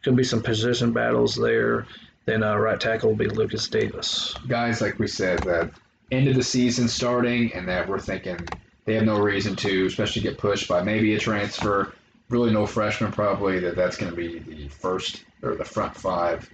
[0.03, 1.87] Could be some position battles there.
[2.25, 4.35] Then uh, right tackle will be Lucas Davis.
[4.47, 5.71] Guys, like we said, that
[6.11, 8.39] end of the season starting, and that we're thinking
[8.85, 11.93] they have no reason to, especially get pushed by maybe a transfer.
[12.29, 13.59] Really, no freshman probably.
[13.61, 16.49] That that's going to be the first or the front five.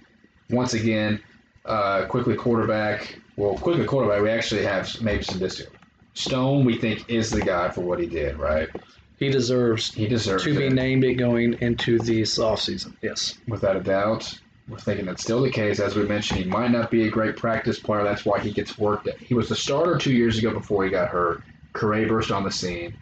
[0.49, 1.21] Once again,
[1.65, 3.19] uh, quickly quarterback.
[3.35, 4.21] Well, quickly quarterback.
[4.21, 5.69] We actually have maybe some distance.
[6.13, 8.37] Stone, we think, is the guy for what he did.
[8.37, 8.69] Right?
[9.17, 12.95] He deserves He deserves to be named it going into this offseason.
[13.01, 13.37] Yes.
[13.47, 14.39] without a doubt.
[14.67, 15.79] We're thinking that's still the case.
[15.79, 18.03] As we mentioned, he might not be a great practice player.
[18.03, 19.07] That's why he gets worked.
[19.07, 19.17] At.
[19.19, 21.43] He was the starter two years ago before he got hurt.
[21.73, 22.95] Correa burst on the scene.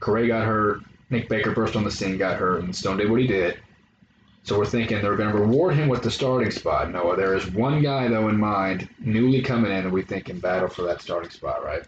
[0.00, 0.80] Correa got hurt.
[1.10, 3.58] Nick Baker burst on the scene, got hurt, and Stone did what he did.
[4.42, 6.90] So we're thinking they're going to reward him with the starting spot.
[6.90, 10.38] Noah, there is one guy though in mind, newly coming in, and we think in
[10.38, 11.82] battle for that starting spot, right?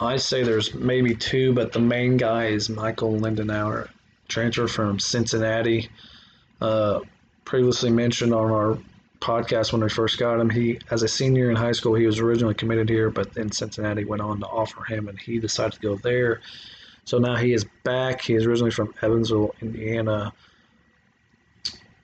[0.00, 3.88] I say there's maybe two, but the main guy is Michael Lindenauer,
[4.28, 5.88] transfer from Cincinnati.
[6.60, 7.00] Uh,
[7.44, 8.78] previously mentioned on our
[9.20, 12.20] podcast when we first got him, he as a senior in high school, he was
[12.20, 15.80] originally committed here, but then Cincinnati went on to offer him, and he decided to
[15.80, 16.40] go there.
[17.08, 18.20] So now he is back.
[18.20, 20.30] He is originally from Evansville, Indiana.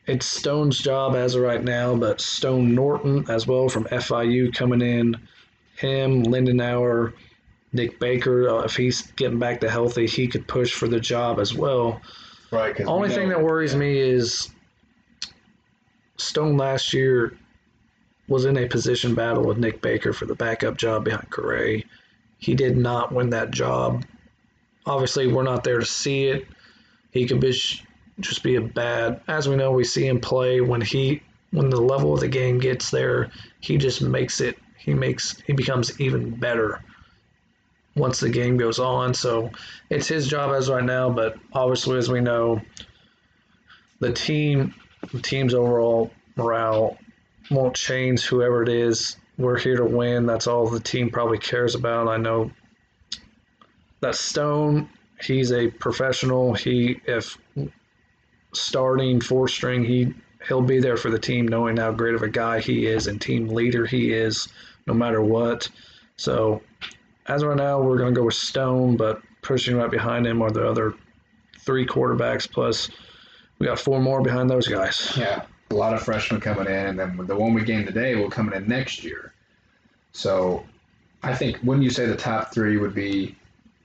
[0.06, 4.80] It's Stone's job as of right now, but Stone Norton as well from FIU coming
[4.80, 5.14] in.
[5.76, 7.12] Him, Lindenauer,
[7.74, 11.38] Nick Baker, uh, if he's getting back to healthy, he could push for the job
[11.38, 12.00] as well.
[12.50, 12.74] Right.
[12.86, 14.52] Only thing that worries me is
[16.16, 17.36] Stone last year
[18.28, 21.82] was in a position battle with Nick Baker for the backup job behind Correa.
[22.38, 24.02] He did not win that job.
[24.86, 26.46] Obviously, we're not there to see it.
[27.10, 27.52] He could be
[28.20, 29.20] just be a bad.
[29.28, 32.58] As we know, we see him play when he when the level of the game
[32.58, 33.30] gets there.
[33.60, 34.58] He just makes it.
[34.76, 36.82] He makes he becomes even better
[37.96, 39.14] once the game goes on.
[39.14, 39.50] So
[39.90, 42.60] it's his job as right now, but obviously, as we know,
[44.00, 44.74] the team,
[45.12, 46.98] the team's overall morale
[47.50, 48.26] won't change.
[48.26, 50.26] Whoever it is, we're here to win.
[50.26, 52.08] That's all the team probably cares about.
[52.08, 52.50] I know
[54.04, 54.88] that Stone,
[55.24, 56.52] he's a professional.
[56.52, 57.38] He, if
[58.52, 60.12] starting four string, he
[60.46, 63.18] he'll be there for the team, knowing how great of a guy he is and
[63.18, 64.48] team leader he is,
[64.86, 65.68] no matter what.
[66.16, 66.62] So
[67.26, 70.42] as of right now, we're going to go with Stone, but pushing right behind him
[70.42, 70.94] are the other
[71.60, 72.50] three quarterbacks.
[72.50, 72.90] Plus,
[73.58, 75.14] we got four more behind those guys.
[75.16, 78.30] Yeah, a lot of freshmen coming in, and then the one we gained today will
[78.30, 79.32] come in next year.
[80.12, 80.62] So,
[81.22, 83.34] I think when you say the top three would be,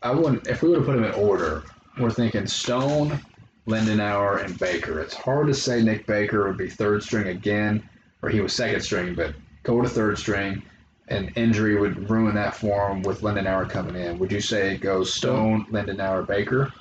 [0.01, 0.47] I wouldn't.
[0.47, 1.63] If we would have put them in order,
[1.99, 3.19] we're thinking Stone,
[3.67, 4.99] Lindenauer, and Baker.
[4.99, 7.87] It's hard to say Nick Baker would be third string again,
[8.21, 10.63] or he was second string, but go to third string.
[11.09, 14.19] An injury would ruin that for him with Lindenauer coming in.
[14.19, 16.71] Would you say it goes Stone, Lindenauer, Baker?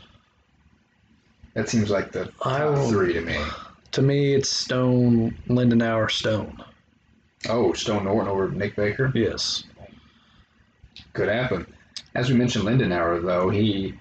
[1.55, 3.39] That seems like the I top will- three to me.
[3.93, 6.63] To me, it's Stone, Lindenauer, Stone.
[7.49, 9.11] Oh, Stone Norton over Nick Baker?
[9.15, 9.65] Yes.
[11.15, 11.67] Could happen.
[12.19, 13.95] As we mentioned, Lindenauer, though, he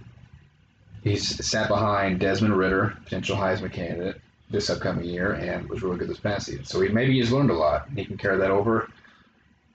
[1.03, 4.19] he's sat behind Desmond Ridder, potential Heisman candidate
[4.49, 6.65] this upcoming year, and was really good this past season.
[6.65, 7.87] So he maybe he's learned a lot.
[7.87, 8.89] and He can carry that over.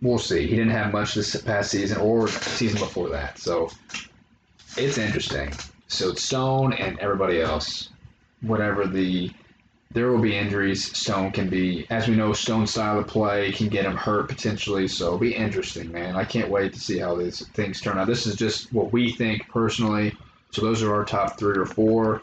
[0.01, 0.49] We'll see.
[0.49, 3.39] He didn't have much this past season or season before that.
[3.39, 3.71] So
[4.77, 5.53] it's interesting.
[5.87, 7.91] So Stone and everybody else,
[8.41, 9.31] whatever the
[9.93, 10.97] there will be injuries.
[10.97, 14.89] Stone can be, as we know, Stone's style of play can get him hurt potentially.
[14.89, 16.17] So it'll be interesting, man.
[16.17, 18.07] I can't wait to see how these things turn out.
[18.07, 20.17] This is just what we think personally.
[20.51, 22.23] So those are our top three or four.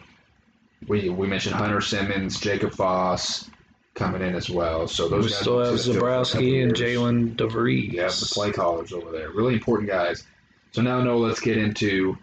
[0.88, 3.50] We we mentioned Hunter Simmons, Jacob Foss
[3.96, 4.88] coming in as well.
[4.88, 6.74] So those we guys still have sit still for a couple Zabrowski and.
[6.74, 7.94] Jalen DeVries.
[7.94, 9.32] Yeah, the play callers over there.
[9.32, 10.24] Really important guys.
[10.72, 12.18] So now, no, let's get into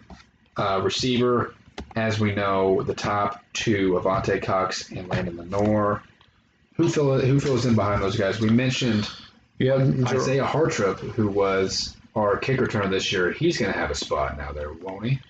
[0.56, 1.54] uh, receiver.
[1.94, 6.02] As we know, the top two, Avante Cox and Landon Lenoir.
[6.76, 8.38] Who fill who fills in behind those guys?
[8.38, 9.08] We mentioned
[9.58, 13.32] You have Isaiah Hartrip, who was our kick returner this year.
[13.32, 15.20] He's going to have a spot now there, won't he?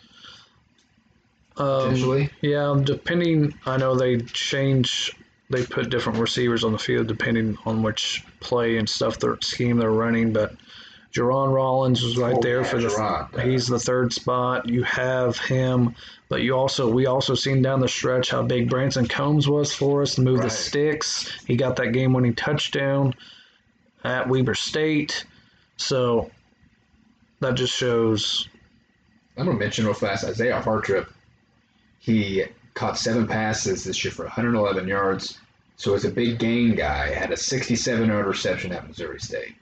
[1.56, 2.30] um, Potentially.
[2.40, 3.54] Yeah, depending.
[3.64, 5.12] I know they change.
[5.48, 9.76] They put different receivers on the field depending on which play and stuff their scheme
[9.78, 10.32] they're running.
[10.32, 10.56] But
[11.16, 12.88] Jerron Rollins was right Oh, there for the.
[12.88, 13.44] Jerron, yeah.
[13.44, 14.68] He's the third spot.
[14.68, 15.94] You have him,
[16.28, 20.02] but you also we also seen down the stretch how big Branson Combs was for
[20.02, 20.18] us.
[20.18, 20.44] Move Right.
[20.44, 21.30] the sticks.
[21.46, 23.14] He got that game-winning touchdown
[24.04, 25.24] at Weber State.
[25.78, 26.30] So
[27.40, 28.48] that just shows
[29.38, 31.06] I'm gonna mention real fast Isaiah Hartrip.
[31.98, 32.44] He
[32.74, 35.38] caught seven passes this year for 111 yards.
[35.76, 39.54] So as a big gain guy, had a 67 yard reception at Missouri State,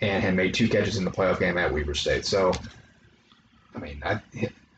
[0.00, 2.24] and had made two catches in the playoff game at Weber State.
[2.24, 2.52] So,
[3.74, 4.20] I mean, I,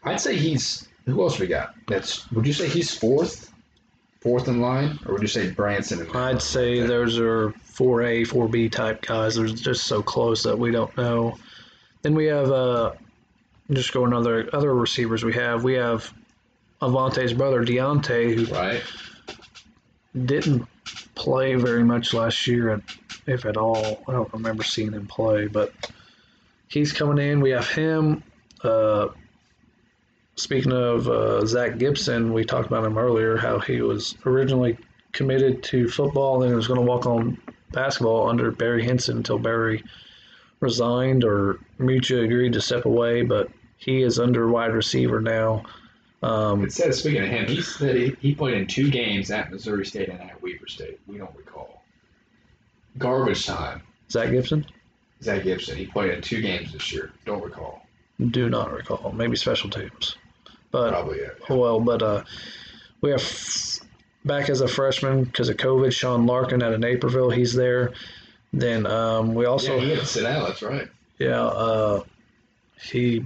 [0.03, 1.75] I'd say he's who else we got?
[1.89, 3.53] That's would you say he's fourth,
[4.21, 6.09] fourth in line, or would you say Branson?
[6.15, 9.37] I'd say those are 4A, 4B type guys.
[9.37, 11.39] They're just so close that we don't know.
[12.03, 12.93] Then we have uh,
[13.71, 15.25] just going other other receivers.
[15.25, 16.13] We have we have
[16.81, 18.83] Avante's brother Deontay, who right.
[20.27, 20.67] didn't
[21.15, 22.83] play very much last year,
[23.27, 24.03] if at all.
[24.09, 25.73] I don't remember seeing him play, but
[26.69, 27.41] he's coming in.
[27.41, 28.23] We have him.
[28.63, 29.09] Uh,
[30.37, 34.79] speaking of uh, Zach Gibson, we talked about him earlier, how he was originally
[35.13, 37.39] committed to football and was going to walk on
[37.73, 39.83] basketball under Barry Hinson until Barry
[40.61, 45.65] resigned or mutually agreed to step away, but he is under wide receiver now.
[46.23, 49.51] Um, It says, speaking of him, he said he, he played in two games at
[49.51, 51.01] Missouri State and at Weber State.
[51.09, 51.72] We don't recall.
[52.99, 53.83] Garbage time.
[54.11, 54.67] Zach Gibson?
[55.23, 55.77] Zach Gibson.
[55.77, 57.13] He played in two games this year.
[57.25, 57.87] Don't recall.
[58.31, 59.13] Do not recall.
[59.13, 60.17] Maybe special teams.
[60.71, 61.39] But Probably it.
[61.49, 62.25] well, but uh,
[63.01, 63.23] we have
[64.25, 67.31] back as a freshman because of COVID, Sean Larkin out of Naperville.
[67.31, 67.93] He's there.
[68.53, 70.47] Then um, we also yeah, he had to sit out.
[70.49, 70.89] That's right.
[71.19, 72.03] yeah uh,
[72.81, 73.25] he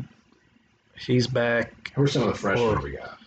[0.98, 1.90] he's back.
[1.94, 3.18] Who are some of the freshmen Or- we got?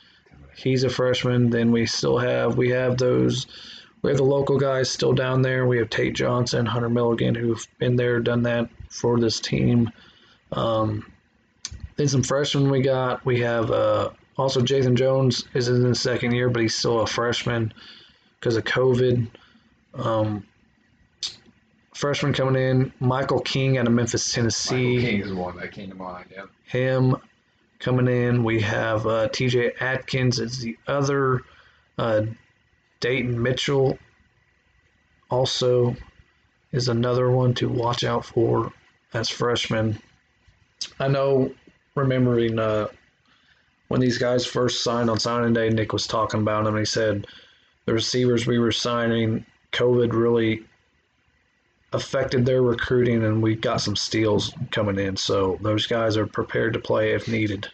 [0.56, 1.50] He's a freshman.
[1.50, 3.48] Then we still have we have those
[4.02, 5.66] we have the local guys still down there.
[5.66, 9.92] We have Tate Johnson, Hunter Milligan, who've been there, done that for this team.
[10.52, 11.12] Um,
[11.98, 13.26] then some freshmen we got.
[13.26, 17.08] We have uh, also Jason Jones is in his second year, but he's still a
[17.08, 17.74] freshman
[18.40, 19.28] because of COVID.
[19.96, 20.46] Um,
[21.94, 25.90] freshman coming in, Michael King out of Memphis, Tennessee Michael King is one that came
[25.90, 26.26] to mind.
[26.32, 26.46] Yeah.
[26.64, 27.18] him
[27.80, 28.46] coming in.
[28.46, 31.42] We have uh, TJ Atkins is the other.
[31.98, 32.24] Uh,
[33.00, 33.98] Dayton Mitchell
[35.30, 35.96] also
[36.72, 38.72] is another one to watch out for
[39.14, 40.00] as freshmen.
[41.00, 41.52] I know,
[41.96, 42.88] remembering uh,
[43.88, 46.78] when these guys first signed on signing day, Nick was talking about them.
[46.78, 47.26] He said
[47.86, 50.64] the receivers we were signing, COVID really
[51.92, 55.18] affected their recruiting, and we got some steals coming in.
[55.18, 57.68] So those guys are prepared to play if needed.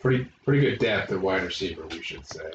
[0.00, 2.52] Pretty pretty good depth at wide receiver, we should say.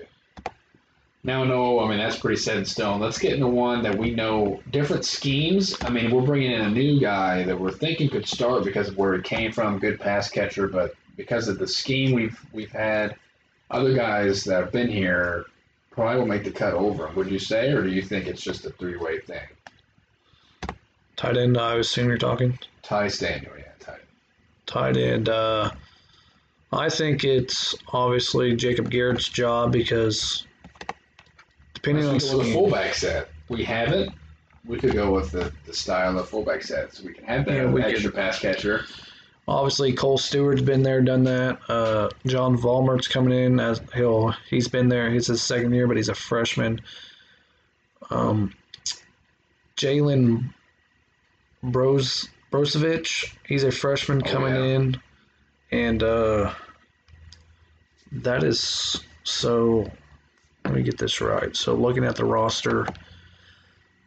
[1.23, 3.01] Now, no, I mean that's pretty set in stone.
[3.01, 5.75] Let's get into one that we know different schemes.
[5.81, 8.97] I mean, we're bringing in a new guy that we're thinking could start because of
[8.97, 13.15] where he came from, good pass catcher, but because of the scheme we've we've had,
[13.69, 15.45] other guys that have been here
[15.91, 17.15] probably will make the cut over him.
[17.15, 19.41] Would you say, or do you think it's just a three way thing?
[21.17, 22.57] Tight end, I assume you're talking.
[22.81, 23.97] Ty Daniel, yeah, Ty.
[24.65, 25.69] Tight end, uh,
[26.71, 30.45] I think it's obviously Jacob Garrett's job because
[31.81, 33.29] depending on with a fullback set.
[33.47, 34.13] We haven't.
[34.65, 37.53] We could go with the, the style of fullback set, so we can have that
[37.55, 38.85] Yeah, we extra pass catcher.
[39.47, 41.59] obviously Cole Stewart's been there, done that.
[41.69, 45.09] Uh, John Volmert's coming in as he'll he's been there.
[45.09, 46.81] He's his second year, but he's a freshman.
[48.11, 48.53] Um,
[49.77, 50.53] Jalen
[51.63, 54.61] Bros Brozovic, he's a freshman Oh, coming yeah.
[54.75, 54.97] in,
[55.71, 56.53] and uh,
[58.11, 59.89] that is so.
[60.65, 61.55] Let me get this right.
[61.55, 62.87] So looking at the roster,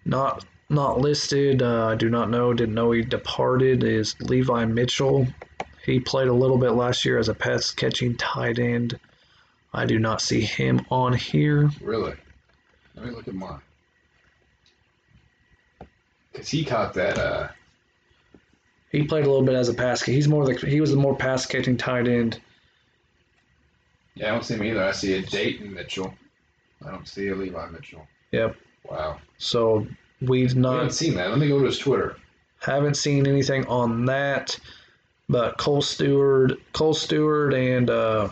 [0.05, 1.63] not not listed.
[1.63, 2.53] Uh, I do not know.
[2.55, 3.85] Didn't know he departed.
[3.85, 5.27] Is Levi Mitchell?
[5.85, 8.99] He played a little bit last year as a pass catching tight end.
[9.75, 11.71] I do not see him on here.
[11.81, 12.15] Really?
[12.95, 13.61] Let me look at mine.
[16.31, 17.19] Because he caught that.
[17.19, 17.49] Uh,
[18.91, 20.03] He played a little bit as a pass.
[20.03, 22.41] He's more the he was the more pass catching tight end.
[24.15, 24.85] yeah, I don't see him either.
[24.85, 26.15] I see a Dayton Mitchell.
[26.87, 28.07] I don't see a Levi Mitchell.
[28.33, 28.57] Yep.
[28.91, 29.19] Wow.
[29.39, 29.87] So
[30.21, 31.31] we've We haven't seen that.
[31.31, 32.17] Let me go to his Twitter.
[32.61, 34.59] haven't seen anything on that.
[35.29, 38.29] But Cole Stewart, Cole Stewart, and uh,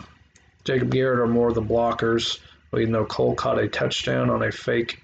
[0.65, 2.39] Jacob Garrett are more the blockers.
[2.71, 5.01] We know Cole caught a touchdown on a fake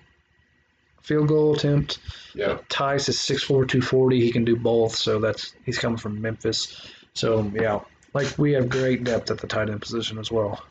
[1.01, 1.99] field goal attempt.
[2.35, 2.65] Yep.
[2.69, 4.19] Tice is 6'4", 240.
[4.21, 6.91] He can do both, so that's he's coming from Memphis.
[7.13, 7.79] So yeah,
[8.13, 10.61] like we have great depth at the tight end position as well.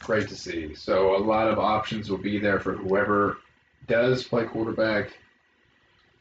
[0.00, 0.74] Great to see.
[0.74, 3.38] So a lot of options will be there for whoever
[3.86, 5.10] does play quarterback.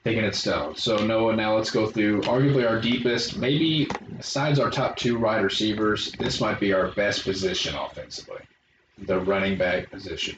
[0.06, 0.76] Taking it stone.
[0.76, 5.44] So Noah, now let's go through arguably our deepest, maybe besides our top two wide
[5.44, 8.40] receivers, this might be our best position offensively.
[9.00, 10.38] The running back position.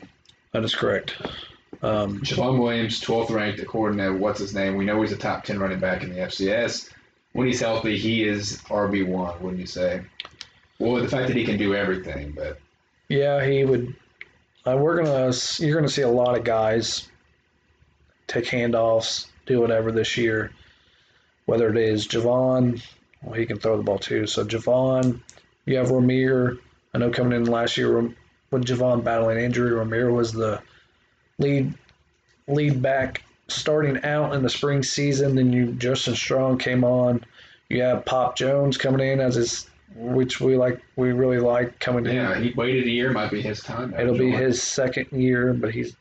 [0.52, 1.16] That is correct.
[1.84, 4.76] Um, Javon Williams, 12th ranked according to what's his name.
[4.76, 6.90] We know he's a top 10 running back in the FCS.
[7.34, 10.02] When he's healthy, he is RB1, wouldn't you say?
[10.80, 12.60] Well, the fact that he can do everything, but
[13.12, 13.94] Yeah, he would.
[14.66, 15.34] Uh, we're gonna.
[15.60, 17.10] You're gonna see a lot of guys
[18.28, 20.52] take handoffs, do whatever this year.
[21.46, 22.82] Whether it is Javon,
[23.22, 24.28] well, he can throw the ball too.
[24.28, 25.20] So Javon,
[25.66, 26.60] you have Romeir.
[26.94, 30.62] I know coming in last year with Javon battling injury, Romeir was the
[31.38, 31.74] lead
[32.48, 35.36] lead back starting out in the spring season.
[35.36, 37.26] Then you Justin Strong came on.
[37.68, 40.82] You have Pop Jones coming in as his, which we like.
[40.96, 42.16] We really like coming in.
[42.16, 43.12] yeah, he waited a year.
[43.12, 43.94] Might be his time.
[43.98, 45.96] It'll be his second year, but he's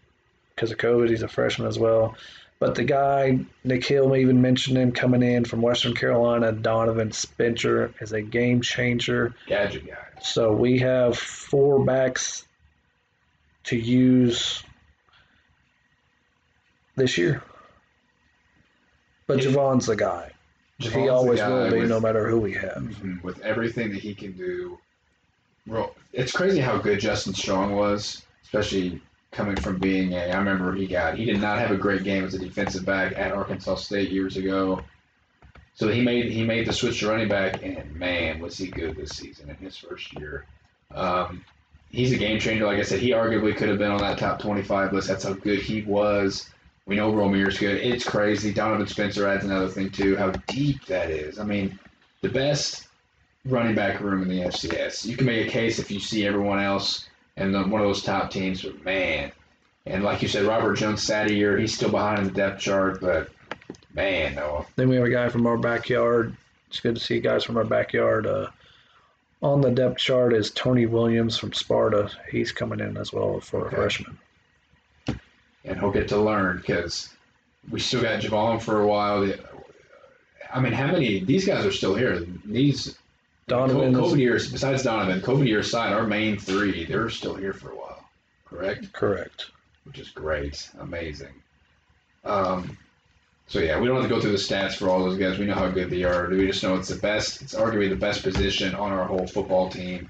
[0.54, 2.14] because of COVID, he's a freshman as well.
[2.58, 7.94] But the guy, Nick Hill even mentioned him coming in from Western Carolina, Donovan Spencer,
[8.02, 9.34] is a game changer.
[9.46, 10.20] gadget guy.
[10.20, 12.44] So we have four backs
[13.64, 14.62] to use
[16.96, 17.42] this year.
[19.26, 19.38] But.
[19.38, 20.32] Javon's the guy.
[20.80, 22.76] He always will be, with- no matter who we have.
[22.78, 24.78] Mhm, with everything that he can do.
[26.12, 29.00] It's crazy how good Justin Strong was, especially
[29.30, 30.30] coming from being a.
[30.30, 31.16] I remember he got.
[31.16, 34.36] He did not have a great game as a defensive back at Arkansas State years
[34.36, 34.82] ago.
[35.74, 38.96] So he made he made the switch to running back, and man, was he good
[38.96, 40.44] this season in his first year.
[40.92, 41.44] Um,
[41.90, 42.66] he's a game changer.
[42.66, 45.08] Like I said, he arguably could have been on that top 25 list.
[45.08, 46.50] That's how good he was.
[46.90, 47.76] We know Romeir's good.
[47.76, 48.52] It's crazy.
[48.52, 50.16] Donovan Spencer adds another thing too.
[50.16, 51.38] How deep that is.
[51.38, 51.78] I mean,
[52.20, 52.88] the best
[53.44, 55.06] running back room in the FCS.
[55.06, 58.32] You can make a case if you see everyone else and one of those top
[58.32, 59.30] teams, but man.
[59.86, 61.56] And like you said, Robert Jones sat a year.
[61.56, 63.30] He's still behind in the depth chart, but
[63.94, 64.66] man, no.
[64.74, 66.36] Then we have a guy from our backyard.
[66.70, 68.26] It's good to see guys from our backyard.
[68.26, 68.48] Uh,
[69.42, 72.10] on the depth chart is Tony Williams from Sparta.
[72.32, 73.76] He's coming in as well for Okay.
[73.76, 74.18] a freshman.
[75.64, 77.10] And he'll get to learn because
[77.70, 79.32] we still got Javon for a while.
[80.52, 81.20] I mean, how many?
[81.20, 82.26] These guys are still here.
[82.44, 82.96] These
[83.46, 87.76] Donovan years, besides Donovan, COVID year aside, our main three, they're still here for a
[87.76, 88.08] while.
[88.44, 89.50] Correct, correct.
[89.84, 91.34] which is great, amazing.
[92.24, 92.76] Um,
[93.46, 95.38] so yeah, we don't have to go through the stats for all those guys.
[95.38, 96.28] We know how good they are.
[96.28, 97.42] We just know it's the best.
[97.42, 100.08] It's arguably the best position on our whole football team.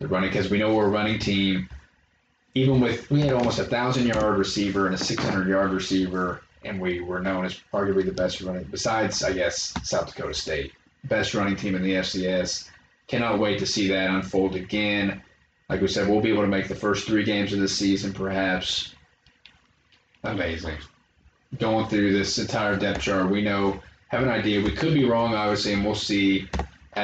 [0.00, 1.68] The running because we know we're a running team.
[2.54, 6.42] Even with we had almost a thousand yard receiver and a six hundred yard receiver,
[6.64, 8.64] and we were known as arguably the best running.
[8.64, 10.72] Besides, I guess South Dakota State,
[11.04, 12.68] best running team in the FCS.
[13.06, 15.22] Cannot wait to see that unfold again.
[15.68, 18.12] Like we said, we'll be able to make the first three games of the season,
[18.12, 18.94] perhaps.
[20.24, 20.76] Amazing.
[21.58, 24.62] Going through this entire depth chart, we know have an idea.
[24.62, 26.48] We could be wrong, obviously, and we'll see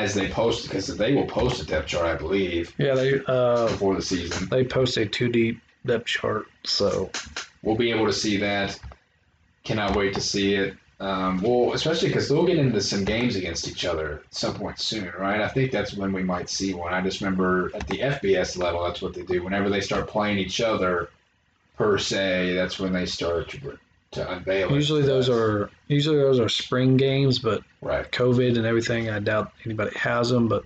[0.02, 3.66] as they post because they will post a depth chart, I believe, Yeah, they uh,
[3.68, 4.48] before the season.
[4.48, 6.46] they post a two deep depth chart.
[6.64, 7.10] So
[7.62, 8.78] We'll be able to see that.
[9.64, 10.76] Cannot wait to see it.
[11.00, 14.78] Um, well, especially because they'll get into some games against each other at some point
[14.78, 15.40] soon, right?
[15.40, 16.94] I think that's when we might see one.
[16.94, 19.42] I just remember at the FBS level, that's what they do.
[19.42, 21.08] Whenever they start playing each other,
[21.76, 23.78] per se, that's when they start to,
[24.14, 24.74] to unveil it.
[24.74, 28.10] usually those are usually those are spring games, but right.
[28.10, 30.48] COVID and everything, I doubt anybody has them.
[30.48, 30.64] But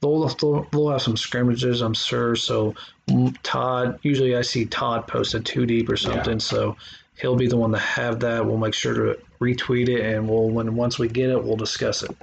[0.00, 2.36] they'll they'll, they'll have some scrimmages, I'm sure.
[2.36, 2.74] So
[3.08, 6.40] mm, Todd, usually I see Todd posted two deep or something.
[6.40, 6.76] So
[7.20, 8.44] he'll be the one to have that.
[8.44, 12.02] We'll make sure to retweet it, and we'll when once we get it, we'll discuss
[12.02, 12.16] it.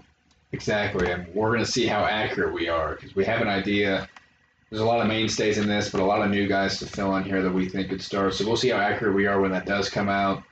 [0.51, 4.07] Exactly, and we're going to see how accurate we are because we have an idea.
[4.69, 7.15] There's a lot of mainstays in this, but a lot of new guys to fill
[7.17, 8.33] in here that we think could start.
[8.33, 10.43] So we'll see how accurate we are when that does come out.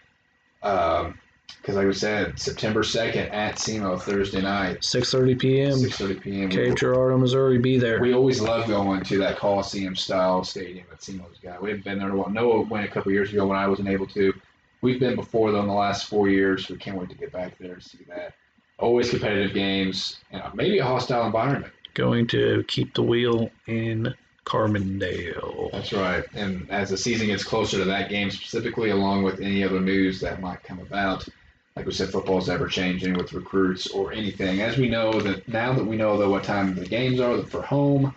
[0.61, 1.19] Um,
[1.63, 5.71] because, like we said, September 2nd at SEMO Thursday night, 6:30 p.m.
[5.71, 6.49] 6:30 p.m.
[6.49, 7.57] Cape Girardeau, Missouri.
[7.57, 8.01] Be there.
[8.01, 11.61] We always love going to that Coliseum style stadium that SEMO's got.
[11.61, 12.29] We haven't been there in a while.
[12.29, 14.33] Noah went a couple years ago when I wasn't able to.
[14.81, 16.67] We've been before though in the last four years.
[16.67, 18.33] We can't wait to get back there to see that.
[18.77, 21.71] Always competitive games, and maybe a hostile environment.
[21.93, 24.13] Going to keep the wheel in
[24.45, 25.71] Carbondale.
[25.71, 26.23] That's right.
[26.33, 30.19] And as the season gets closer to that game specifically, along with any other news
[30.21, 31.27] that might come about,
[31.75, 34.61] like we said, football's ever changing with recruits or anything.
[34.61, 37.61] As we know that now that we know though what time the games are for
[37.61, 38.13] home,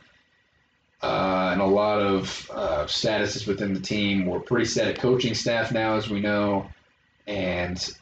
[1.03, 5.35] uh, and a lot of uh, statuses within the team, we're pretty set at coaching
[5.35, 6.69] staff now, as we know,
[7.27, 7.97] and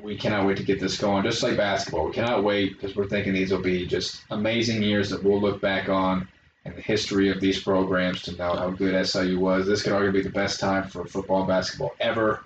[0.00, 1.22] we cannot wait to get this going.
[1.24, 5.10] Just like basketball, we cannot wait because we're thinking these will be just amazing years
[5.10, 6.28] that we'll look back on
[6.64, 9.66] and the history of these programs to know how good SIU was.
[9.66, 12.44] This could arguably be the best time for football and basketball ever.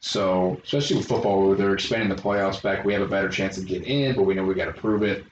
[0.00, 3.58] So, especially with football, where they're expanding the playoffs back, we have a better chance
[3.58, 5.24] of getting in, but we know we got to prove it.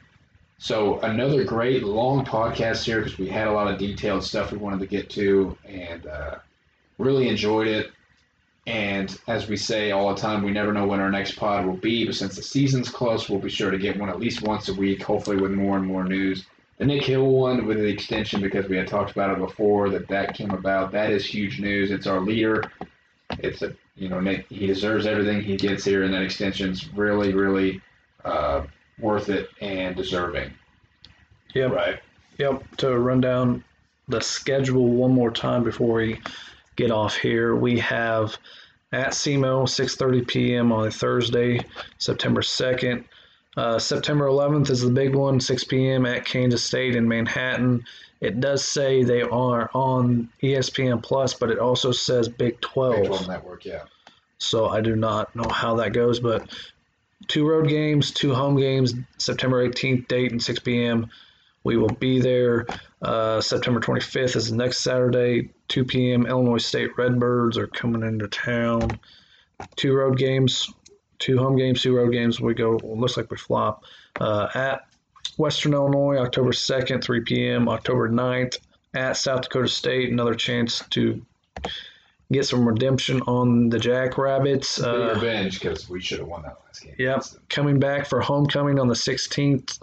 [0.58, 4.58] So, another great long podcast here because we had a lot of detailed stuff we
[4.58, 6.36] wanted to get to and uh,
[6.98, 7.92] really enjoyed it.
[8.68, 11.76] And as we say all the time, we never know when our next pod will
[11.76, 14.68] be, but since the season's close, we'll be sure to get one at least once
[14.68, 16.44] a week, hopefully with more and more news
[16.78, 20.08] the Nick Hill one with the extension because we had talked about it before that
[20.08, 20.92] that came about.
[20.92, 21.90] That is huge news.
[21.90, 22.62] It's our leader.
[23.40, 24.46] It's a you know Nick.
[24.48, 27.80] He deserves everything he gets here, and that extension's really really
[28.24, 28.64] uh,
[29.00, 30.52] worth it and deserving.
[31.54, 31.72] Yep.
[31.72, 32.00] Right.
[32.38, 32.76] Yep.
[32.78, 33.64] To run down
[34.06, 36.20] the schedule one more time before we
[36.78, 38.38] get off here, we have
[38.92, 40.72] at SEMO 6:30 p.m.
[40.72, 41.60] on a Thursday,
[41.98, 43.04] September 2nd.
[43.56, 46.06] Uh, September 11th is the big one, 6 p.m.
[46.06, 47.84] at Kansas State in Manhattan.
[48.20, 52.96] It does say they are on ESPN Plus, but it also says Big 12.
[52.96, 53.64] Big 12 network.
[53.64, 53.82] Yeah.
[54.38, 56.48] So I do not know how that goes, but
[57.26, 61.10] two road games, two home games, September 18th, date and 6 p.m.
[61.64, 62.66] We will be there.
[63.02, 66.26] Uh, September 25th is the next Saturday, 2 p.m.
[66.26, 68.98] Illinois State Redbirds are coming into town.
[69.76, 70.70] Two road games,
[71.18, 72.40] two home games, two road games.
[72.40, 73.84] We go, well, looks like we flop.
[74.20, 74.86] Uh, at
[75.36, 77.68] Western Illinois, October 2nd, 3 p.m.
[77.68, 78.58] October 9th,
[78.94, 81.24] at South Dakota State, another chance to
[82.32, 84.82] get some redemption on the Jackrabbits.
[84.82, 86.94] Uh, revenge because we should have won that last game.
[86.98, 87.24] Yep.
[87.48, 89.80] coming back for homecoming on the 16th.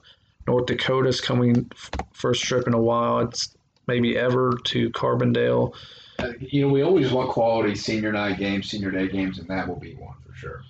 [0.47, 3.19] North Dakota's coming f- first trip in a while.
[3.19, 3.55] It's
[3.87, 5.73] maybe ever to Carbondale.
[6.19, 9.67] Uh, You know, we always want quality senior night games, senior day games, and that
[9.67, 10.61] will be one for sure.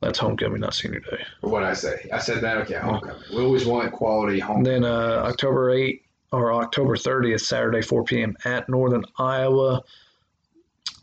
[0.00, 1.24] That's homecoming, not senior day.
[1.42, 2.08] What I say?
[2.12, 2.56] I said that.
[2.58, 3.22] Okay, homecoming.
[3.34, 4.64] We always want quality And home.
[4.64, 6.00] then uh, October 8th
[6.32, 8.36] or October 30th, Saturday, 4 p.m.
[8.44, 9.82] at Northern Iowa.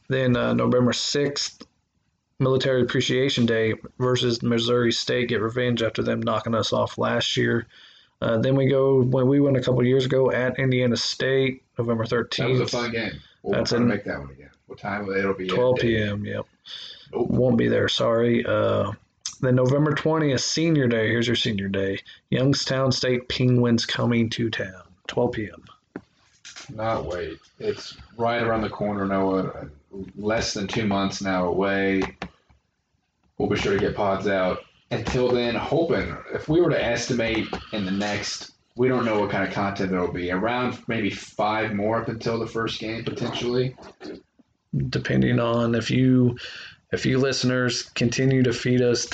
[0.10, 1.62] Then uh, November 6th,
[2.40, 5.30] Military Appreciation Day versus Missouri State.
[5.30, 7.68] Get revenge after them knocking us off last year.
[8.22, 12.06] Uh, then we go when we went a couple years ago at Indiana State, November
[12.06, 12.38] 13th.
[12.38, 13.14] That was a fun game.
[13.44, 14.50] We'll That's in- make that one again.
[14.68, 15.10] What time?
[15.10, 15.82] It'll be 12 eight.
[15.82, 16.26] p.m.
[16.26, 16.46] Yep.
[17.14, 17.30] Nope.
[17.30, 17.88] Won't be there.
[17.88, 18.46] Sorry.
[18.46, 18.91] Uh,
[19.41, 21.08] then November 20th, Senior Day.
[21.08, 22.00] Here's your Senior Day.
[22.30, 24.84] Youngstown State Penguins coming to town.
[25.08, 25.64] 12 p.m.
[26.76, 27.40] Not wait.
[27.58, 29.70] It's right around the corner, Noah.
[30.16, 32.02] Less than two months now away.
[33.38, 34.60] We'll be sure to get pods out.
[34.91, 39.30] Until then, hoping if we were to estimate in the next, we don't know what
[39.30, 40.32] kind of content there will be.
[40.32, 43.76] Around maybe five more up until the first game potentially.
[44.90, 46.38] Depending on if you,
[46.91, 49.07] if you listeners continue to feed us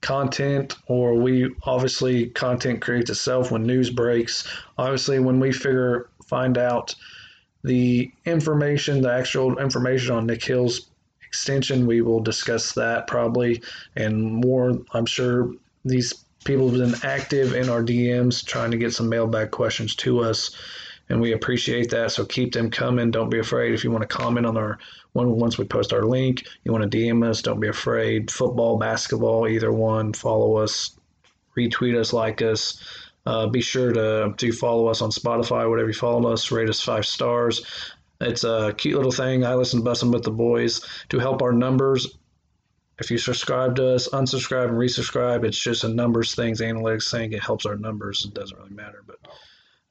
[0.00, 4.48] content, or we obviously content creates itself when news breaks.
[4.78, 6.94] Obviously, when we figure find out
[7.62, 10.89] the information, the actual information on Nick Hill's
[11.30, 13.62] extension, we will discuss that probably
[13.94, 14.76] and more.
[14.92, 15.52] I'm sure
[15.84, 16.12] these
[16.44, 20.50] people have been active in our DMs trying to get some mailbag questions to us,
[21.08, 22.10] and we appreciate that.
[22.10, 23.12] So keep them coming.
[23.12, 24.80] Don't be afraid if you want to comment on our
[25.12, 26.44] one once we post our link.
[26.64, 27.42] You want to DM us?
[27.42, 28.28] Don't be afraid.
[28.28, 30.12] Football, basketball, either one.
[30.12, 30.96] Follow us,
[31.56, 32.82] retweet us, like us.
[33.24, 36.50] Uh, be sure to to follow us on Spotify, whatever you follow us.
[36.50, 37.92] Rate us five stars.
[38.20, 39.44] It's a cute little thing.
[39.44, 42.18] I listen to Bussin' with the Boys to help our numbers.
[42.98, 47.32] If you subscribe to us, unsubscribe and resubscribe, it's just a numbers things, analytics thing.
[47.32, 48.26] It helps our numbers.
[48.26, 49.18] It doesn't really matter, but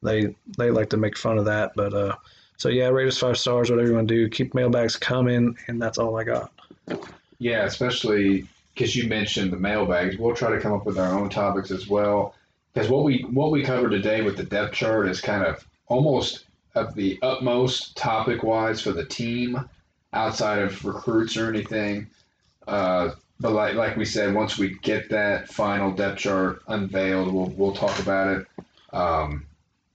[0.03, 1.72] they they like to make fun of that.
[1.76, 2.15] But uh,
[2.57, 4.30] so yeah, rate us five stars, whatever you want to do.
[4.30, 6.51] Keep mailbags coming, and that's all I got.
[7.39, 10.18] Yeah, especially because you mentioned the mailbags.
[10.18, 12.35] We'll try to come up with our own topics as well.
[12.73, 16.45] Because what we what we covered today with the depth chart is kind of almost
[16.76, 19.70] of the utmost topic wise for the team,
[20.14, 22.08] outside of recruits or anything.
[22.68, 27.50] Uh, but like like we said, once we get that final depth chart unveiled, we'll
[27.50, 28.48] we'll talk about it.
[28.94, 29.46] Um,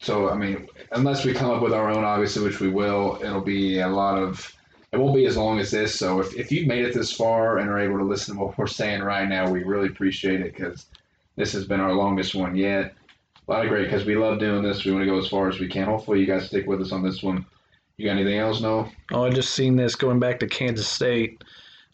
[0.00, 3.40] so I mean, unless we come up with our own, obviously, which we will, it'll
[3.40, 4.54] be a lot of
[4.94, 5.98] it won't be as long as this.
[5.98, 8.56] So if, if you've made it this far and are able to listen to what
[8.56, 10.86] we're saying right now, we really appreciate it because
[11.36, 12.94] this has been our longest one yet.
[13.46, 14.84] A lot of great because we love doing this.
[14.84, 15.84] We want to go as far as we can.
[15.84, 17.44] Hopefully, you guys stick with us on this one.
[17.96, 18.60] You got anything else?
[18.60, 18.88] No.
[19.12, 21.44] Oh, I just seen this going back to Kansas State.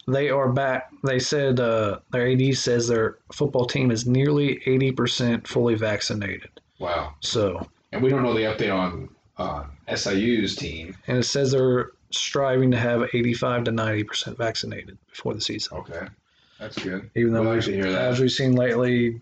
[0.07, 0.89] They are back.
[1.03, 6.49] They said uh, their AD says their football team is nearly 80% fully vaccinated.
[6.79, 7.13] Wow.
[7.19, 10.95] So, And we don't know the update on uh, SIU's team.
[11.07, 15.77] and it says they're striving to have 85 to 90% vaccinated before the season.
[15.77, 16.07] Okay,
[16.59, 17.09] that's good.
[17.15, 18.01] Even though We'll we've, hear that.
[18.01, 19.19] as we've seen lately,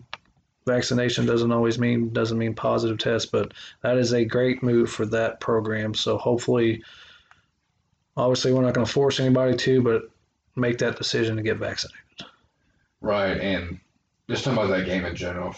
[0.66, 5.06] vaccination doesn't always mean doesn't mean positive test, but that is a great move for
[5.06, 5.94] that program.
[5.94, 6.82] So hopefully,
[8.16, 10.02] obviously, we're not going to force anybody to, but
[10.56, 12.00] make that decision to get vaccinated.
[13.00, 13.80] Right, and
[14.28, 15.56] just talking about that game in general,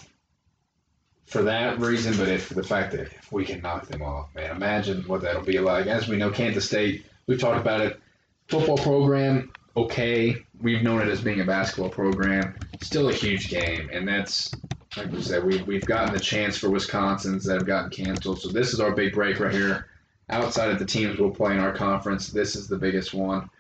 [1.27, 4.55] for that reason, but if the fact that if we can knock them off, man,
[4.55, 5.87] imagine what that'll be like.
[5.87, 8.01] As we know, Kansas State, we've talked about it.
[8.49, 10.37] Football program, okay.
[10.61, 12.55] We've known it as being a basketball program.
[12.83, 14.53] Still a huge game, and that's
[14.97, 18.41] like we said, we've, we've gotten the chance for Wisconsin's that have gotten canceled.
[18.41, 19.87] So this is our big break right here.
[20.29, 23.51] Outside of the teams we'll play in our conference, this is the biggest one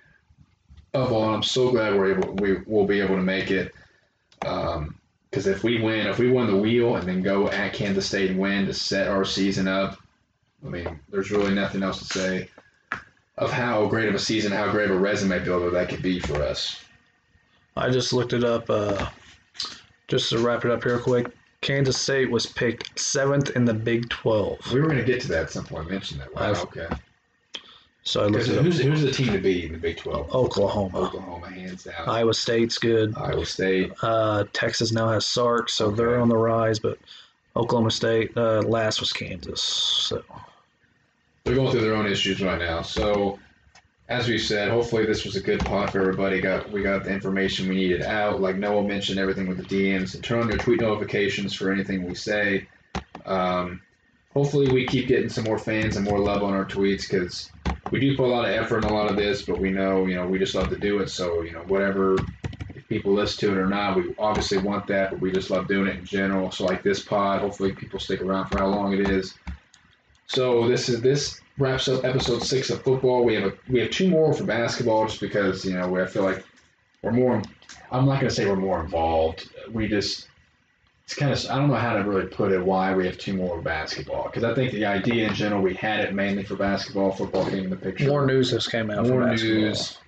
[0.94, 1.34] of all.
[1.34, 3.74] I'm so glad we're able we will be able to make it.
[4.44, 4.98] Um,
[5.30, 8.30] because if we win, if we win the wheel and then go at Kansas State
[8.30, 9.98] and win to set our season up,
[10.62, 12.50] I mean, there's really nothing else to say
[13.38, 16.20] of how great of a season, how great of a resume builder that could be
[16.20, 16.84] for us.
[17.78, 18.68] I just looked it up.
[18.68, 19.08] Uh,
[20.12, 21.26] just to wrap it up here quick,
[21.62, 24.70] Kansas State was picked seventh in the Big 12.
[24.70, 25.88] We were going to get to that at some point.
[25.90, 26.34] Mention that.
[26.34, 26.86] Wow, I've- okay.
[28.02, 28.56] So I looked up.
[28.64, 30.34] who's, who's the team to beat in the Big 12?
[30.34, 30.98] Oklahoma.
[30.98, 32.06] Oklahoma, hands down.
[32.08, 33.14] Iowa State's good.
[33.16, 33.90] Iowa State.
[34.02, 35.96] Uh, Texas now has Sark, so Okay.
[35.96, 36.78] they're on the rise.
[36.78, 36.98] But
[37.56, 39.62] Oklahoma State uh, last was Kansas.
[39.62, 40.22] So
[41.44, 42.82] They're going through their own issues right now.
[42.82, 43.38] So,
[44.12, 46.42] as we said, hopefully this was a good pod for everybody.
[46.42, 48.42] Got we got the information we needed out.
[48.42, 52.14] Like Noah mentioned, everything with the DMs turn on your tweet notifications for anything we
[52.14, 52.68] say.
[53.24, 53.80] Um,
[54.34, 57.50] hopefully we keep getting some more fans and more love on our tweets because
[57.90, 60.04] we do put a lot of effort in a lot of this, but we know
[60.04, 61.08] you know we just love to do it.
[61.08, 62.18] So you know whatever
[62.74, 65.68] if people listen to it or not, we obviously want that, but we just love
[65.68, 66.50] doing it in general.
[66.50, 69.34] So like this pod, hopefully people stick around for how long it is.
[70.26, 73.24] So this is this wraps up episode six of football.
[73.24, 76.06] We have a we have two more for basketball, just because you know we I
[76.06, 76.44] feel like
[77.02, 77.42] we're more.
[77.90, 79.50] I'm not going to say we're more involved.
[79.70, 80.28] We just
[81.04, 82.64] it's kind of I don't know how to really put it.
[82.64, 84.24] Why we have two more basketball?
[84.24, 87.12] Because I think the idea in general we had it mainly for basketball.
[87.12, 88.06] Football came in the picture.
[88.08, 89.98] more news has came out More news.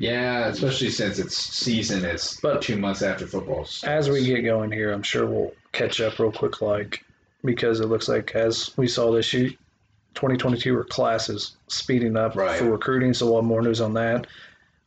[0.00, 2.04] Yeah, especially since it's season.
[2.04, 3.64] It's But- two months after football.
[3.64, 4.06] Starts.
[4.06, 7.04] As we get going here, I'm sure we'll catch up real quick, like
[7.44, 9.50] because it looks like as we saw this year,
[10.14, 12.58] 2022 are classes speeding up Right.
[12.58, 14.26] for recruiting, so we'll have more news on that.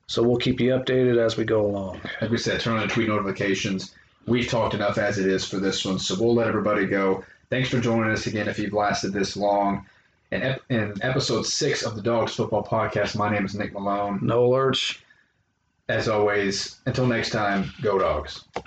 [0.07, 2.01] So we'll keep you updated as we go along.
[2.21, 3.93] like we said, turn on the tweet notifications.
[4.27, 7.23] We've talked enough as it is for this one, so we'll let everybody go.
[7.49, 8.47] Thanks for joining us again.
[8.47, 9.85] If you've lasted this long,
[10.31, 14.19] in, ep- in episode six of the Dogs Football Podcast, my name is Nick Malone.
[14.21, 15.01] No lurch.
[15.89, 18.43] As always, until next time, go Dogs.